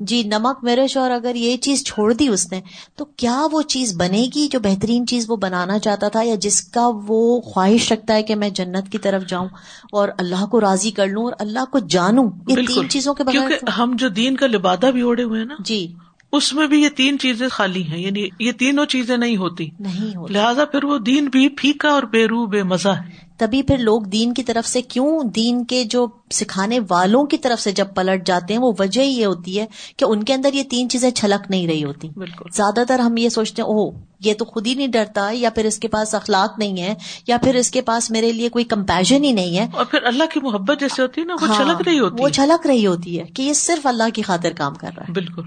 جی 0.00 0.22
نمک 0.22 0.64
مرچ 0.64 0.96
اور 0.96 1.10
اگر 1.10 1.34
یہ 1.34 1.56
چیز 1.56 1.84
چھوڑ 1.84 2.12
دی 2.12 2.28
اس 2.28 2.52
نے 2.52 2.60
تو 2.96 3.04
کیا 3.04 3.46
وہ 3.52 3.62
چیز 3.62 3.94
بنے 3.96 4.26
گی 4.34 4.48
جو 4.48 4.60
بہترین 4.60 5.06
چیز 5.06 5.24
وہ 5.28 5.36
بنانا 5.36 5.78
چاہتا 5.78 6.08
تھا 6.08 6.22
یا 6.22 6.34
جس 6.40 6.62
کا 6.62 6.90
وہ 7.06 7.40
خواہش 7.40 7.92
رکھتا 7.92 8.14
ہے 8.14 8.22
کہ 8.22 8.34
میں 8.34 8.50
جنت 8.50 8.92
کی 8.92 8.98
طرف 8.98 9.26
جاؤں 9.28 9.48
اور 9.92 10.08
اللہ 10.18 10.46
کو 10.46 10.60
راضی 10.60 10.90
کر 10.90 11.06
لوں 11.06 11.24
اور 11.24 11.32
اللہ 11.38 11.64
کو 11.70 11.78
جانوں؟ 11.78 12.30
یہ 12.48 12.66
تین 12.66 12.88
چیزوں 12.88 13.14
کے 13.14 13.24
بغیر 13.24 13.68
ہم 13.78 13.96
جو 13.98 14.08
دین 14.08 14.36
کا 14.36 14.46
لبادہ 14.46 14.86
بھی 14.86 15.00
اوڑے 15.00 15.22
ہوئے 15.22 15.40
ہیں 15.40 15.46
نا 15.46 15.54
جی۔ 15.64 15.94
اس 16.36 16.52
میں 16.52 16.66
بھی 16.66 16.82
یہ 16.82 16.88
تین 16.88 17.18
چیزیں 17.18 17.48
خالی 17.48 17.82
ہیں 17.82 17.98
یعنی 17.98 18.28
یہ 18.40 18.52
تینوں 18.52 18.86
چیزیں 18.86 19.16
نہیں 19.16 19.36
ہوتی۔ 19.36 19.70
نہیں 19.80 20.16
ہوتی۔ 20.16 20.32
لہٰذا 20.34 20.64
پھر 20.64 20.84
وہ 20.84 20.98
دین 20.98 21.24
بھی 21.24 21.48
پھیکا 21.48 21.88
اور 21.88 22.02
بے 22.02 22.26
روح 22.26 22.48
بے 22.48 22.62
مزہ 22.62 22.88
ہے۔ 22.88 23.24
تبھی 23.36 23.62
پھر 23.62 23.76
لوگ 23.78 24.02
دین 24.02 24.34
کی 24.34 24.42
طرف 24.42 24.68
سے 24.68 24.82
کیوں 24.82 25.22
دین 25.24 25.64
کے 25.64 25.84
جو 25.84 26.06
سکھانے 26.30 26.78
والوں 26.88 27.24
کی 27.24 27.38
طرف 27.38 27.60
سے 27.60 27.72
جب 27.72 27.86
پلٹ 27.94 28.26
جاتے 28.26 28.54
ہیں 28.54 28.60
وہ 28.60 28.72
وجہ 28.78 29.00
یہ 29.00 29.26
ہوتی 29.26 29.60
ہے 29.60 29.66
کہ 29.96 30.04
ان 30.04 30.22
کے 30.22 30.34
اندر 30.34 30.52
یہ 30.52 30.62
تین 30.62 30.88
چیزیں 30.88 31.10
چھلک 31.10 31.50
نہیں 31.50 31.66
رہی 31.66 31.84
ہوتی۔ 31.84 32.08
بالکل۔ 32.16 32.44
زیادہ 32.52 32.80
تر 32.88 32.98
ہم 32.98 33.16
یہ 33.16 33.28
سوچتے 33.28 33.62
ہیں 33.62 33.68
او 33.68 33.90
یہ 34.20 34.34
تو 34.34 34.44
خود 34.44 34.66
ہی 34.66 34.74
نہیں 34.74 34.88
ڈرتا 34.88 35.30
یا 35.32 35.50
پھر 35.50 35.64
اس 35.64 35.78
کے 35.78 35.88
پاس 35.88 36.14
اخلاق 36.14 36.58
نہیں 36.58 36.82
ہے 36.82 36.94
یا 37.26 37.36
پھر 37.36 37.54
اس 37.54 37.70
کے 37.70 37.80
پاس 37.80 38.10
میرے 38.10 38.32
لیے 38.32 38.48
کوئی 38.48 38.64
کمپیشن 38.64 39.24
ہی 39.24 39.32
نہیں 39.32 39.58
ہے۔ 39.58 39.68
اور 39.74 39.84
پھر 39.84 39.98
اللہ 40.02 40.24
کی 40.34 40.40
محبت 40.40 40.80
جیسے 40.80 41.02
ہوتی 41.02 41.20
ہے 41.20 41.26
نا 41.26 41.34
وہ 41.40 41.46
چھلک 41.46 41.68
ہاں، 41.68 41.82
رہی 41.86 41.98
ہوتی 41.98 42.22
وہ 42.22 42.28
چھلک 42.28 42.66
رہی 42.66 42.86
ہوتی 42.86 43.18
ہے 43.18 43.24
کہ 43.24 43.42
یہ 43.42 43.52
صرف 43.52 43.86
اللہ 43.86 44.08
کی 44.14 44.22
خاطر 44.22 44.52
کام 44.56 44.74
کر 44.74 44.90
رہا 44.96 45.04
ہے۔ 45.08 45.12
بالکل۔ 45.12 45.42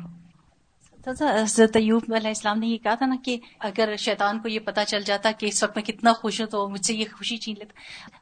حضرت 1.09 1.75
ایوب 1.75 2.13
علیہ 2.15 2.27
السلام 2.27 2.59
نے 2.59 2.67
یہ 2.67 2.77
کہا 2.77 2.95
تھا 2.95 3.05
نا 3.05 3.15
کہ 3.25 3.37
اگر 3.59 3.95
شیطان 3.99 4.39
کو 4.39 4.47
یہ 4.47 4.59
پتا 4.59 4.85
چل 4.85 5.01
جاتا 5.01 5.31
کہ 5.31 5.45
اس 5.45 5.63
وقت 5.63 5.77
میں 5.77 5.83
کتنا 5.83 6.13
خوش 6.13 6.41
ہوں 6.41 6.47
تو 6.47 6.69
مجھ 6.69 6.85
سے 6.85 6.93
یہ 6.93 7.05
خوشی 7.17 7.37
چھین 7.37 7.55
لیتا۔ 7.59 7.73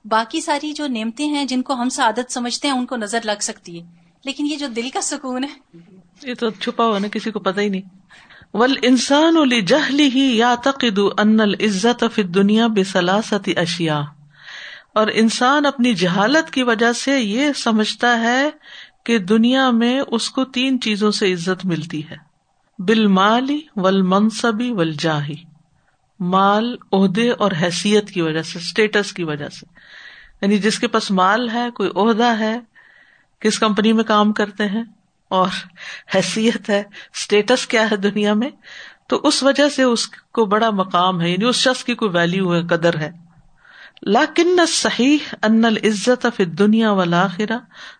باقی 0.05 0.41
ساری 0.41 0.73
جو 0.73 0.87
نعمتیں 0.87 1.27
ہیں 1.27 1.45
جن 1.45 1.61
کو 1.61 1.73
ہم 1.73 1.89
سے 1.89 2.01
عادت 2.01 2.31
سمجھتے 2.31 2.67
ہیں، 2.67 2.75
ان 2.75 2.85
کو 2.85 2.95
نظر 2.95 3.19
لگ 3.23 3.41
سکتی 3.41 3.81
ہے۔ 3.81 3.87
لیکن 4.25 4.47
یہ 4.47 4.57
جو 4.57 4.67
دل 4.67 4.89
کا 4.89 5.01
سکون 5.01 5.43
ہے۔ 5.43 5.77
یہ 6.23 6.33
تو 6.33 6.49
چھپا 6.49 6.85
ہوا 6.85 6.99
نا، 6.99 7.07
کسی 7.07 7.31
کو 7.31 7.39
پتا 7.39 7.61
ہی 7.61 7.69
نہیں۔ 7.69 7.81
ول 8.53 8.75
انسان 8.81 9.37
علی 9.37 9.61
جہلی 9.61 10.09
ہی 10.15 10.37
یا 10.37 10.55
تقد 10.63 10.99
ان 11.17 11.39
العزت 11.39 12.03
فی 12.13 12.23
دنیا 12.23 12.67
بے 12.67 12.83
سلاست 12.83 13.49
اشیا 13.55 14.01
اور 14.93 15.07
انسان 15.13 15.65
اپنی 15.65 15.93
جہالت 15.93 16.53
کی 16.53 16.63
وجہ 16.63 16.93
سے 16.93 17.19
یہ 17.19 17.51
سمجھتا 17.53 18.21
ہے 18.21 18.49
کہ 19.03 19.17
دنیا 19.17 19.71
میں 19.71 20.01
اس 20.07 20.29
کو 20.29 20.45
تین 20.45 20.81
چیزوں 20.81 21.11
سے 21.11 21.33
عزت 21.33 21.65
ملتی 21.65 22.09
ہے۔ 22.09 22.34
بال 22.77 23.07
مالی 23.07 23.59
ول 23.75 24.01
منصبی 24.01 24.71
ول 24.71 24.93
جاہی 24.93 25.35
مال 26.19 26.75
عہدے 26.91 27.31
اور 27.31 27.51
حیثیت 27.61 28.09
کی 28.09 28.21
وجہ 28.21 28.41
سے 28.41 28.59
اسٹیٹس 28.59 29.13
کی 29.13 29.23
وجہ 29.23 29.49
سے۔ 29.49 29.65
یعنی 30.41 30.57
جس 30.57 30.79
کے 30.79 30.87
پاس 30.87 31.11
مال 31.11 31.49
ہے، 31.49 31.71
کوئی 31.75 31.89
عہدہ 31.95 32.39
ہے، 32.39 32.59
کس 33.39 33.59
کمپنی 33.59 33.93
میں 33.93 34.03
کام 34.03 34.33
کرتے 34.33 34.65
ہیں 34.65 34.83
اور 35.27 35.47
حیثیت 36.15 36.69
ہے 36.69 36.83
اسٹیٹس 37.13 37.67
کیا 37.67 37.91
ہے 37.91 37.95
دنیا 37.95 38.33
میں، 38.33 38.49
تو 39.07 39.21
اس 39.23 39.43
وجہ 39.43 39.69
سے 39.69 39.83
اس 39.83 40.07
کو 40.07 40.45
بڑا 40.45 40.69
مقام 40.69 41.21
ہے۔ 41.21 41.29
یعنی 41.29 41.45
اس 41.45 41.55
شخص 41.55 41.83
کی 41.83 41.95
کوئی 41.95 42.11
ویلو 42.11 42.55
ہے، 42.55 42.61
قدر 42.63 42.97
ہے۔ 42.97 43.11
لاکن 44.01 44.65
صحیح 44.67 45.17
ان 45.43 45.65
العزت 45.65 46.27
فی 46.35 46.45
دنیا 46.45 46.91
والآخرہ 46.91 47.57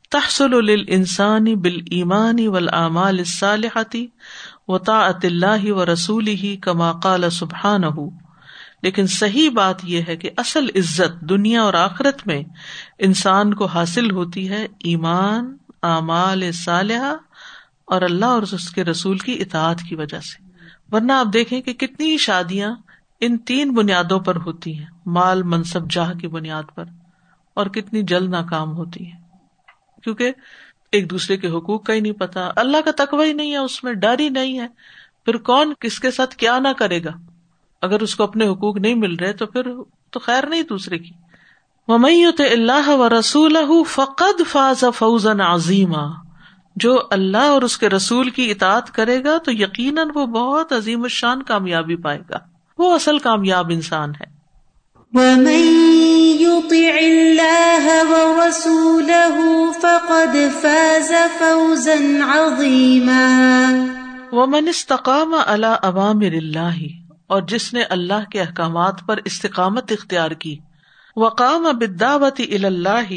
تحصل 0.10 0.66
للانسان 0.66 1.44
بالایمان 1.44 2.48
والآمال 2.48 3.20
الصالحة 3.20 4.00
و 4.68 4.76
اللہ 5.24 5.72
و 5.72 5.86
رسول 5.86 6.28
ہی 6.28 6.58
کما 6.58 6.92
قال 6.92 7.30
سبحان 7.30 7.84
ہو 7.84 8.10
لیکن 8.82 9.08
صحیح 9.08 9.50
بات 9.50 9.76
یہ 9.84 10.02
ہے 10.08 10.18
کہ 10.18 10.30
اصل 10.38 10.66
عزت 10.76 11.22
دنیا 11.22 11.62
اور 11.62 11.74
آخرت 11.74 12.28
میں 12.28 12.44
انسان 13.00 13.54
کو 13.54 13.66
حاصل 13.66 14.12
ہوتی 14.12 14.50
ہے 14.50 14.68
ایمان، 14.80 15.58
اعمال 15.84 16.52
صالحہ 16.52 17.16
اور 17.86 18.02
اللہ 18.02 18.26
اور 18.26 18.42
اس 18.42 18.70
کے 18.70 18.84
رسول 18.84 19.18
کی 19.18 19.34
اطاعت 19.34 19.80
کی 19.90 19.96
وجہ 19.96 20.20
سے۔ 20.20 20.46
ورنہ 20.92 21.14
آپ 21.14 21.28
دیکھیں 21.34 21.62
کہ 21.62 21.74
کتنی 21.74 22.18
شادیاں 22.18 22.76
ان 23.20 23.38
تین 23.38 23.74
بنیادوں 23.74 24.20
پر 24.20 24.36
ہوتی 24.36 24.80
ہیں، 24.80 24.86
مال، 25.06 25.44
منصب، 25.44 25.92
جاہ 25.92 26.14
کی 26.14 26.28
بنیاد 26.28 26.64
پر، 26.76 26.84
اور 27.54 27.66
کتنی 27.66 28.02
جلد 28.02 28.30
ناکام 28.30 28.72
ہوتی 28.72 29.06
ہیں۔ 29.06 29.20
کیونکہ 30.04 30.32
ایک 30.92 31.10
دوسرے 31.10 31.38
کے 31.38 31.48
حقوق 31.48 31.86
کا 31.86 31.94
ہی 31.94 32.00
نہیں 32.00 32.14
پتا۔ 32.14 32.50
اللہ 32.56 32.78
کا 32.86 32.92
تقوی 32.96 33.28
ہی 33.28 33.34
نہیں 33.34 33.52
ہے، 33.52 33.58
اس 33.58 33.84
میں 33.84 33.94
ڈر 33.94 34.20
ہی 34.20 34.30
نہیں 34.30 34.60
ہے۔ 34.60 34.68
پھر 35.26 35.38
کون 35.38 35.74
کس 35.80 36.00
کے 36.00 36.12
ساتھ 36.12 36.36
کیا 36.36 36.60
نہ 36.60 36.68
کرے 36.78 37.04
گا؟ 37.04 37.12
اگر 37.82 38.00
اس 38.00 38.16
کو 38.16 38.24
اپنے 38.24 38.48
حقوق 38.48 38.78
نہیں 38.78 38.96
مل 38.96 39.16
رہے 39.16 39.34
تو 39.34 39.46
پھر 39.46 39.68
تو 40.10 40.20
خیر 40.20 40.46
نہیں 40.48 40.62
دوسرے 40.62 40.98
کی۔ 40.98 41.12
ممیت 41.88 42.42
اللہ 42.52 42.90
و 42.90 43.20
رسول 43.20 43.58
فقد 43.88 44.42
فاز 44.48 44.84
فوزن 44.96 45.42
عظیمہ 45.42 46.14
جو 46.76 47.02
اللہ 47.12 47.38
اور 47.38 47.62
اس 47.62 47.78
کے 47.78 47.90
رسول 47.90 48.30
کی 48.30 48.52
اطاعت 48.52 48.92
کرے 48.92 49.24
گا 49.24 49.38
تو 49.38 49.52
یقیناً 49.52 50.10
وہ 50.16 50.26
بہت 50.26 50.74
عظیم 50.74 51.04
الشان 51.04 51.44
کامیابی 51.44 51.96
پائے 51.96 52.20
گا۔ 52.30 52.38
وہ 52.78 52.96
اصل 52.96 53.20
کامیاب 53.20 53.70
انسان 53.70 54.10
ہے۔ 54.10 54.35
وہ 64.32 64.46
من 64.46 64.68
استقام 64.68 65.36
اللہ 65.48 65.76
عوامر 65.82 66.26
اللہ 66.26 66.78
اور 67.28 67.42
جس 67.42 67.74
نے 67.74 67.84
اللہ 67.84 68.30
کے 68.32 68.42
احکامات 68.42 68.94
پر 69.06 69.20
استقامت 69.26 69.92
اختیار 69.92 70.32
کی، 70.32 70.58
وقام 71.18 71.64
بدعوت 71.64 72.42
اللہ 72.64 73.14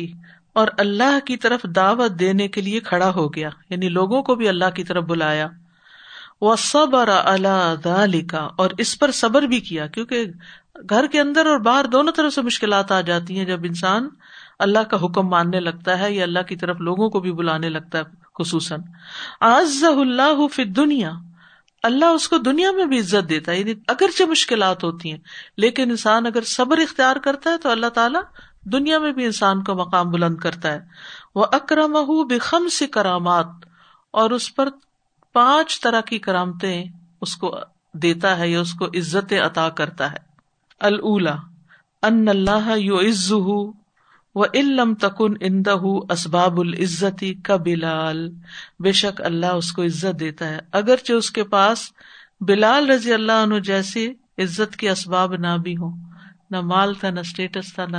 اور 0.53 0.69
اللہ 0.79 1.19
کی 1.25 1.37
طرف 1.37 1.63
دعوت 1.63 2.11
دینے 2.21 2.49
کے 2.49 2.61
لیے 2.61 2.81
کھڑا 2.81 3.11
ہو 3.11 3.35
گیا 3.35 3.49
یعنی 3.71 3.89
لوگوں 3.89 4.23
کو 4.23 4.35
بھی 4.35 4.49
اللہ 4.49 4.71
کی 4.75 4.85
طرف 4.85 5.05
بلایا۔ 5.05 5.49
وہ 6.41 6.57
صبر 6.57 7.09
اللہ 7.25 8.07
لکھا 8.07 8.49
اور 8.57 8.71
اس 8.79 8.99
پر 8.99 9.11
صبر 9.11 9.43
بھی 9.43 9.61
کیا، 9.61 9.87
کیونکہ 9.87 10.25
گھر 10.91 11.07
کے 11.07 11.21
اندر 11.21 11.47
اور 11.47 11.59
باہر 11.59 11.85
دونوں 11.85 12.13
طرف 12.13 12.33
سے 12.33 12.43
مشکلات 12.43 12.93
آ 12.93 13.01
جاتی 13.01 13.39
ہیں 13.39 13.45
جب 13.45 13.61
انسان 13.65 14.09
اللہ 14.59 14.79
کا 14.79 14.97
حکم 14.97 15.29
ماننے 15.29 15.61
لگتا 15.61 15.99
ہے 15.99 16.13
یا 16.13 16.23
اللہ 16.23 16.39
کی 16.39 16.57
طرف 16.57 16.77
لوگوں 16.81 17.11
کو 17.11 17.21
بھی 17.21 17.33
بلانے 17.33 17.69
لگتا 17.69 17.99
ہے 17.99 18.03
خصوصاً۔ 18.39 18.81
آز 19.41 19.85
اللہ 19.85 20.47
فی 20.47 20.65
دنیا 20.65 21.11
اللہ 21.83 22.05
اس 22.05 22.29
کو 22.29 22.39
دنیا 22.39 22.71
میں 22.71 22.85
بھی 22.85 22.99
عزت 22.99 23.29
دیتا 23.29 23.53
ہے 23.53 23.61
یعنی 23.61 23.75
اگرچہ 23.89 24.25
مشکلات 24.25 24.85
ہوتی 24.85 25.11
ہیں، 25.11 25.19
لیکن 25.57 25.91
انسان 25.91 26.27
اگر 26.27 26.43
صبر 26.43 26.79
اختیار 26.79 27.17
کرتا 27.17 27.51
ہے 27.51 27.59
تو 27.59 27.71
اللہ 27.71 27.87
تعالیٰ 27.87 28.21
دنیا 28.65 28.99
میں 28.99 29.13
بھی 29.13 29.25
انسان 29.25 29.65
کو 29.65 29.75
مقام 29.75 30.11
بلند 30.11 30.37
کرتا 30.37 30.73
ہے۔ 30.73 30.81
وہ 31.35 31.47
اکرم 31.53 31.97
بخم 32.29 32.69
سے 32.69 32.87
کرامات۔ 32.87 33.47
اور 34.11 34.31
اس 34.31 34.55
پر 34.55 34.69
پانچ 35.33 35.81
طرح 35.81 36.01
کی 36.01 36.19
کرامتیں 36.19 36.85
اس 37.21 37.37
کو 37.37 37.57
دیتا 37.93 38.39
ہے 38.39 38.49
یا 38.49 38.61
اس 38.61 38.73
کو 38.73 38.85
عزت 38.85 39.33
عطا 39.33 39.69
کرتا 39.69 40.13
ہے۔ 40.13 40.28
اللہ 40.81 41.43
ان 42.03 42.29
اللہ 42.29 42.77
یو 42.77 43.01
عز 43.01 43.33
و 43.33 44.45
علم 44.55 44.95
تکن 44.95 45.35
اندہ 45.41 45.77
اسباب 46.11 46.61
العزتی 46.61 47.35
کا 47.35 47.57
بلال 47.57 48.31
بے 48.81 48.93
شک 48.93 49.23
اللہ 49.23 49.47
اس 49.47 49.73
کو 49.73 49.83
عزت 49.83 50.21
دیتا 50.21 50.49
ہے۔ 50.49 50.59
اگرچہ 50.73 51.13
اس 51.13 51.31
کے 51.31 51.45
پاس 51.45 51.93
بلال 52.41 52.91
رضی 52.91 53.13
اللہ 53.13 53.33
عنہ 53.33 53.59
جیسی 53.59 54.13
عزت 54.39 54.77
کے 54.77 54.91
اسباب 54.91 55.35
نہ 55.35 55.57
بھی 55.63 55.77
ہوں، 55.77 55.97
نہ 56.51 56.61
مال 56.61 56.95
تھا، 56.95 57.11
نہ 57.11 57.21
اسٹیٹس 57.21 57.75
تھا، 57.75 57.87
نہ 57.87 57.97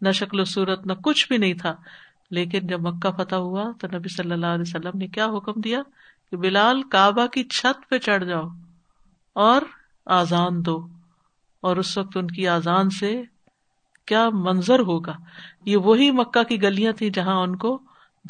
نہ 0.00 0.10
شکل 0.10 0.40
و 0.40 0.44
صورت، 0.44 0.86
نہ 0.86 0.92
کچھ 0.92 1.28
بھی 1.28 1.38
نہیں 1.38 1.54
تھا۔ 1.54 1.74
لیکن 2.30 2.66
جب 2.66 2.80
مکہ 2.80 3.10
فتح 3.10 3.34
ہوا 3.34 3.64
تو 3.80 3.86
نبی 3.94 4.08
صلی 4.08 4.32
اللہ 4.32 4.46
علیہ 4.46 4.64
وسلم 4.66 4.98
نے 4.98 5.06
کیا 5.06 5.26
حکم 5.26 5.60
دیا؟ 5.60 5.82
کہ 6.30 6.36
بلال، 6.36 6.82
کعبہ 6.82 7.26
کی 7.26 7.44
چھت 7.44 7.88
پہ 7.88 7.98
چڑھ 7.98 8.24
جاؤ 8.24 8.48
اور 9.32 9.62
آزان 10.06 10.64
دو۔ 10.66 10.88
اور 11.62 11.76
اس 11.76 11.98
وقت 11.98 12.16
ان 12.16 12.26
کی 12.26 12.48
آزان 12.48 12.90
سے 12.90 13.22
کیا 14.06 14.28
منظر 14.32 14.80
ہوگا؟ 14.80 15.12
یہ 15.64 15.76
وہی 15.76 16.10
مکہ 16.10 16.42
کی 16.42 16.62
گلیاں 16.62 16.92
تھی 16.92 17.10
جہاں 17.10 17.36
ان 17.42 17.56
کو 17.56 17.76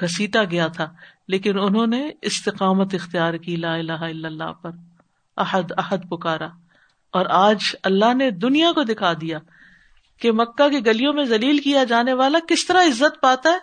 گھسیٹا 0.00 0.44
گیا 0.44 0.66
تھا، 0.66 0.92
لیکن 1.28 1.58
انہوں 1.58 1.86
نے 1.86 2.10
استقامت 2.22 2.94
اختیار 2.94 3.34
کی، 3.34 3.56
لا 3.56 3.74
الہ 3.74 4.00
الا 4.00 4.28
اللہ 4.28 4.52
پر 4.62 4.70
احد 5.36 5.72
احد 5.78 5.98
پکارا۔ 6.10 6.48
اور 7.12 7.26
آج 7.28 7.76
اللہ 7.82 8.14
نے 8.14 8.30
دنیا 8.30 8.72
کو 8.72 8.82
دکھا 8.82 9.12
دیا 9.12 9.38
کہ 10.20 10.32
مکہ 10.32 10.68
کی 10.68 10.86
گلیوں 10.86 11.12
میں 11.12 11.24
ذلیل 11.24 11.58
کیا 11.58 11.84
جانے 11.84 12.12
والا 12.12 12.38
کس 12.48 12.66
طرح 12.66 12.82
عزت 12.82 13.20
پاتا 13.22 13.50
ہے 13.50 13.58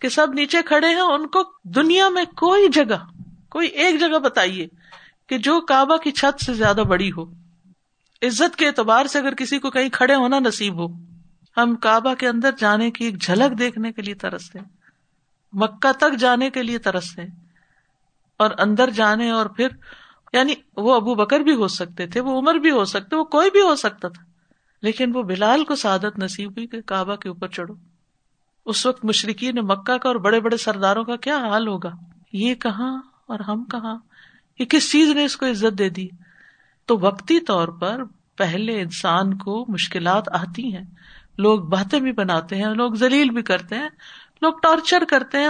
کہ 0.00 0.08
سب 0.08 0.34
نیچے 0.34 0.62
کھڑے 0.62 0.88
ہیں، 0.88 1.00
ان 1.00 1.26
کو 1.26 1.42
دنیا 1.64 2.08
میں 2.08 2.24
کوئی 2.24 2.68
جگہ، 2.68 2.98
کوئی 3.48 3.68
ایک 3.68 4.00
جگہ 4.00 4.18
بتائیے 4.18 4.66
کہ 5.26 5.38
جو 5.38 5.60
کعبہ 5.60 5.96
کی 5.96 6.10
چھت 6.10 6.44
سے 6.44 6.54
زیادہ 6.54 6.82
بڑی 6.88 7.10
ہو۔ 7.12 7.45
عزت 8.26 8.56
کے 8.56 8.66
اعتبار 8.66 9.06
سے 9.06 9.18
اگر 9.18 9.34
کسی 9.34 9.58
کو 9.58 9.70
کہیں 9.70 9.88
کھڑے 9.88 10.14
ہونا 10.14 10.38
نصیب 10.38 10.78
ہو، 10.78 10.86
ہم 11.56 11.74
کعبہ 11.74 12.14
کے 12.14 12.28
اندر 12.28 12.50
جانے 12.58 12.90
کی 12.90 13.04
ایک 13.04 13.22
جھلک 13.22 13.58
دیکھنے 13.58 13.92
کے 13.92 14.02
لیے 14.02 14.14
ترستے 14.14 14.58
مکہ 15.52 15.92
تک 15.92 16.18
جانے 16.18 16.50
کے 16.50 16.62
لیے 16.62 16.78
ترستے 16.78 17.22
اور 18.36 18.50
اندر 18.58 18.90
جانے 18.90 19.30
اور 19.30 19.46
پھر 19.46 19.68
یعنی 20.32 20.54
وہ 20.76 20.94
ابو 20.94 21.14
بکر 21.14 21.40
بھی 21.40 21.54
ہو 21.54 21.68
سکتے 21.68 22.06
تھے، 22.06 22.20
وہ 22.20 22.38
عمر 22.38 22.54
بھی 22.54 22.70
ہو 22.70 22.84
سکتے، 22.84 23.16
وہ 23.16 23.24
کوئی 23.24 23.50
بھی 23.50 23.60
ہو 23.60 23.74
سکتا 23.74 24.08
تھا، 24.08 24.24
لیکن 24.82 25.16
وہ 25.16 25.22
بلال 25.22 25.64
کو 25.64 25.74
سعادت 25.74 26.18
نصیب 26.18 26.50
ہوئی 26.50 26.66
کہ 26.66 26.80
کعبہ 26.80 27.16
کے 27.16 27.28
اوپر 27.28 27.48
چڑھو۔ 27.48 27.74
اس 28.66 28.86
وقت 28.86 29.04
مشرقی 29.04 29.52
نے 29.52 29.60
مکہ 29.60 29.96
کا 29.98 30.08
اور 30.08 30.16
بڑے 30.16 30.40
بڑے 30.40 30.56
سرداروں 30.56 31.04
کا 31.04 31.16
کیا 31.16 31.36
حال 31.36 31.68
ہوگا؟ 31.68 31.90
یہ 32.32 32.54
کہاں 32.54 33.02
اور 33.26 33.40
ہم 33.40 33.64
کہاں؟ 33.64 33.96
یہ 34.58 34.64
کس 34.64 34.92
چیز 34.92 35.10
نے 35.10 35.24
اس 35.24 35.36
کو 35.36 35.46
عزت 35.46 35.78
دے 35.78 35.88
دی؟ 35.88 36.08
تو 36.86 36.98
وقتی 36.98 37.40
طور 37.40 37.68
پر 37.68 38.02
پہلے 38.36 38.80
انسان 38.80 39.38
کو 39.38 39.64
مشکلات 39.68 40.28
آتی 40.28 40.76
ہیں۔ 40.76 40.84
لوگ 41.38 41.60
باتیں 41.60 42.00
بھی 42.00 42.12
بناتے 42.12 42.56
ہیں، 42.56 42.66
لوگ 42.66 42.92
ذلیل 42.94 43.30
بھی 43.30 43.42
کرتے 43.42 43.74
ہیں، 43.74 43.88
لوگ 44.42 44.52
ٹارچر 44.62 45.02
کرتے 45.08 45.38
ہیں 45.38 45.48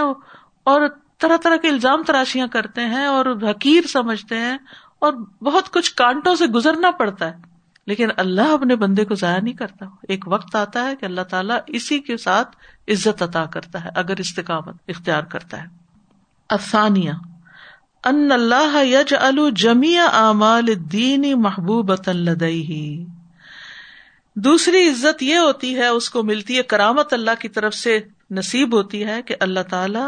اور 0.63 0.81
طرح 1.17 1.37
طرح 1.37 1.55
کے 1.55 1.67
الزام 1.67 2.03
تراشیاں 2.03 2.47
کرتے 2.47 2.81
ہیں 2.81 3.05
اور 3.05 3.25
حقیر 3.25 3.87
سمجھتے 3.87 4.37
ہیں 4.37 4.57
اور 4.99 5.13
بہت 5.43 5.73
کچھ 5.73 5.95
کانٹوں 5.95 6.35
سے 6.35 6.45
گزرنا 6.45 6.91
پڑتا 6.91 7.25
ہے۔ 7.27 7.37
لیکن 7.87 8.07
اللہ 8.17 8.41
اپنے 8.41 8.75
بندے 8.75 9.05
کو 9.05 9.15
ضائع 9.15 9.39
نہیں 9.39 9.53
کرتا۔ 9.53 9.85
ایک 10.07 10.27
وقت 10.27 10.55
آتا 10.55 10.83
ہے 10.83 10.95
کہ 10.95 11.05
اللہ 11.05 11.21
تعالیٰ 11.21 11.57
اسی 11.67 11.99
کے 11.99 12.17
ساتھ 12.17 12.55
عزت 12.87 13.23
عطا 13.23 13.45
کرتا 13.45 13.83
ہے، 13.83 13.89
اگر 13.95 14.13
استقامت 14.17 14.75
اختیار 14.87 15.21
کرتا 15.21 15.61
ہے۔ 15.61 15.67
افسانیہ 16.49 17.11
ان 18.03 18.31
اللہ 18.31 18.83
یج 18.83 19.13
الجمی 19.19 19.97
اعمال 19.97 20.67
دینی 20.91 21.33
محبوب 21.33 21.91
لدئی 22.07 23.05
دوسری 24.35 24.89
عزت 24.89 25.23
یہ 25.23 25.37
ہوتی 25.37 25.75
ہے، 25.75 25.87
اس 25.87 26.09
کو 26.09 26.23
ملتی 26.23 26.57
ہے 26.57 26.63
کرامت 26.63 27.13
اللہ 27.13 27.39
کی 27.39 27.49
طرف 27.49 27.73
سے 27.73 27.99
نصیب 28.31 28.75
ہوتی 28.75 29.05
ہے 29.05 29.21
کہ 29.21 29.35
اللہ 29.39 29.59
تعالی 29.69 30.05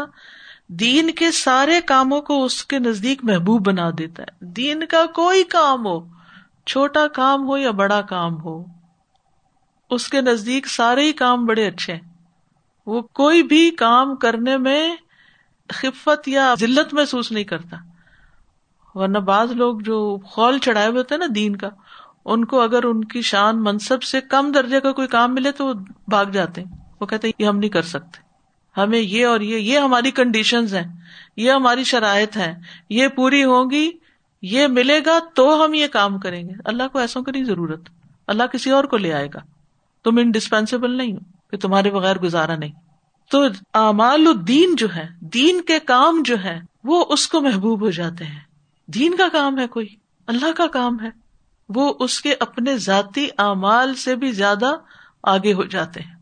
دین 0.68 1.10
کے 1.10 1.30
سارے 1.30 1.80
کاموں 1.80 2.20
کو 2.20 2.44
اس 2.44 2.64
کے 2.64 2.78
نزدیک 2.78 3.24
محبوب 3.24 3.66
بنا 3.66 3.90
دیتا 3.98 4.22
ہے۔ 4.22 4.44
دین 4.44 4.86
کا 4.86 5.04
کوئی 5.06 5.44
کام 5.44 5.86
ہو، 5.86 5.98
چھوٹا 6.66 7.06
کام 7.08 7.48
ہو 7.48 7.56
یا 7.56 7.70
بڑا 7.70 8.00
کام 8.00 8.40
ہو، 8.42 8.64
اس 9.90 10.08
کے 10.08 10.20
نزدیک 10.20 10.66
سارے 10.66 11.04
ہی 11.04 11.12
کام 11.12 11.46
بڑے 11.46 11.66
اچھے 11.66 11.92
ہیں۔ 11.92 12.08
وہ 12.86 13.00
کوئی 13.00 13.42
بھی 13.42 13.70
کام 13.70 14.16
کرنے 14.16 14.56
میں 14.56 14.96
خفت 15.72 16.28
یا 16.28 16.54
ذلت 16.60 16.94
محسوس 16.94 17.32
نہیں 17.32 17.44
کرتا۔ 17.44 17.76
ورنہ 18.94 19.18
بعض 19.18 19.52
لوگ 19.52 19.80
جو 19.80 20.18
خول 20.24 20.58
چڑھائے 20.58 20.88
ہوئے 20.88 20.98
ہوتے 20.98 21.14
ہیں 21.14 21.20
نا 21.20 21.26
دین 21.34 21.56
کا، 21.56 21.68
ان 22.24 22.44
کو 22.44 22.60
اگر 22.60 22.84
ان 22.84 23.04
کی 23.04 23.22
شان 23.22 23.62
منصب 23.62 24.02
سے 24.02 24.20
کم 24.20 24.52
درجے 24.52 24.80
کا 24.80 24.92
کوئی 24.92 25.08
کام 25.08 25.34
ملے 25.34 25.52
تو 25.52 25.66
وہ 25.66 25.74
بھاگ 26.08 26.24
جاتے 26.24 26.62
ہیں۔ 26.62 26.78
وہ 27.00 27.06
کہتے 27.06 27.26
ہیں، 27.26 27.42
یہ 27.42 27.46
ہم 27.46 27.58
نہیں 27.58 27.70
کر 27.70 27.82
سکتے۔ 27.82 28.30
ہمیں 28.80 28.98
یہ 28.98 29.26
اور 29.26 29.40
یہ 29.40 29.56
یہ 29.56 29.78
ہماری 29.78 30.10
کنڈیشن 30.10 30.64
ہیں، 30.64 30.92
یہ 31.36 31.52
ہماری 31.52 31.84
شرائط 31.84 32.36
ہے 32.36 32.54
یہ 32.90 33.08
پوری 33.08 33.44
ہوگی 33.44 33.90
یہ 34.42 34.66
ملے 34.66 35.00
گا 35.06 35.18
تو 35.34 35.64
ہم 35.64 35.74
یہ 35.74 35.86
کام 35.86 36.18
کریں 36.18 36.48
گے۔ 36.48 36.54
اللہ 36.64 36.82
کو 36.92 36.98
ایسوں 36.98 37.22
کی 37.22 37.30
نہیں 37.30 37.44
ضرورت۔ 37.44 37.80
اللہ 38.26 38.42
کسی 38.42 38.70
اور 38.70 38.84
کو 38.84 38.96
لے 38.96 39.12
آئے 39.12 39.28
گا۔ 39.34 39.38
تم 40.04 40.18
انڈسپینسیبل 40.18 40.90
نہیں 40.90 41.12
ہو 41.12 41.18
کہ 41.50 41.56
تمہارے 41.56 41.90
بغیر 41.90 42.18
گزارا 42.18 42.56
نہیں۔ 42.56 42.72
تو 43.30 43.44
امال 43.72 44.26
الدین 44.26 44.74
جو 44.76 44.94
ہے 44.96 45.08
دین 45.20 45.60
کے 45.60 45.78
کام 45.78 46.22
جو 46.24 46.44
ہے 46.44 46.60
وہ 46.84 47.04
اس 47.08 47.28
کو 47.28 47.40
محبوب 47.40 47.80
ہو 47.80 47.90
جاتے 47.90 48.24
ہیں۔ 48.24 48.40
دین 48.86 49.16
کا 49.16 49.28
کام 49.32 49.58
ہے 49.58 49.66
کوئی، 49.66 49.86
اللہ 50.26 50.52
کا 50.56 50.66
کام 50.66 51.00
ہے۔ 51.02 51.08
وہ 51.68 51.94
اس 52.00 52.20
کے 52.20 52.34
اپنے 52.40 52.76
ذاتی 52.76 53.28
اعمال 53.38 53.94
سے 53.94 54.16
بھی 54.16 54.32
زیادہ 54.32 54.72
آگے 55.22 55.52
ہو 55.52 55.64
جاتے 55.64 56.00
ہیں۔ 56.00 56.14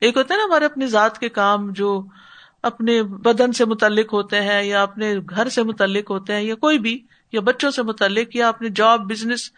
ایک 0.00 0.16
ہوتا 0.16 0.34
ہے 0.34 0.38
نا 0.38 0.44
ہمارے 0.44 0.64
اپنے 0.64 0.86
ذات 0.86 1.18
کے 1.18 1.28
کام 1.28 1.70
جو 1.70 2.02
اپنے 2.62 3.02
بدن 3.02 3.52
سے 3.52 3.64
متعلق 3.64 4.12
ہوتے 4.12 4.40
ہیں 4.40 4.62
یا 4.62 4.82
اپنے 4.82 5.14
گھر 5.30 5.48
سے 5.48 5.62
متعلق 5.62 6.10
ہوتے 6.10 6.32
ہیں 6.32 6.42
یا 6.42 6.54
کوئی 6.54 6.78
بھی، 6.78 7.00
یا 7.32 7.40
بچوں 7.40 7.70
سے 7.70 7.82
متعلق، 7.82 8.36
یا 8.36 8.48
اپنے 8.48 8.68
جاب، 8.68 9.00
بزنس، 9.00 9.50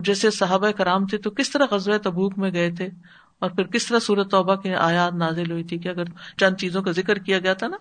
جیسے 0.00 0.30
صحابہ 0.30 0.70
کرام 0.70 1.06
تھے 1.06 1.18
تو 1.18 1.30
کس 1.30 1.50
طرح 1.50 1.64
غزوہ 1.70 1.98
تبوک 1.98 2.38
میں 2.38 2.50
گئے 2.52 2.70
تھے؟ 2.70 2.88
اور 3.38 3.50
پھر 3.50 3.64
کس 3.64 3.86
طرح 3.86 3.98
سورت 3.98 4.30
توبہ 4.30 4.54
کے 4.54 4.74
آیات 4.74 5.14
نازل 5.14 5.50
ہوئی 5.50 5.64
تھی 5.64 5.78
کہ 5.78 5.88
اگر 5.88 6.04
چند 6.36 6.56
چیزوں 6.56 6.82
کا 6.82 6.90
ذکر 6.90 7.18
کیا 7.18 7.38
گیا 7.38 7.54
تھا 7.54 7.66
نا 7.66 7.76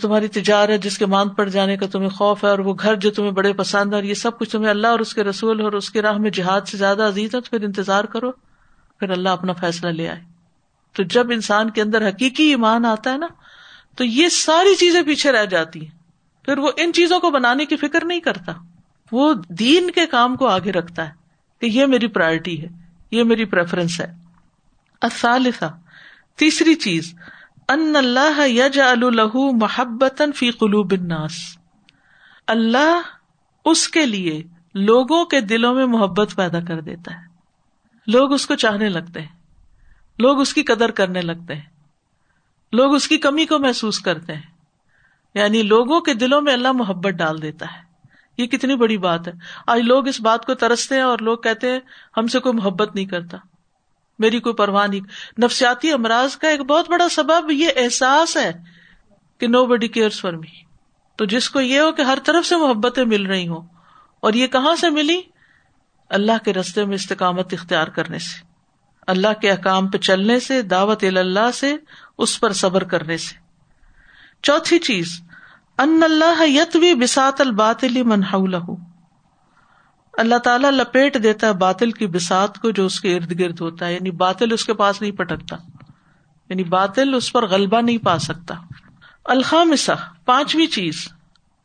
تمہاری 0.00 0.28
تجارت 0.28 0.82
جس 0.82 0.98
کے 0.98 1.06
ماند 1.06 1.30
پڑ 1.36 1.48
جانے 1.48 1.76
کا 1.76 1.86
تمہیں 1.86 2.08
خوف 2.08 2.44
ہے 2.44 2.48
اور 2.48 2.58
وہ 2.58 2.74
گھر 2.82 2.94
جو 2.94 3.10
تمہیں 3.10 3.30
بڑے 3.30 3.52
پسند 3.52 3.90
ہے 3.90 3.94
اور 3.94 4.04
یہ 4.04 4.14
سب 4.14 4.38
کچھ 4.38 4.50
تمہیں 4.50 4.70
اللہ 4.70 4.86
اور 4.86 4.98
اس 4.98 5.14
کے 5.14 5.24
رسول 5.24 5.60
اور 5.60 5.72
اس 5.72 5.90
کے 5.90 6.02
راہ 6.02 6.18
میں 6.18 6.30
جہاد 6.30 6.60
سے 6.60 6.76
زیادہ 6.76 7.02
عزیز 7.02 7.34
ہے، 7.34 7.40
تو 7.40 7.50
پھر 7.50 7.64
انتظار 7.64 8.04
کرو، 8.04 8.32
پھر 8.98 9.10
اللہ 9.10 9.28
اپنا 9.28 9.52
فیصلہ 9.52 9.90
لے 9.90 10.08
آئے۔ 10.08 10.20
تو 10.96 11.02
جب 11.02 11.30
انسان 11.30 11.70
کے 11.70 11.82
اندر 11.82 12.08
حقیقی 12.08 12.44
ایمان 12.44 12.84
آتا 12.84 13.12
ہے 13.12 13.18
نا، 13.18 13.26
تو 13.96 14.04
یہ 14.04 14.28
ساری 14.28 14.74
چیزیں 14.74 15.02
پیچھے 15.02 15.32
رہ 15.32 15.44
جاتی 15.44 15.80
ہیں۔ 15.80 15.98
پھر 16.44 16.58
وہ 16.58 16.70
ان 16.76 16.92
چیزوں 16.92 17.20
کو 17.20 17.30
بنانے 17.30 17.66
کی 17.66 17.76
فکر 17.76 18.04
نہیں 18.04 18.20
کرتا۔ 18.20 18.52
وہ 19.12 19.34
دین 19.48 19.90
کے 19.90 20.06
کام 20.06 20.36
کو 20.36 20.46
آگے 20.46 20.72
رکھتا 20.72 21.08
ہے 21.08 21.12
کہ 21.60 21.66
یہ 21.66 21.86
میری 21.86 22.06
پرائرٹی 22.06 22.62
ہے، 22.62 22.68
یہ 23.10 23.24
میری 23.24 23.44
پریفرنس 23.44 24.00
ہے۔ 24.00 24.19
الثالثہ 25.00 25.78
تیسری 26.36 26.74
چیز، 26.74 27.14
ان 27.68 27.96
اللہ 27.96 28.48
یج 28.48 28.80
الح 28.80 29.36
محبت 29.36 30.22
فی 30.36 30.50
قلوب 30.50 30.92
الناس. 30.92 31.32
اللہ 32.46 33.00
اس 33.64 33.88
کے 33.88 34.06
لیے 34.06 34.42
لوگوں 34.74 35.24
کے 35.24 35.40
دلوں 35.40 35.74
میں 35.74 35.86
محبت 35.86 36.36
پیدا 36.36 36.60
کر 36.60 36.80
دیتا 36.80 37.14
ہے۔ 37.14 37.26
لوگ 38.06 38.32
اس 38.32 38.46
کو 38.46 38.54
چاہنے 38.54 38.88
لگتے 38.88 39.20
ہیں۔ 39.20 39.38
لوگ 40.18 40.40
اس 40.40 40.54
کی 40.54 40.62
قدر 40.62 40.90
کرنے 40.90 41.20
لگتے 41.20 41.54
ہیں۔ 41.54 41.62
لوگ 42.72 42.94
اس 42.94 43.08
کی 43.08 43.18
کمی 43.18 43.46
کو 43.46 43.58
محسوس 43.58 43.98
کرتے 43.98 44.34
ہیں۔ 44.34 44.42
یعنی 45.34 45.62
لوگوں 45.62 46.00
کے 46.00 46.14
دلوں 46.14 46.42
میں 46.42 46.52
اللہ 46.52 46.72
محبت 46.72 47.12
ڈال 47.12 47.42
دیتا 47.42 47.66
ہے۔ 47.66 47.82
یہ 48.38 48.46
کتنی 48.46 48.76
بڑی 48.76 48.98
بات 48.98 49.28
ہے۔ 49.28 49.32
آج 49.66 49.80
لوگ 49.80 50.08
اس 50.08 50.20
بات 50.20 50.46
کو 50.46 50.54
ترستے 50.54 50.94
ہیں 50.94 51.02
اور 51.02 51.18
لوگ 51.18 51.38
کہتے 51.38 51.72
ہیں، 51.72 51.80
ہم 52.16 52.26
سے 52.26 52.40
کوئی 52.40 52.54
محبت 52.54 52.94
نہیں 52.94 53.04
کرتا۔ 53.04 53.38
میری 54.20 54.40
کوئی 54.40 54.54
پرواہ 54.54 54.86
نہیں۔ 54.86 55.00
نفسیاتی 55.40 55.92
امراض 55.92 56.36
کا 56.36 56.48
ایک 56.48 56.60
بہت 56.60 56.90
بڑا 56.90 57.08
سبب 57.08 57.50
یہ 57.50 57.68
احساس 57.76 58.36
ہے 58.36 58.52
کہ 59.38 59.46
نو 59.46 59.66
بڈی 59.66 59.88
کیئر 59.88 60.08
فار 60.08 60.32
می 60.32 60.70
تو 61.16 61.24
جس 61.24 61.50
کو 61.50 61.60
یہ 61.60 61.80
ہو 61.80 61.92
کہ 61.92 62.02
ہر 62.02 62.18
طرف 62.24 62.46
سے 62.46 62.56
محبتیں 62.56 63.04
مل 63.04 63.26
رہی 63.26 63.48
ہوں 63.48 63.66
اور 64.20 64.32
یہ 64.32 64.46
کہاں 64.46 64.76
سے 64.76 64.90
ملی؟ 64.90 65.20
اللہ 66.08 66.44
کے 66.44 66.52
رستے 66.52 66.84
میں 66.84 66.94
استقامت 66.94 67.52
اختیار 67.52 67.86
کرنے 67.86 68.18
سے۔ 68.18 68.44
اللہ 69.06 69.40
کے 69.40 69.50
احکام 69.50 69.88
پہ 69.88 69.98
چلنے 69.98 70.40
سے، 70.40 70.62
دعوت 70.62 71.04
اللہ 71.04 71.50
سے، 71.54 71.76
اس 72.18 72.40
پر 72.40 72.52
صبر 72.52 72.84
کرنے 72.84 73.16
سے۔ 73.16 73.34
چوتھی 74.42 74.78
چیز، 74.78 75.20
ان 75.78 76.00
اللہ 76.02 76.48
یتوی 76.48 76.94
بسات 76.94 77.40
الباطل 77.40 78.02
منہ 78.02 78.36
اللہ 80.12 80.38
تعالیٰ 80.38 80.70
لپیٹ 80.70 81.22
دیتا 81.22 81.46
ہے 81.46 81.52
باطل 81.52 81.90
کی 81.90 82.06
بسات 82.06 82.58
کو 82.58 82.70
جو 82.70 82.86
اس 82.86 83.00
کے 83.00 83.16
ارد 83.16 83.40
گرد 83.40 83.60
ہوتا 83.60 83.86
ہے 83.86 83.94
یعنی 83.94 84.10
باطل 84.10 84.52
اس 84.52 84.64
کے 84.64 84.74
پاس 84.74 85.00
نہیں 85.00 85.12
پٹکتا 85.12 85.56
یعنی 86.48 86.64
باطل 86.64 87.14
اس 87.14 87.32
پر 87.32 87.46
غلبہ 87.46 87.80
نہیں 87.80 87.98
پا 87.98 88.18
سکتا۔ 88.18 88.54
الخامسا 89.24 89.94
پانچویں 90.24 90.66
چیز، 90.66 91.08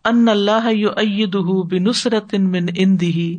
ان 0.06 0.28
اللہ 0.30 1.26
بنسرت 1.64 2.34
من 2.34 2.66
اندی 2.76 3.38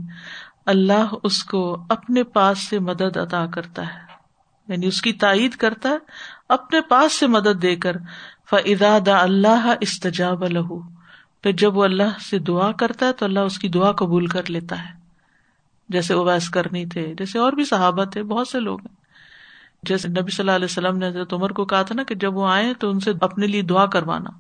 اللہ 0.67 1.15
اس 1.23 1.45
کو 1.45 1.87
اپنے 1.89 2.23
پاس 2.23 2.59
سے 2.59 2.79
مدد 2.79 3.17
عطا 3.17 3.47
کرتا 3.47 3.83
ہے۔ 3.83 4.01
یعنی 4.69 4.87
اس 4.87 5.03
کی 5.03 5.13
تائید 5.13 5.55
کرتا 5.55 5.89
ہے، 5.89 5.99
اپنے 6.49 6.81
پاس 6.81 7.13
سے 7.13 7.27
مدد 7.27 7.63
دے 7.63 7.77
کر 7.77 7.97
فضا 8.51 8.99
دا 9.07 9.19
اللہ 9.19 9.75
استجاب 9.81 10.45
الح 10.45 10.96
پھر 11.43 11.53
جب 11.53 11.77
وہ 11.77 11.85
اللہ 11.85 12.19
سے 12.31 12.39
دعا 12.39 12.73
کرتا 12.73 13.07
ہے 13.07 13.13
تو 13.13 13.25
اللہ 13.25 13.41
اس 13.41 13.59
کی 13.59 13.69
دعا 13.69 13.93
قبول 13.93 14.27
کر 14.27 14.51
لیتا 14.51 14.79
ہے۔ 14.79 14.95
جیسے 15.89 16.15
اویس 16.15 16.51
کرنی 16.51 16.87
تھے، 16.87 17.15
جیسے 17.19 17.39
اور 17.39 17.53
بھی 17.53 17.65
صحابہ 17.65 18.05
تھے، 18.05 18.23
بہت 18.23 18.49
سے 18.49 18.61
لوگ 18.61 18.81
ہیں۔ 18.81 18.97
جیسے 19.83 20.09
نبی 20.09 20.31
صلی 20.31 20.43
اللہ 20.43 20.57
علیہ 20.57 20.65
وسلم 20.65 20.99
نے 20.99 21.09
حضرت 21.09 21.33
عمر 21.33 21.53
کو 21.53 21.65
کہا 21.65 21.83
تھا 21.83 21.95
نا 21.95 22.03
کہ 22.03 22.15
جب 22.15 22.37
وہ 22.37 22.49
آئے 22.49 22.75
تو 22.75 22.91
ان 22.91 23.01
سے 23.01 23.13
اپنے 23.21 23.47
لیے 23.47 23.63
دعا 23.63 23.87
کروانا۔ 23.87 24.31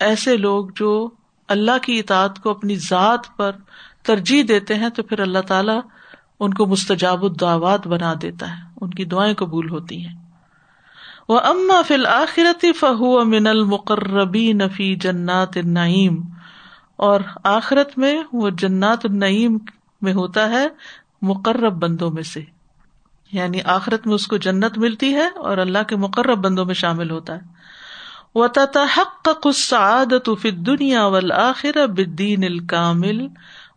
ایسے 0.00 0.36
لوگ 0.36 0.66
جو 0.76 1.10
اللہ 1.48 1.78
کی 1.82 1.98
اطاعت 1.98 2.38
کو 2.38 2.50
اپنی 2.50 2.76
ذات 2.76 3.36
پر 3.36 3.52
ترجیح 4.02 4.42
دیتے 4.48 4.74
ہیں 4.74 4.88
تو 4.88 5.02
پھر 5.02 5.20
اللہ 5.20 5.38
تعالیٰ 5.38 5.80
ان 6.40 6.54
کو 6.54 6.66
مستجاب 6.66 7.22
الدعوات 7.22 7.86
بنا 7.86 8.14
دیتا 8.22 8.50
ہے، 8.50 8.62
ان 8.80 8.90
کی 8.90 9.04
دعائیں 9.04 9.34
قبول 9.34 9.70
ہوتی 9.70 10.06
ہیں۔ 10.06 10.23
وہ 11.28 11.40
اما 11.40 11.82
فل 11.82 12.06
آخرتی 12.06 12.72
فہو 12.72 13.24
من 13.24 13.46
المقربی 13.46 14.52
نفی 14.52 14.94
جنات 14.94 15.56
النعیم 15.56 16.20
اور 16.96 17.20
آخرت 17.44 17.98
میں 17.98 18.22
وہ 18.32 18.50
جنات 18.50 18.98
النعیم 19.04 19.58
میں 20.02 20.12
ہوتا 20.12 20.50
ہے 20.50 20.66
مقرب 21.22 21.72
بندوں 21.72 22.10
میں 22.10 22.22
سے۔ 22.22 22.40
یعنی 23.32 23.60
آخرت 23.64 24.06
میں 24.06 24.14
اس 24.14 24.26
کو 24.26 24.36
جنت 24.36 24.78
ملتی 24.78 25.14
ہے 25.14 25.26
اور 25.26 25.58
اللہ 25.58 25.82
کے 25.88 25.96
مقرب 25.96 26.38
بندوں 26.44 26.64
میں 26.64 26.74
شامل 26.74 27.10
ہوتا 27.10 27.34
ہے۔ 27.34 27.40
وہ 28.34 28.46
تحق 28.46 29.28
السعادت 29.44 30.30
فی 30.42 30.50
دنیا 30.50 31.06
والآخرہ 31.06 31.86
بالدین 31.86 32.44
الکامل 32.44 33.26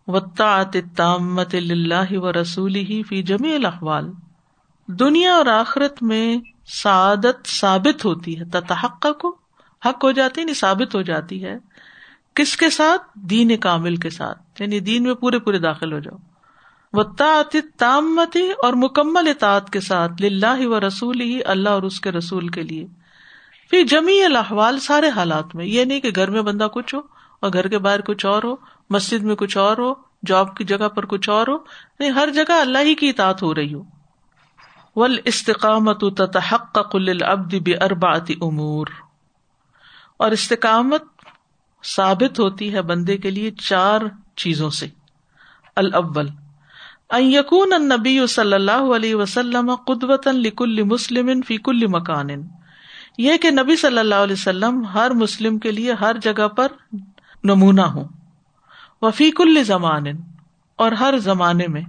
والطاعت 0.07 1.55
للہ 1.55 2.17
و 2.17 2.31
رسول 2.33 2.75
ہی 2.75 3.03
فی 3.03 3.23
جمی 3.23 3.55
الاحوال 3.55 4.11
دنیا 4.87 5.35
اور 5.35 5.45
آخرت 5.45 6.03
میں 6.03 6.37
سعادت 6.67 7.47
ثابت 7.47 8.05
ہوتی 8.05 8.39
ہے 8.39 8.45
تتحق 8.45 9.07
کو 9.19 9.35
حق 9.85 10.03
ہو 10.03 10.11
جاتی 10.11 10.41
نہیں 10.41 10.45
یعنی 10.45 10.53
ثابت 10.53 10.95
ہو 10.95 11.01
جاتی 11.01 11.45
ہے۔ 11.45 11.57
کس 12.33 12.57
کے 12.57 12.69
ساتھ؟ 12.69 13.01
دین 13.15 13.57
کامل 13.57 13.95
کے 13.95 14.09
ساتھ۔ 14.09 14.61
یعنی 14.61 14.79
دین 14.79 15.03
میں 15.03 15.13
پورے 15.13 15.39
پورے 15.39 15.59
داخل 15.59 15.93
ہو 15.93 15.99
جاؤ۔ 15.99 16.17
وہ 16.93 17.03
تامتی 17.77 18.51
اور 18.51 18.73
مکمل 18.73 19.27
اطاعت 19.27 19.69
کے 19.69 19.79
ساتھ 19.79 20.21
لاہ 20.21 20.59
و 20.59 20.79
رسول 20.79 21.21
ہی 21.21 21.43
اللہ 21.43 21.69
اور 21.69 21.83
اس 21.83 22.01
کے 22.01 22.11
رسول 22.11 22.47
کے 22.47 22.63
لیے۔ 22.63 22.87
پھر 23.69 23.83
جمی 23.83 24.23
الاحوال، 24.23 24.79
سارے 24.79 25.09
حالات 25.09 25.55
میں۔ 25.55 25.65
یہ 25.65 25.85
نہیں 25.85 25.99
کہ 25.99 26.11
گھر 26.15 26.29
میں 26.29 26.41
بندہ 26.41 26.67
کچھ 26.73 26.95
ہو 26.95 26.99
اور 27.39 27.53
گھر 27.53 27.67
کے 27.67 27.77
باہر 27.77 28.01
کچھ 28.01 28.25
اور 28.25 28.43
ہو، 28.43 28.55
مسجد 28.89 29.23
میں 29.23 29.35
کچھ 29.35 29.57
اور 29.57 29.77
ہو، 29.77 29.93
جاب 30.25 30.57
کی 30.57 30.63
جگہ 30.63 30.87
پر 30.89 31.05
کچھ 31.05 31.29
اور 31.29 31.47
ہو۔ 31.47 31.57
نہیں، 31.99 32.09
ہر 32.09 32.29
جگہ 32.35 32.51
اللہ 32.51 32.77
ہی 32.77 32.95
کی 32.95 33.09
اطاعت 33.09 33.43
ہو 33.43 33.55
رہی 33.55 33.73
ہو۔ 33.73 33.96
ول 34.97 35.17
استقامت 35.25 36.03
تحق 36.33 36.77
کل 36.91 37.23
ابد 37.23 37.67
ارباتی 37.81 38.33
امور 38.41 38.87
اور 40.17 40.31
استقامت 40.31 41.03
ثابت 41.83 42.39
ہوتی 42.39 42.73
ہے 42.73 42.81
بندے 42.81 43.17
کے 43.17 43.31
لیے 43.31 43.51
چار 43.51 44.01
چیزوں 44.35 44.69
سے۔ 44.69 44.87
الاول، 45.75 46.29
ان 47.09 47.23
یقون 47.23 47.73
النبی 47.73 48.27
صلی 48.27 48.53
اللہ 48.53 48.95
علیہ 48.95 49.15
وسلم 49.15 49.75
قدوت 49.75 50.27
لکل 50.27 50.83
مسلم 50.83 51.29
فی 51.41 51.57
کل 51.57 51.87
مکان۔ 51.87 52.29
یہ 53.17 53.37
کہ 53.37 53.51
نبی 53.51 53.75
صلی 53.75 53.99
اللہ 53.99 54.15
علیہ 54.15 54.33
وسلم 54.33 54.83
ہر 54.85 55.11
مسلم 55.11 55.59
کے 55.59 55.71
لیے 55.71 55.93
ہر 55.93 56.15
جگہ 56.21 56.47
پر 56.47 56.67
نمونہ 57.43 57.81
ہو 57.81 58.03
وفی 59.01 59.29
کل 59.31 59.63
زمان، 59.63 60.05
اور 60.75 60.91
ہر 60.91 61.17
زمانے 61.17 61.67
میں۔ 61.67 61.81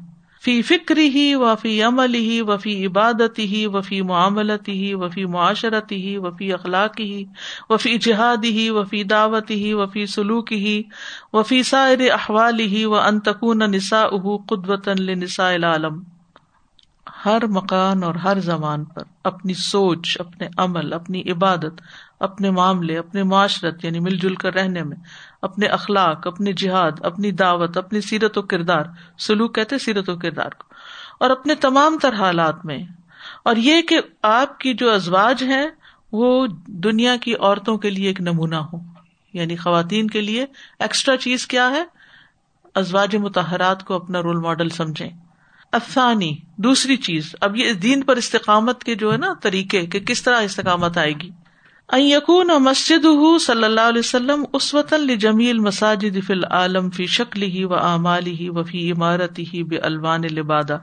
فی 0.45 0.63
فکری 0.63 1.09
ہی 1.09 1.35
وفی 1.35 1.83
عمل 1.83 2.15
ہی 2.15 2.41
وفی 2.41 2.87
عبادت 2.87 3.39
ہی 3.39 3.67
وفی 3.67 4.03
معاملت 4.03 4.69
ہی 4.69 4.95
وفی 4.95 5.25
معاشرت 5.25 5.93
ہی 5.93 6.17
وفی 6.17 6.53
اخلاق 6.53 7.01
ہی 7.01 7.25
وفی 7.71 7.99
جہاد 7.99 8.45
ہی 8.45 8.71
وفی 8.71 9.03
دعوت 9.05 9.51
ہی 9.51 9.73
وفی 9.73 10.07
سلوک 10.07 10.53
ہی 10.53 10.83
وفی 11.33 11.63
سائر 11.63 11.99
احوال 12.13 12.61
ہی 12.61 12.85
و 12.85 12.95
انتقون 12.95 13.63
نسا 13.71 14.03
اہ 14.03 14.37
قدوت 14.49 14.89
نسا 14.89 15.49
العالم۔ 15.51 16.03
ہر 17.25 17.47
مکان 17.47 18.03
اور 18.03 18.15
ہر 18.15 18.41
زبان 18.41 18.85
پر 18.85 19.03
اپنی 19.25 19.55
سوچ، 19.55 20.17
اپنے 20.21 20.49
عمل، 20.57 20.93
اپنی 20.93 21.23
عبادت، 21.33 21.81
اپنے 22.21 22.51
معاملے، 22.51 22.99
اپنے 22.99 23.23
معاشرت 23.23 23.85
یعنی 23.85 24.01
مل 24.01 24.17
جل 24.17 24.35
کر 24.35 24.55
رہنے 24.55 24.83
میں 24.83 24.97
اپنے 25.43 25.67
اخلاق 25.67 26.27
اپنے 26.27 26.53
جہاد، 26.53 26.93
اپنی 27.03 27.31
دعوت، 27.31 27.77
اپنی 27.77 28.01
سیرت 28.01 28.39
و 28.39 28.43
کردار، 28.43 28.85
سلوک 29.19 29.55
کہتے 29.55 29.79
سیرت 29.79 30.09
و 30.09 30.17
کردار 30.17 30.51
کو، 30.59 30.75
اور 31.21 31.31
اپنے 31.31 31.55
تمام 31.55 31.99
تر 32.03 32.15
حالات 32.15 32.65
میں۔ 32.65 32.79
اور 33.45 33.57
یہ 33.57 33.83
کہ 33.83 34.01
آپ 34.23 34.61
کی 34.61 34.75
جو 34.75 34.93
ازواج 34.93 35.43
ہیں، 35.43 35.67
وہ 36.13 36.47
دنیا 36.67 37.17
کی 37.17 37.35
عورتوں 37.35 37.79
کے 37.79 37.91
لیے 37.91 38.09
ایک 38.09 38.21
نمونہ 38.21 38.57
ہو 38.57 38.77
یعنی 39.33 39.57
خواتین 39.57 40.07
کے 40.07 40.21
لیے 40.21 40.47
ایکسٹرا 40.79 41.17
چیز 41.17 41.47
کیا 41.47 41.71
ہے؟ 41.71 41.85
ازواج 42.75 43.17
متحرات 43.17 43.85
کو 43.85 43.95
اپنا 43.95 44.23
رول 44.23 44.37
ماڈل 44.37 44.69
سمجھیں۔ 44.69 45.11
افسانی 45.73 46.37
دوسری 46.57 46.97
چیز۔ 46.97 47.37
اب 47.41 47.57
یہ 47.57 47.73
دین 47.73 48.03
پر 48.03 48.17
استقامت 48.17 48.85
کے 48.85 48.95
جو 48.95 49.13
ہے 49.13 49.17
نا 49.17 49.35
طریقے 49.43 49.87
کہ 49.87 50.01
کس 50.01 50.23
طرح 50.23 50.41
استقامت 50.41 50.99
آئے 50.99 51.13
گی۔ 51.13 51.31
یقون 51.97 52.47
مسجد 52.47 53.07
صلی 53.41 53.65
اللہ 53.65 53.81
علیہ 53.81 53.99
وسلم 53.99 54.45
اس 54.53 54.75
وطن 54.75 55.19
جمیل 55.19 55.59
مساجد 55.59 56.27
فی 56.27 56.33
العالم 56.33 56.91
فی 56.91 57.07
شکل 57.07 57.43
ہی 57.43 57.65
و 57.65 57.75
اعمال 57.75 58.27
ہی 58.27 58.49
و 58.49 58.63
فی 58.63 58.93
عمارت 58.93 59.39
ہی 59.39 59.63
بے 59.63 59.79
الوان 59.79 60.21
لبادہ۔ 60.21 60.79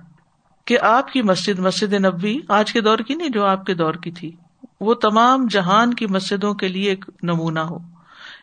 کہ 0.66 0.80
آپ 0.80 1.12
کی 1.12 1.22
مسجد 1.22 1.60
مسجد 1.60 1.94
نبی 1.94 2.40
آج 2.50 2.74
کے 2.74 2.82
دور 2.82 2.98
کی 2.98 3.16
نہیں، 3.16 3.30
جو 3.30 3.46
آپ 3.46 3.66
کے 3.66 3.74
دور 3.74 3.94
کی 3.94 4.12
تھی۔ 4.12 4.32
وہ 4.82 4.94
تمام 4.94 5.48
جہان 5.50 5.94
کی 5.94 6.08
مسجدوں 6.08 6.54
کے 6.54 6.68
لیے 6.68 6.90
ایک 6.90 7.06
نمونہ 7.24 7.60
ہو۔ 7.60 7.78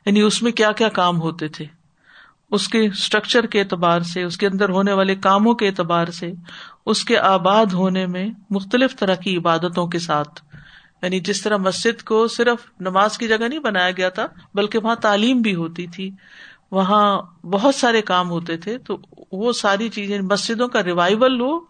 یعنی 0.07 0.21
اس 0.21 0.43
میں 0.43 0.53
کیا 0.53 0.73
کیا 0.73 0.89
کام 0.89 1.21
ہوتے 1.21 1.49
تھے؟ 1.49 1.65
اس 2.51 2.69
کے 2.69 2.87
اسٹرکچر 2.87 3.47
کے 3.47 3.61
اعتبار 3.61 4.01
سے، 4.01 4.23
اس 4.23 4.37
کے 4.37 4.47
اندر 4.47 4.69
ہونے 4.69 4.93
والے 4.93 5.15
کاموں 5.15 5.55
کے 5.55 5.69
اعتبار 5.69 6.07
سے، 6.07 6.33
اس 6.87 7.05
کے 7.05 7.19
آباد 7.19 7.67
ہونے 7.67 8.07
میں 8.07 8.29
مختلف 8.51 8.97
طرح 8.97 9.15
کی 9.15 9.37
عبادتوں 9.37 9.87
کے 9.87 9.99
ساتھ۔ 9.99 10.52
یعنی 11.03 11.21
جس 11.21 11.43
طرح 11.43 11.57
مسجد 11.57 12.03
کو 12.03 12.27
صرف 12.29 12.59
نماز 12.81 13.19
کی 13.19 13.29
جگہ 13.29 13.49
نہیں 13.49 13.59
بنایا 13.59 13.91
گیا 13.91 14.09
تھا، 14.09 14.27
بلکہ 14.55 14.79
وہاں 14.79 14.95
تعلیم 14.95 15.41
بھی 15.41 15.55
ہوتی 15.55 15.87
تھی۔ 15.87 16.11
وہاں 16.71 17.23
بہت 17.47 17.75
سارے 17.75 18.03
کام 18.03 18.31
ہوتے 18.31 18.57
تھے، 18.57 18.79
تو 18.79 18.99
وہ 19.33 19.53
ساری 19.53 19.89
چیزیں، 19.89 20.21
مسجدوں 20.21 20.69
کا 20.69 20.83
ریوائول 20.83 21.41
ہو 21.41 21.61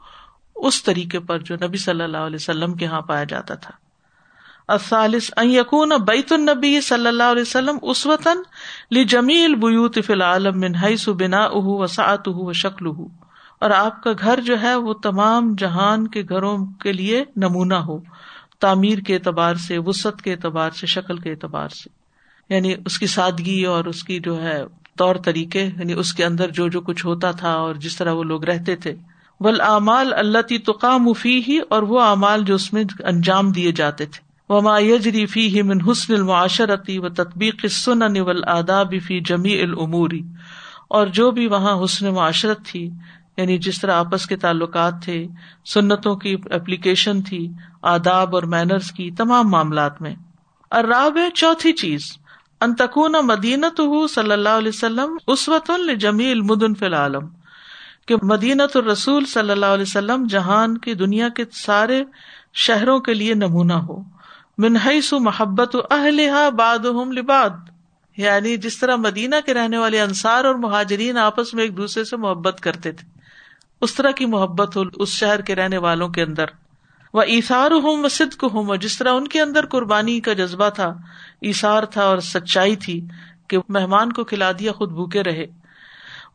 اس 0.57 0.83
طریقے 0.83 1.20
پر 1.20 1.39
جو 1.39 1.55
نبی 1.55 1.76
صلی 1.76 2.03
اللہ 2.03 2.16
علیہ 2.16 2.37
وسلم 2.37 2.74
کے 2.74 2.85
یہاں 2.85 3.01
پایا 3.01 3.24
جاتا 3.24 3.55
تھا۔ 3.55 3.70
یقون 5.43 5.89
بیت 5.89 6.33
النبی 6.33 6.80
صلی 6.80 7.07
اللہ 7.07 7.22
علیہ 7.22 7.43
وسلم 7.43 7.78
اس 7.83 8.07
وطن 8.07 8.39
لی 8.91 9.05
جمیل 9.05 9.55
بوت 9.55 9.99
فی 10.07 10.12
العالم 10.12 10.61
من 10.61 10.74
حیث 10.74 11.09
بنا 11.09 11.45
اہ 11.45 11.64
و 11.64 11.87
سعت 11.87 12.28
شکل 12.55 12.87
اور 13.61 13.70
آپ 13.70 14.03
کا 14.03 14.11
گھر 14.18 14.41
جو 14.41 14.62
ہے، 14.62 14.74
وہ 14.74 14.93
تمام 14.93 15.55
جہان 15.59 16.09
کے 16.09 16.22
گھروں 16.28 16.66
کے 16.66 16.93
لیے 16.93 17.24
نمونہ 17.37 17.74
ہو۔ 17.74 17.99
تعمیر 18.63 18.99
کے 18.99 19.15
اعتبار 19.15 19.55
سے 19.55 19.79
وسط 19.79 20.23
کے 20.23 20.33
اعتبار 20.33 20.71
سے، 20.71 20.87
شکل 20.87 21.17
کے 21.19 21.31
اعتبار 21.31 21.69
سے۔ 21.69 21.89
یعنی 22.55 22.75
اس 22.87 22.99
کی 22.99 23.07
سادگی 23.07 23.65
اور 23.65 23.85
اس 23.85 24.05
کی 24.05 24.21
جو 24.21 24.43
ہے 24.43 24.63
طور 24.99 25.17
طریقے 25.17 25.65
یعنی 25.79 25.93
اس 25.93 26.13
کے 26.15 26.25
اندر 26.25 26.51
جو 26.51 26.69
جو 26.69 26.81
کچھ 26.81 27.07
ہوتا 27.07 27.31
تھا 27.31 27.53
اور 27.53 27.75
جس 27.75 27.97
طرح 27.97 28.13
وہ 28.13 28.25
لوگ 28.25 28.45
رہتے 28.45 28.77
تھے۔ 28.77 28.95
ول 29.41 29.61
اعمال 29.61 30.13
اللہ 30.15 30.43
تی 30.43 30.59
تقا 30.59 30.97
مفی 30.97 31.43
ہی 31.49 31.59
اور 31.71 31.83
وہ 31.83 32.01
اعمال 32.01 32.45
جو 32.45 32.55
اس 32.55 32.73
میں 32.73 32.85
انجام 33.05 33.53
دیے 33.53 33.73
جاتے 33.73 34.07
تھے۔ 34.07 34.33
وہ 34.49 34.61
مایجری 34.61 35.27
فی 35.27 35.47
ہی 35.49 35.63
من 35.63 35.79
حسن 35.91 36.15
المعاشرتی 36.15 36.99
و 36.99 37.09
تطبیق 37.09 37.67
سن 37.71 38.03
ول 38.03 38.45
آداب 38.47 38.95
فی 39.07 39.21
جمی 39.21 39.61
العموری 39.61 40.23
اور 40.89 41.07
جو 41.07 41.31
بھی 41.31 41.47
وہاں 41.47 41.85
حسن 41.85 42.07
معاشرت 42.07 42.67
تھی 42.67 42.91
یعنی 43.37 43.59
جس 43.59 43.80
طرح 43.80 43.95
آپس 43.95 44.26
کے 44.26 44.37
تعلقات 44.37 44.95
تھے، 45.05 45.26
سنتوں 45.64 46.16
کی 46.16 46.37
اپلیکیشن 46.51 47.22
تھی، 47.22 47.49
آداب 47.83 48.35
اور 48.35 48.43
مینرز 48.43 48.93
کی 48.93 49.11
تمام 49.11 49.49
معاملات 49.49 50.03
میں۔ 50.03 50.14
اراب 50.70 51.16
ہے، 51.16 51.30
چوتھی 51.35 51.72
چیز۔ 51.72 52.01
انتقون 52.61 53.12
مدینت 53.22 53.80
ہُو 53.80 54.07
صلی 54.07 54.33
اللہ 54.33 54.49
علیہ 54.49 54.68
وسلم 54.68 55.16
اسوت 55.26 55.70
الجمی 55.70 56.30
المدن 56.30 56.74
فی 56.74 56.87
العالم۔ 56.87 57.28
کہ 58.07 58.14
مدینت 58.22 58.76
الرسول 58.76 59.24
صلی 59.24 59.51
اللہ 59.51 59.66
علیہ 59.66 59.83
وسلم 59.83 60.26
جہان 60.26 60.78
کی 60.78 60.95
دنیا 60.95 61.28
کے 61.28 61.45
سارے 61.53 62.05
شہروں 62.55 63.01
کے 63.01 63.14
لیے 63.14 63.35
نمونہ 63.35 63.72
ہو۔ 63.72 64.03
منحص 64.59 65.12
محبت 65.12 65.76
اہلحا 65.91 66.49
باد 66.49 66.78
لباد 67.16 67.51
یعنی 68.16 68.57
جس 68.57 68.78
طرح 68.78 68.97
مدینہ 68.97 69.35
کے 69.47 69.55
رہنے 69.55 69.78
والے 69.78 70.01
انصار 70.01 70.45
اور 70.45 70.55
مہاجرین 70.55 71.18
آپس 71.18 71.55
میں 71.55 71.62
ایک 71.62 71.76
دوسرے 71.76 72.05
سے 72.05 72.16
محبت 72.16 72.61
کرتے 72.61 72.93
تھے۔ 72.93 73.12
اس 73.83 73.95
طرح 73.95 74.11
کی 74.11 74.26
محبت 74.26 74.76
ہو 74.76 74.83
اس 74.95 75.09
شہر 75.09 75.41
کے 75.41 75.55
رہنے 75.55 75.78
والوں 75.78 76.09
کے 76.09 76.22
اندر۔ 76.22 76.45
وہ 77.14 77.22
ایسار 77.22 77.70
ہوں 77.70 78.05
و 78.05 78.09
صدق 78.09 78.45
ہوں 78.45 78.76
جس 78.76 78.99
طرح 78.99 79.12
ان 79.12 79.28
کے 79.28 79.41
اندر 79.41 79.66
قربانی 79.66 80.20
کا 80.20 80.33
جذبہ 80.33 80.68
تھا 80.68 80.95
ایسار 81.41 81.83
تھا 81.83 82.03
اور 82.03 82.18
سچائی 82.18 82.76
تھی 82.76 83.07
کہ 83.49 83.59
مہمان 83.68 84.12
کو 84.12 84.24
کھلا 84.24 84.53
دیا 84.53 84.72
خود 84.72 84.93
بھوکے 84.93 85.22
رہے۔ 85.22 85.47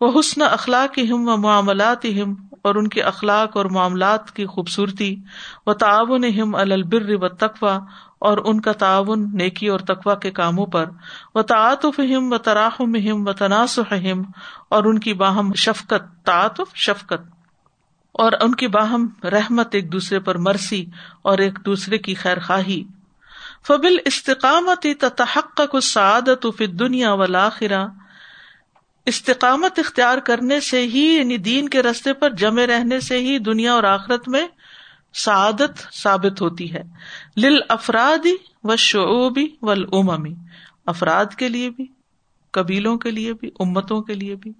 وہ 0.01 0.19
حسن 0.19 0.41
اخلاق 0.41 0.99
ہم 0.99 1.29
و 1.29 1.37
معاملات 1.37 2.05
ہم 2.05 2.33
اور 2.61 2.75
ان 2.75 2.87
کے 2.87 3.01
اخلاق 3.01 3.57
اور 3.57 3.65
معاملات 3.65 4.31
کی 4.31 4.45
خوبصورتی۔ 4.45 5.15
و 5.65 5.73
تعاون 5.73 6.23
ہم 6.23 6.55
البر 6.55 7.09
و 7.09 7.27
تقوا 7.27 7.79
اور 8.19 8.37
ان 8.45 8.61
کا 8.61 8.71
تعاون 8.71 9.29
نیکی 9.33 9.67
اور 9.67 9.79
تقوا 9.79 10.15
کے 10.15 10.31
کاموں 10.31 10.65
پر۔ 10.65 10.85
و 11.35 11.41
تعاطف 11.41 11.99
ہم 11.99 12.33
و 12.33 12.37
تراہم 12.37 12.95
ہم 12.95 13.27
و 13.27 13.33
تناسح 13.33 13.93
ہم 13.93 14.21
اور 14.69 14.83
ان 14.83 14.99
کی 14.99 15.13
باہم 15.13 15.53
شفقت، 15.53 16.25
تعاطف، 16.25 16.75
شفقت۔ 16.75 17.36
اور 18.17 18.31
ان 18.41 18.55
کی 18.55 18.67
باہم 18.67 19.07
رحمت 19.23 19.75
ایک 19.75 19.91
دوسرے 19.91 20.19
پر 20.19 20.37
مرسی 20.37 20.85
اور 21.21 21.37
ایک 21.37 21.59
دوسرے 21.65 21.97
کی 21.97 22.13
خیر 22.13 22.39
خواہی 22.39 22.83
فبل 23.67 23.97
استقامت 24.05 24.87
تحق 25.17 25.61
کو 25.71 25.79
سعادت 25.79 26.47
فی 26.57 26.65
دنیا 26.65 27.13
ولاخرا 27.13 27.85
استقامت 29.05 29.79
اختیار 29.79 30.17
کرنے 30.17 30.59
سے 30.59 30.81
ہی 30.81 31.17
یعنی 31.17 31.37
دین 31.37 31.69
کے 31.69 31.81
رستے 31.81 32.13
پر 32.13 32.29
جمے 32.29 32.67
رہنے 32.67 32.99
سے 32.99 33.17
ہی 33.17 33.39
دنیا 33.39 33.73
اور 33.73 33.83
آخرت 33.83 34.27
میں 34.27 34.47
سعادت 35.13 35.93
ثابت 35.93 36.41
ہوتی 36.41 36.73
ہے۔ 36.73 36.83
لل 37.37 37.59
افرادی 37.69 38.35
و 38.63 38.75
شعبی 38.75 39.47
و 39.61 39.71
افراد 40.85 41.25
کے 41.25 41.49
لیے 41.49 41.69
بھی، 41.69 41.85
قبیلوں 42.51 42.97
کے 42.97 43.11
لیے 43.11 43.33
بھی، 43.33 43.51
امتوں 43.59 44.01
کے 44.01 44.13
لیے 44.13 44.35
بھی۔ 44.35 44.51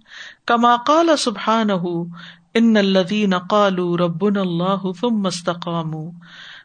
کما 0.46 0.76
قال 0.76 1.10
سبحان 1.18 1.70
ان 2.58 2.78
الدین 2.78 3.34
قالو 3.50 3.86
ربن 3.98 4.38
اللہ 4.38 4.92
ثم 5.02 5.26
استقاموا 5.26 6.10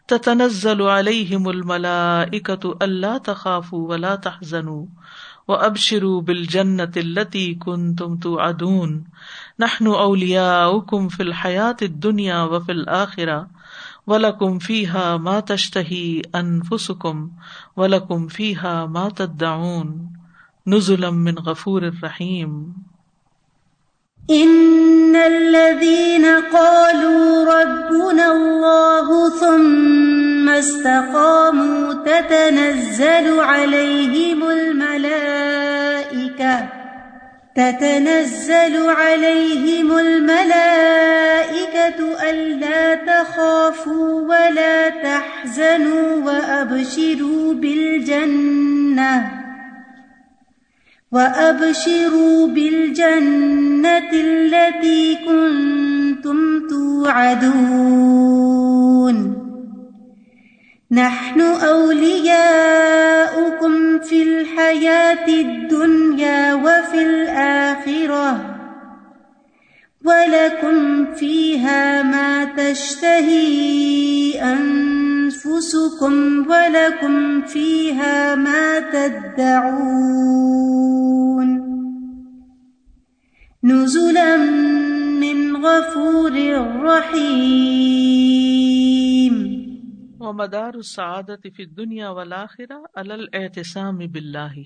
تتنزل 0.09 0.81
علیہم 0.89 1.49
الملائکۃ 1.49 2.67
اللہ 2.81 3.19
تخافوا 3.25 3.81
ولا 3.89 4.15
تحزنوا 4.23 4.85
و 5.49 5.55
اب 5.57 5.77
شروع 5.79 6.21
بل 6.21 6.45
جنت 6.45 6.97
التی 6.97 7.45
کن 7.55 7.95
تم 7.97 8.17
تو 8.19 8.39
ادون 8.41 9.01
نہن 9.59 9.87
اولیا 9.89 10.67
کم 10.89 11.09
فل 11.09 11.33
ما 15.21 15.39
تشتہی 15.47 16.21
انفسکم 16.35 17.27
ولکم 17.77 18.27
فی 18.29 18.55
ہا 18.57 18.85
ما 18.87 19.09
تدعون 19.17 19.93
نزلم 20.67 21.23
من 21.25 21.35
غفور 21.47 21.83
الرحیم 21.83 22.59
ان 24.33 25.17
الذين 25.17 26.27
قالوا 26.27 27.45
ربنا 27.45 28.33
الله 28.33 29.31
ثم 29.31 30.49
استقاموا 30.49 31.93
تتنزل 31.93 33.41
عليهم 33.41 34.51
الملائكة 34.51 35.63
تتنزل 37.55 38.91
عليهم 38.91 39.99
الملائكة 39.99 41.13
ألا 42.31 42.95
تخافوا 42.95 44.21
ولا 44.21 44.89
تحزنوا 44.89 46.17
وأبشروا 46.25 47.55
بالجنة 47.55 49.42
وأبشروا 51.13 52.47
بالجنة 52.47 54.11
التي 54.13 55.19
كنتم 55.27 56.69
توعدون 56.69 58.13
نحن 60.91 61.41
أولياؤكم 61.41 62.53
في 63.99 64.23
الحياة 64.23 65.29
الدنيا 65.29 66.55
وفي 66.55 67.03
الآخرة 67.03 68.53
ولكم 70.05 71.07
فيها 71.15 72.03
ما 72.03 72.45
تشتهي 72.45 74.41
أنفسكم 74.43 75.02
أنفسكم 75.47 76.43
ولكم 76.51 77.41
فيها 77.41 78.35
ما 78.35 78.79
تدعون 78.93 79.73
نزلا 83.63 84.37
من 85.21 85.57
غفور 85.57 86.33
رحيم 86.85 87.63
ومدار 90.21 90.75
السعادة 90.75 91.51
في 91.57 91.63
الدنيا 91.63 92.09
والآخرة 92.09 92.77
على 92.97 93.15
الاعتصام 93.15 93.99
بالله. 93.99 94.63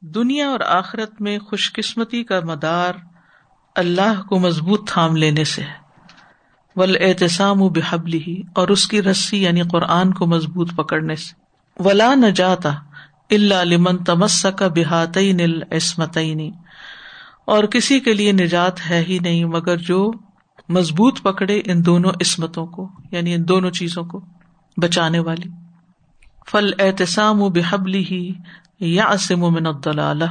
دنیا 0.00 0.48
اور 0.48 0.60
آخرت 0.66 1.20
میں 1.20 1.38
خوش 1.38 1.72
قسمتی 1.72 2.24
کا 2.24 2.40
مدار 2.44 2.94
اللہ 3.76 4.22
کو 4.28 4.38
مضبوط 4.38 4.90
تھام 4.90 5.16
لینے 5.16 5.44
سے 5.44 5.62
ہے۔ 5.62 5.83
ول 6.76 6.96
احتسام 7.00 7.62
و 7.62 7.68
بحبلی 7.68 8.22
ہی 8.26 8.42
اور 8.54 8.68
اس 8.68 8.88
کی 8.88 9.02
رسی 9.02 9.42
یعنی 9.42 9.62
قرآن 9.62 10.14
کو 10.14 10.26
مضبوط 10.26 10.74
پکڑنے 10.74 11.16
سے۔ 11.16 11.34
ولا 11.82 12.14
نہ 12.14 12.26
جاتا 12.26 12.72
اللہ 13.30 13.64
لمن 13.64 14.04
تمس 14.04 14.46
کا 14.58 14.68
بحات 14.68 15.16
نل 15.16 15.62
اور 17.44 17.64
کسی 17.64 18.00
کے 18.00 18.14
لیے 18.14 18.32
نجات 18.32 18.90
ہے 18.90 19.04
ہی 19.08 19.18
نہیں، 19.18 19.44
مگر 19.44 19.76
جو 19.76 20.12
مضبوط 20.68 21.22
پکڑے 21.22 21.60
ان 21.64 21.86
دونوں 21.86 22.10
عصمتوں 22.10 22.66
کو 22.66 22.90
یعنی 23.10 23.34
ان 23.34 23.48
دونوں 23.48 23.70
چیزوں 23.70 24.04
کو 24.04 24.20
بچانے 24.76 25.18
والی۔ 25.18 25.48
فل 26.50 26.70
احتسام 26.78 27.42
و 27.42 27.48
بحبلی 27.48 28.04
ہی 28.04 28.32
یا 28.80 29.04
اسم 29.04 29.42
و 29.42 29.50
من 29.50 29.66
الدلالہ 29.66 30.30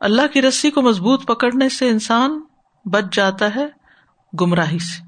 اللہ 0.00 0.26
کی 0.32 0.42
رسی 0.42 0.70
کو 0.70 0.82
مضبوط 0.82 1.26
پکڑنے 1.26 1.68
سے 1.68 1.88
انسان 1.88 2.40
بچ 2.84 3.04
جاتا 3.12 3.54
ہے 3.56 3.66
گمراہی 4.40 4.78
سے۔ 4.78 5.05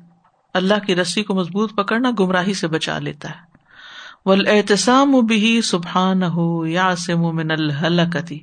اللہ 0.58 0.84
کی 0.86 0.96
رسی 0.96 1.22
کو 1.22 1.34
مضبوط 1.34 1.74
پکڑنا 1.74 2.10
گمراہی 2.18 2.54
سے 2.54 2.68
بچا 2.68 2.98
لیتا 2.98 3.30
ہے۔ 3.30 3.48
ول 4.24 4.46
احتسام 4.48 5.10
بھی 5.10 5.60
سبحان 5.62 6.22
ہو 6.22 6.66
یا 6.66 6.94
من 7.16 7.50
الحلقتی 7.50 8.38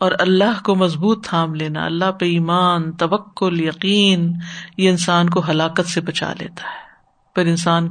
اور 0.00 0.12
اللہ 0.18 0.62
کو 0.64 0.74
مضبوط 0.74 1.26
تھام 1.26 1.54
لینا، 1.54 1.84
اللہ 1.84 2.10
پہ 2.12 2.24
ایمان، 2.24 2.92
توکل، 2.92 3.60
یقین، 3.60 4.32
یہ 4.76 4.90
انسان 4.90 5.30
کو 5.30 5.42
ہلاکت 5.48 5.88
سے 5.88 6.00
بچا 6.00 6.32
لیتا 6.38 6.62
ہے۔ 6.62 6.86
پھر 7.34 7.46
انسان 7.46 7.88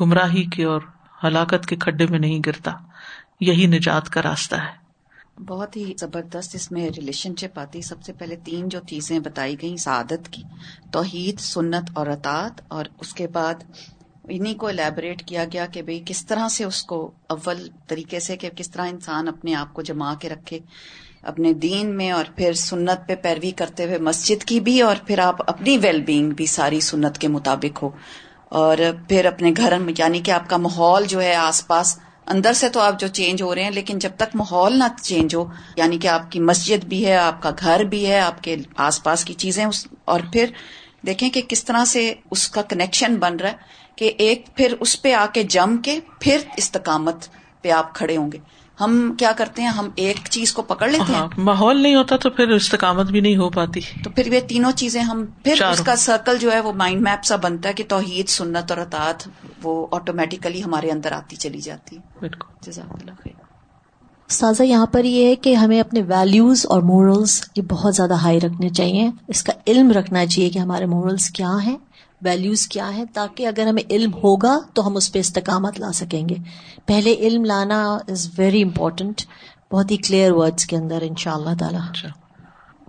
گمراہی 0.00 0.44
کے 0.44 0.64
اور 0.64 0.80
ہلاکت 1.24 1.66
کے 1.66 1.76
کھڈے 1.76 2.06
میں 2.10 2.18
نہیں 2.18 2.40
گرتا، 2.46 2.72
یہی 3.40 3.66
نجات 3.66 4.10
کا 4.10 4.22
راستہ 4.22 4.56
ہے۔ 4.56 4.83
بہت 5.38 5.76
ہی 5.76 5.92
زبردست 5.98 6.54
اس 6.54 6.70
میں 6.72 6.88
ریلیشن 6.88 7.34
شپ 7.36 7.58
آتی۔ 7.58 7.82
سب 7.82 8.02
سے 8.02 8.12
پہلے 8.12 8.36
تین 8.44 8.68
جو 8.68 8.80
چیزیں 8.88 9.18
بتائی 9.18 9.56
گئی 9.62 9.76
سعادت 9.76 10.28
کی، 10.30 10.42
توحید، 10.92 11.40
سنت 11.40 11.90
اور 11.94 12.06
اطاط 12.06 12.60
اور 12.68 12.84
اس 13.00 13.12
کے 13.14 13.26
بعد 13.26 13.64
انہیں 14.28 14.54
کو 14.54 14.66
الیبوریٹ 14.66 15.24
کیا 15.24 15.44
گیا 15.52 15.66
کہ 15.66 15.82
بھئی 15.82 16.02
کس 16.06 16.26
طرح 16.26 16.48
سے 16.48 16.64
اس 16.64 16.82
کو 16.82 17.10
اول 17.28 17.68
طریقے 17.86 18.20
سے 18.20 18.36
کہ 18.36 18.50
کس 18.56 18.70
طرح 18.70 18.86
انسان 18.86 19.28
اپنے 19.28 19.54
آپ 19.54 19.74
کو 19.74 19.82
جما 19.82 20.14
کے 20.14 20.28
رکھے۔ 20.28 20.58
اپنے 21.22 21.52
دین 21.52 21.96
میں 21.96 22.10
اور 22.10 22.24
پھر 22.36 22.52
سنت 22.52 23.08
پہ 23.08 23.14
پیروی 23.14 23.50
کرتے 23.50 23.84
ہوئے 23.84 23.98
مسجد 23.98 24.44
کی 24.44 24.60
بھی، 24.60 24.80
اور 24.80 24.96
پھر 25.06 25.18
آپ 25.18 25.36
اپنی 25.46 25.78
ویل 25.78 26.00
بینگ 26.02 26.30
بھی 26.30 26.46
ساری 26.46 26.80
سنت 26.80 27.18
کے 27.18 27.28
مطابق 27.28 27.82
ہو۔ 27.82 27.90
اور 28.48 28.78
پھر 29.08 29.24
اپنے 29.24 29.52
گھر 29.56 29.72
یعنی 29.98 30.20
کہ 30.20 30.30
آپ 30.30 30.48
کا 30.50 30.56
ماحول 30.56 31.06
جو 31.06 31.20
ہے 31.20 31.34
آس 31.34 31.66
پاس 31.66 31.98
اندر 32.26 32.52
سے 32.52 32.68
تو 32.68 32.80
آپ 32.80 33.00
جو 33.00 33.08
چینج 33.08 33.42
ہو 33.42 33.54
رہے 33.54 33.64
ہیں، 33.64 33.70
لیکن 33.70 33.98
جب 33.98 34.10
تک 34.16 34.34
ماحول 34.34 34.78
نہ 34.78 34.84
چینج 35.02 35.34
ہو 35.34 35.44
یعنی 35.76 35.98
کہ 35.98 36.08
آپ 36.08 36.30
کی 36.32 36.40
مسجد 36.40 36.84
بھی 36.84 37.06
ہے، 37.06 37.16
آپ 37.16 37.42
کا 37.42 37.50
گھر 37.60 37.84
بھی 37.84 38.06
ہے، 38.06 38.18
آپ 38.20 38.42
کے 38.42 38.56
آس 38.76 39.02
پاس 39.02 39.24
کی 39.24 39.34
چیزیں 39.34 39.64
اور 40.04 40.20
پھر 40.32 40.50
دیکھیں 41.06 41.30
کہ 41.30 41.42
کس 41.48 41.64
طرح 41.64 41.84
سے 41.84 42.14
اس 42.30 42.48
کا 42.48 42.62
کنیکشن 42.62 43.16
بن 43.16 43.36
رہا 43.36 43.50
ہے 43.50 43.72
کہ 43.96 44.12
ایک 44.18 44.46
پھر 44.56 44.74
اس 44.80 45.02
پہ 45.02 45.14
آ 45.14 45.26
کے 45.34 45.42
جم 45.42 45.76
کے 45.76 45.98
پھر 46.20 46.38
استقامت 46.56 47.26
پہ 47.62 47.70
آپ 47.70 47.94
کھڑے 47.94 48.16
ہوں 48.16 48.32
گے۔ 48.32 48.38
ہم 48.80 49.14
کیا 49.18 49.32
کرتے 49.36 49.62
ہیں؟ 49.62 49.68
ہم 49.68 49.88
ایک 49.94 50.16
چیز 50.30 50.52
کو 50.52 50.62
پکڑ 50.62 50.88
لیتے 50.88 51.12
ہیں۔ 51.12 51.20
ہاں، 51.20 51.28
ماحول 51.38 51.82
نہیں 51.82 51.94
ہوتا 51.94 52.16
تو 52.16 52.30
پھر 52.30 52.48
استقامت 52.48 53.06
بھی 53.06 53.20
نہیں 53.20 53.36
ہو 53.36 53.50
پاتی۔ 53.50 53.80
تو 54.04 54.10
پھر 54.10 54.32
یہ 54.32 54.40
تینوں 54.40 54.72
چیزیں 54.72 55.02
ہم 55.02 55.24
پھر 55.44 55.62
اس 55.62 55.80
کا 55.80 55.96
سرکل 55.96 56.38
جو 56.38 56.52
ہے 56.52 56.60
وہ 56.60 56.72
مائنڈ 56.72 57.00
میپ 57.02 57.24
سا 57.24 57.36
بنتا 57.36 57.68
ہے 57.68 57.74
کہ 57.74 57.84
توحید 57.88 58.28
سنت 58.28 58.70
اور 58.70 58.78
اطاعت 58.78 59.28
وہ 59.62 59.86
آٹومیٹیکلی 59.90 60.64
ہمارے 60.64 60.90
اندر 60.90 61.12
آتی 61.12 61.36
چلی 61.36 61.60
جاتی۔ 61.60 61.96
ہے 62.22 62.28
جزاک 62.62 62.92
اللہ 62.92 63.10
خیر۔ 63.22 63.32
سازا 64.28 64.64
یہاں 64.64 64.86
پر 64.86 65.04
یہ 65.04 65.26
ہے 65.26 65.36
کہ 65.36 65.54
ہمیں 65.54 65.80
اپنے 65.80 66.02
ویلیوز 66.02 66.66
اور 66.68 66.82
مورلس 66.82 67.48
یہ 67.56 67.62
بہت 67.62 67.94
زیادہ 67.94 68.14
ہائی 68.14 68.40
رکھنے 68.40 68.68
چاہیے۔ 68.68 69.10
اس 69.28 69.42
کا 69.42 69.52
علم 69.66 69.90
رکھنا 69.90 70.26
چاہیے 70.26 70.50
کہ 70.50 70.58
ہمارے 70.58 70.86
مورلس 70.86 71.30
کیا 71.30 71.50
ہیں۔ 71.66 71.76
ویلیوز 72.24 72.68
کیا 72.68 72.94
ہیں 72.94 73.04
تاکہ 73.12 73.46
اگر 73.46 73.66
ہمیں 73.66 73.82
علم 73.90 74.14
ہوگا 74.14 74.58
تو 74.74 74.86
ہم 74.86 74.96
اس 74.96 75.12
پہ 75.12 75.18
استقامت 75.18 75.80
لا 75.80 75.92
سکیں 75.92 76.28
گے۔ 76.28 76.34
پہلے 76.86 77.14
علم 77.14 77.44
لانا 77.44 77.98
از 78.08 78.30
ویری 78.38 78.62
امپورٹنٹ 78.62 79.22
بہت 79.72 79.90
ہی 79.90 79.96
کلیئر 79.96 80.32
ورڈس 80.32 80.66
کے 80.66 80.76
اندر 80.76 80.98
ان 81.02 81.14
شاء 81.16 81.32
اللہ 81.32 81.50
تعالیٰ 81.60 81.80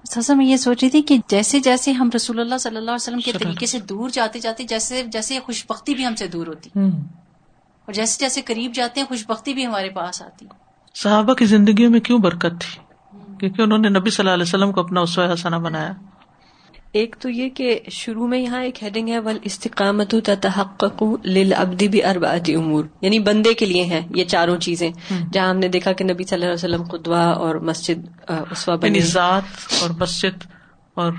سسا 0.09 0.33
میں 0.33 0.45
یہ 0.45 0.57
سوچ 0.57 0.83
رہی 0.83 0.89
تھی 0.89 1.01
کہ 1.01 1.17
جیسے 1.27 1.59
جیسے 1.59 1.91
ہم 1.91 2.09
رسول 2.15 2.39
اللہ 2.39 2.57
صلی 2.57 2.77
اللہ 2.77 2.91
علیہ 2.91 2.95
وسلم 2.95 3.19
کے 3.19 3.31
طریقے 3.31 3.65
سے 3.65 3.79
دور 3.79 4.09
جاتے 4.09 4.39
جاتے 4.39 4.63
جیسے 4.63 5.03
جیسے 5.07 5.39
خوش 5.39 5.65
بختی 5.69 5.95
بھی 5.95 6.05
ہم 6.05 6.15
سے 6.15 6.27
دور 6.27 6.47
ہوتی۔ 6.47 6.69
اور 7.85 7.93
جیسے 7.93 8.17
جیسے 8.19 8.41
قریب 8.41 8.71
جاتے 8.73 8.99
ہیں 8.99 9.07
خوش 9.07 9.25
بختی 9.27 9.53
بھی 9.53 9.65
ہمارے 9.65 9.89
پاس 9.89 10.21
آتی۔ 10.21 10.45
صحابہ 10.95 11.33
کی 11.33 11.45
زندگیوں 11.45 11.91
میں 11.91 11.99
کیوں 11.99 12.19
برکت 12.19 12.61
تھی؟ 12.61 12.81
کیونکہ 13.39 13.61
انہوں 13.61 13.79
نے 13.79 13.89
نبی 13.89 14.09
صلی 14.09 14.23
اللہ 14.23 14.33
علیہ 14.33 14.43
وسلم 14.43 14.71
کو 14.71 14.81
اپنا 14.81 15.01
اسوہ 15.01 15.33
حسنہ 15.33 15.55
بنایا۔ 15.55 15.91
ایک 16.95 17.15
تو 17.19 17.29
یہ 17.29 17.49
کہ 17.49 17.79
شروع 17.91 18.27
میں 18.27 18.39
یہاں 18.39 18.63
ایک 18.63 18.83
ہیڈنگ 18.83 19.09
ہے 19.09 19.19
ول 19.19 19.37
استقامت 19.43 20.15
تحقق 20.41 21.03
للعبد 21.25 21.83
باربعۃ 21.83 22.55
امور 22.55 22.85
یعنی 23.01 23.19
بندے 23.19 23.53
کے 23.53 23.65
لیے 23.65 23.83
ہیں 23.83 24.01
یہ 24.15 24.23
چاروں 24.23 24.57
چیزیں۔ 24.57 24.91
جہاں 25.33 25.49
ہم 25.49 25.57
نے 25.57 25.67
دیکھا 25.67 25.91
کہ 25.91 26.03
نبی 26.03 26.23
صلی 26.23 26.35
اللہ 26.35 26.45
علیہ 26.45 26.75
وسلم 26.75 26.83
قدوہ 26.83 27.17
اور 27.17 27.55
مسجد 27.55 28.07
اسوا 28.51 28.75
بنی۔ 28.75 28.87
یعنی 28.87 28.99
ذات 28.99 29.43
اور 29.81 29.89
مسجد 29.99 30.43
اور 30.93 31.11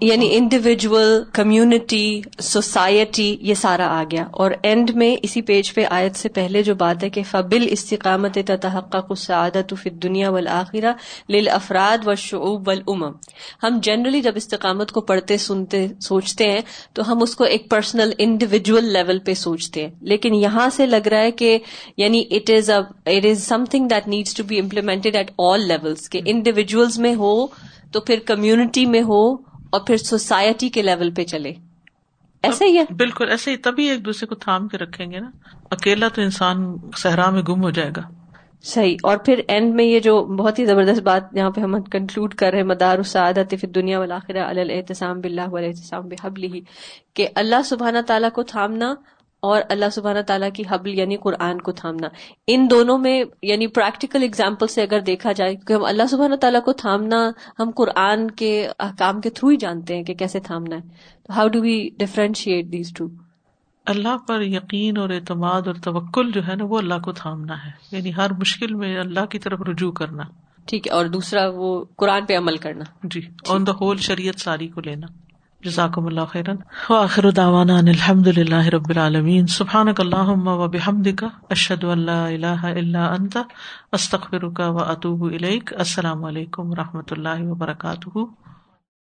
یعنی 0.00 0.36
انڈیویجل 0.36 1.22
کمیونٹی 1.32 2.22
سوسائٹی 2.38 3.36
یہ 3.40 3.54
سارا 3.54 3.86
آ 3.86 4.04
گیا۔ 4.10 4.24
اور 4.30 4.50
اینڈ 4.62 4.90
میں 4.90 5.16
اسی 5.22 5.42
پیج 5.42 5.74
پہ 5.74 5.84
آیت 5.90 6.16
سے 6.16 6.28
پہلے 6.28 6.62
جو 6.62 6.74
بات 6.74 7.04
ہے 7.04 7.10
کہ 7.10 7.22
فبل 7.30 7.66
استقامت 7.70 8.38
تحقق 8.62 9.12
سعادت 9.18 9.74
فی 9.82 9.90
دنیا 9.90 10.30
والآخرہ 10.30 10.92
للافراد 11.28 11.98
والشعوب 12.04 12.68
والامم 12.68 13.12
ہم 13.62 13.78
جنرلی 13.82 14.22
جب 14.22 14.32
استقامت 14.34 14.92
کو 14.92 15.00
پڑھتے، 15.00 15.36
سنتے، 15.36 15.86
سوچتے 16.00 16.50
ہیں، 16.50 16.60
تو 16.92 17.12
ہم 17.12 17.22
اس 17.22 17.36
کو 17.36 17.44
ایک 17.44 17.70
پرسنل 17.70 18.12
انڈیویجل 18.18 18.92
لیول 18.92 19.18
پہ 19.18 19.34
سوچتے 19.34 19.82
ہیں۔ 19.82 19.90
لیکن 20.00 20.34
یہاں 20.34 20.70
سے 20.70 20.86
لگ 20.86 21.08
رہا 21.08 21.20
ہے 21.20 21.30
کہ 21.30 21.58
یعنی 21.96 22.24
it 22.30 22.50
is 22.50 22.70
it 22.70 23.24
is 23.24 23.42
something 23.70 23.88
that 23.88 24.08
needs 24.08 24.34
to 24.34 24.44
be 24.44 24.58
implemented 24.58 25.16
at 25.16 25.30
all 25.38 25.68
levels 25.68 26.08
کے 26.08 26.20
انڈیویجلس 26.26 26.98
میں 26.98 27.14
ہو 27.14 27.46
تو 27.92 28.00
پھر 28.00 28.18
کمیونٹی 28.26 28.86
میں 28.86 29.02
ہو 29.02 29.32
اور 29.70 29.80
پھر 29.86 29.96
سوسائٹی 29.96 30.68
کے 30.68 30.82
لیول 30.82 31.10
پہ 31.10 31.24
چلے۔ 31.24 31.52
ایسے 32.42 32.64
ہی 32.64 32.78
ہے۔ 32.78 32.84
بالکل 32.94 33.28
ایسے 33.30 33.50
ہی۔ 33.50 33.56
تبھی 33.56 33.90
ایک 33.90 34.04
دوسرے 34.04 34.26
کو 34.26 34.34
تھام 34.34 34.68
کے 34.68 34.78
رکھیں 34.78 35.10
گے 35.10 35.20
نا۔ 35.20 35.30
اکیلا 35.70 36.08
تو 36.08 36.22
انسان 36.22 36.76
صحرا 36.96 37.30
میں 37.30 37.42
گم 37.42 37.62
ہو 37.62 37.70
جائے 37.70 37.90
گا۔ 37.96 38.02
صحیح۔ 38.62 38.96
اور 39.02 39.16
پھر 39.16 39.40
اینڈ 39.48 39.74
میں 39.74 39.84
یہ 39.84 40.00
جو 40.00 40.24
بہت 40.24 40.58
ہی 40.58 40.64
زبردست 40.64 41.02
بات 41.02 41.22
یہاں 41.32 41.50
پہ 41.50 41.60
ہم 41.60 41.82
کنکلوڈ 41.82 42.34
کر 42.34 42.50
رہے 42.50 42.58
ہیں 42.58 42.66
مدار 42.66 42.96
السعادت 42.96 43.54
فی 43.60 43.66
دنیا 43.66 43.98
والآخرہ 43.98 44.50
علی 44.50 44.60
الاعتصام 44.60 45.20
باللہ 45.20 45.48
والاعتصام 45.48 46.08
بحبلہ 46.08 46.46
کہ 47.14 47.28
اللہ 47.34 47.62
سبحانہ 47.64 47.98
تعالیٰ 48.06 48.30
کو 48.30 48.42
تھامنا 48.42 48.94
اور 49.42 49.62
اللہ 49.68 49.84
سبحانہ 49.92 50.20
تعالیٰ 50.20 50.48
کی 50.54 50.62
حبل 50.70 50.98
یعنی 50.98 51.16
قرآن 51.16 51.58
کو 51.60 51.72
تھامنا۔ 51.72 52.08
ان 52.46 52.66
دونوں 52.70 52.98
میں 52.98 53.24
یعنی 53.42 53.66
پریکٹیکل 53.66 54.22
اگزامپل 54.22 54.66
سے 54.66 54.82
اگر 54.82 55.00
دیکھا 55.00 55.32
جائے 55.32 55.56
کہ 55.56 55.72
ہم 55.72 55.84
اللہ 55.84 56.02
سبحانہ 56.10 56.34
تعالیٰ 56.34 56.62
کو 56.64 56.72
تھامنا 56.72 57.30
ہم 57.58 57.70
قرآن 57.76 58.30
کے 58.30 58.68
احکام 58.78 59.20
کے 59.20 59.30
تھرو 59.30 59.48
ہی 59.48 59.56
جانتے 59.56 59.96
ہیں 59.96 60.02
کہ 60.02 60.14
کیسے 60.14 60.40
تھامنا 60.40 60.76
ہے۔ 60.76 60.80
تو 61.22 61.32
how 61.32 61.48
do 61.48 61.60
we 61.60 61.88
differentiate 61.98 62.72
these 62.72 62.92
two 62.92 63.06
اللہ 63.86 64.16
پر 64.28 64.40
یقین 64.42 64.98
اور 64.98 65.10
اعتماد 65.10 65.62
اور 65.66 65.74
توکل 65.74 66.30
جو 66.32 66.40
ہے 66.48 66.56
نا 66.56 66.64
وہ 66.64 66.78
اللہ 66.78 66.98
کو 67.04 67.12
تھامنا 67.12 67.66
ہے۔ 67.66 67.70
یعنی 67.92 68.14
ہر 68.16 68.32
مشکل 68.32 68.74
میں 68.74 68.98
اللہ 68.98 69.24
کی 69.24 69.38
طرف 69.38 69.60
رجوع 69.62 69.92
کرنا۔ 69.92 70.22
ٹھیک 70.66 70.86
ہے 70.86 70.92
اور 70.92 71.06
دوسرا 71.06 71.40
وہ 71.54 71.84
قرآن 71.96 72.26
پہ 72.26 72.36
عمل 72.36 72.56
کرنا۔ 72.56 72.84
جی 73.02 73.20
آن 73.48 73.66
دا 73.66 73.72
ہول 73.72 73.96
شریعت 73.96 74.40
ساری 74.40 74.68
کو 74.68 74.80
لینا۔ 74.80 75.21
جزاکم 75.64 76.06
اللہ 76.06 76.20
خیرن. 76.28 76.56
وآخر 76.90 77.30
دعوانا 77.30 77.76
ان 77.76 77.88
الحمد 77.88 78.26
للہ 78.26 78.66
رب 78.66 78.90
العالمین. 78.90 79.46
سبحانک 79.46 80.00
اللہم 80.00 80.48
و 80.48 80.68
بحمدک 80.68 81.24
اشہدو 81.50 81.90
اللہ 81.90 82.10
الہ 82.10 82.64
الا 82.64 83.14
انت، 83.14 83.38
استغفرک 83.92 84.60
و 84.66 84.78
اتوب 84.78 85.24
الیک. 85.24 85.72
السلام 85.78 86.24
علیکم 86.24 86.70
و 86.70 86.74
رحمۃ 86.74 87.10
اللہ 87.10 87.42
وبرکاتہ. 87.42 88.18